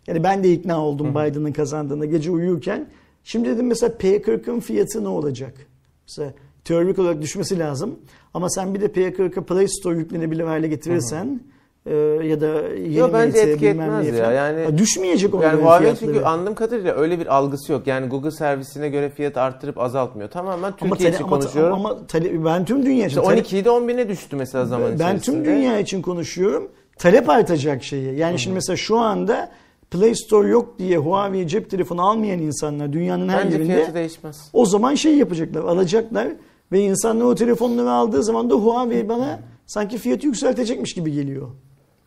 yani 0.06 0.24
ben 0.24 0.44
de 0.44 0.52
ikna 0.52 0.84
oldum 0.84 1.10
Biden'ın 1.10 1.52
kazandığına 1.52 2.04
gece 2.04 2.30
uyurken. 2.30 2.86
Şimdi 3.24 3.48
dedim 3.48 3.66
mesela 3.66 3.92
P40'ın 4.00 4.60
fiyatı 4.60 5.04
ne 5.04 5.08
olacak? 5.08 5.54
Mesela 6.08 6.32
teorik 6.64 6.98
olarak 6.98 7.22
düşmesi 7.22 7.58
lazım. 7.58 7.98
Ama 8.34 8.50
sen 8.50 8.74
bir 8.74 8.80
de 8.80 8.86
P40'a 8.86 9.42
Play 9.44 9.68
Store 9.68 9.98
yüklenebilir 9.98 10.44
hale 10.44 10.68
getirirsen 10.68 11.40
e, 11.86 11.94
ya 11.96 12.40
da 12.40 12.46
yeni 12.76 12.96
Yo, 12.96 13.10
bence 13.12 13.44
MT 13.44 13.48
etki 13.50 13.68
etmez 13.68 14.06
ya. 14.06 14.12
falan. 14.24 14.32
Yani- 14.32 14.64
Ha, 14.64 14.78
düşmeyecek 14.78 15.34
onların 15.34 15.50
Yani 15.50 15.62
Huawei 15.62 15.80
fiyatları. 15.80 16.12
çünkü 16.12 16.24
anladığım 16.24 16.54
kadarıyla 16.54 16.94
öyle 16.96 17.20
bir 17.20 17.26
algısı 17.36 17.72
yok. 17.72 17.86
Yani 17.86 18.08
Google 18.08 18.30
servisine 18.30 18.88
göre 18.88 19.10
fiyat 19.10 19.36
arttırıp 19.36 19.78
azaltmıyor. 19.78 20.30
Tamamen 20.30 20.62
ama, 20.62 20.76
Türkiye 20.76 21.10
tale- 21.10 21.14
için 21.14 21.24
ama, 21.24 21.38
konuşuyorum. 21.40 21.72
ama 21.74 22.06
tale- 22.06 22.44
ben 22.44 22.64
tüm 22.64 22.86
dünya 22.86 23.06
için 23.06 23.08
İşte 23.08 23.20
tale- 23.20 23.40
12'yi 23.40 23.64
de 23.64 23.70
10 23.70 23.88
bine 23.88 24.08
düştü 24.08 24.36
mesela 24.36 24.64
zaman 24.66 24.90
ben 24.90 24.94
içerisinde. 24.96 25.36
tüm 25.36 25.44
dünya 25.44 25.78
için 25.78 26.02
konuşuyorum. 26.02 26.68
Talep 26.98 27.28
artacak 27.30 27.82
şeyi. 27.82 28.16
Yani 28.18 28.38
şimdi 28.38 28.54
mesela 28.54 28.76
şu 28.76 28.98
anda 28.98 29.50
Play 29.90 30.14
Store 30.14 30.48
yok 30.48 30.78
diye 30.78 30.98
Huawei 30.98 31.48
cep 31.48 31.70
telefonu 31.70 32.02
almayan 32.08 32.38
insanlar 32.38 32.92
dünyanın 32.92 33.28
her 33.28 33.44
Bence 33.44 33.56
yerinde 33.56 33.94
değişmez. 33.94 34.50
o 34.52 34.66
zaman 34.66 34.94
şey 34.94 35.16
yapacaklar, 35.18 35.64
alacaklar 35.64 36.28
ve 36.72 36.80
insanlar 36.80 37.24
o 37.24 37.34
telefonları 37.34 37.90
aldığı 37.90 38.22
zaman 38.22 38.50
da 38.50 38.54
Huawei 38.54 39.08
bana 39.08 39.40
sanki 39.66 39.98
fiyatı 39.98 40.26
yükseltecekmiş 40.26 40.94
gibi 40.94 41.12
geliyor. 41.12 41.48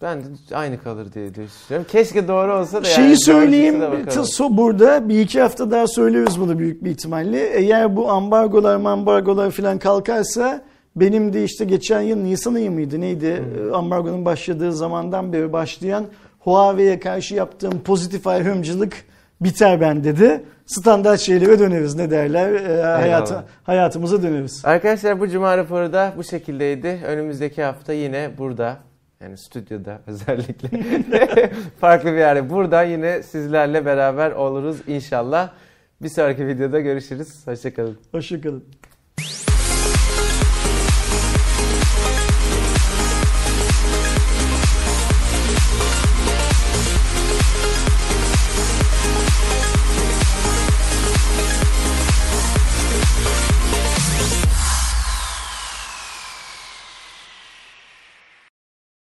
Ben 0.02 0.20
de 0.24 0.26
aynı 0.56 0.84
kalır 0.84 1.14
diye 1.14 1.28
düşünüyorum. 1.30 1.88
Keşke 1.92 2.28
doğru 2.28 2.54
olsa 2.54 2.82
da 2.82 2.86
Şeyi 2.86 3.06
yani 3.06 3.18
söyleyeyim, 3.18 3.76
so- 3.82 4.58
burada 4.58 5.10
bir 5.10 5.20
iki 5.20 5.42
hafta 5.42 5.72
daha 5.72 5.88
söyleriz 5.88 6.40
bunu 6.40 6.60
büyük 6.60 6.84
bir 6.84 6.92
ihtimalle. 6.92 7.50
Eğer 7.50 7.96
bu 7.96 8.12
ambargolar 8.12 8.76
ambargolar 8.76 9.52
falan 9.52 9.80
kalkarsa 9.80 10.62
benim 10.96 11.34
de 11.34 11.44
işte 11.44 11.66
geçen 11.66 12.02
yıl 12.02 12.18
Nisan 12.18 12.54
ayı 12.54 12.72
mıydı 12.72 13.02
neydi 13.02 13.38
Hmm. 13.38 13.74
ambargonun 13.76 14.26
başladığı 14.26 14.74
zamandan 14.74 15.34
beri 15.34 15.54
başlayan 15.54 16.06
Huawei'ye 16.44 17.00
karşı 17.00 17.36
yaptığım 17.36 17.80
pozitif 17.80 18.28
ayrımcılık 18.28 19.06
biter 19.42 19.82
ben 19.82 20.04
dedi. 20.04 20.44
Standart 20.66 21.20
şeylere 21.20 21.60
döneriz 21.60 21.96
ne 21.96 22.12
derler 22.12 22.54
e, 22.54 22.82
hayata, 22.84 23.46
hayatımıza 23.64 24.24
döneriz. 24.24 24.62
Arkadaşlar 24.66 25.20
bu 25.20 25.28
cuma 25.28 25.58
raporu 25.58 25.94
da 25.94 26.14
bu 26.18 26.24
şekildeydi. 26.24 27.02
Önümüzdeki 27.06 27.64
hafta 27.64 27.94
yine 27.94 28.32
burada 28.38 28.78
yani 29.22 29.38
stüdyoda 29.38 30.02
özellikle 30.08 30.70
farklı 31.80 32.12
bir 32.12 32.18
yerde 32.18 32.50
burada 32.50 32.84
yine 32.84 33.24
sizlerle 33.24 33.86
beraber 33.86 34.32
oluruz 34.32 34.78
inşallah. 34.88 35.50
Bir 36.02 36.10
sonraki 36.10 36.48
videoda 36.48 36.80
görüşürüz. 36.80 37.48
Hoşçakalın. 37.48 37.98
Hoşçakalın. 38.12 38.64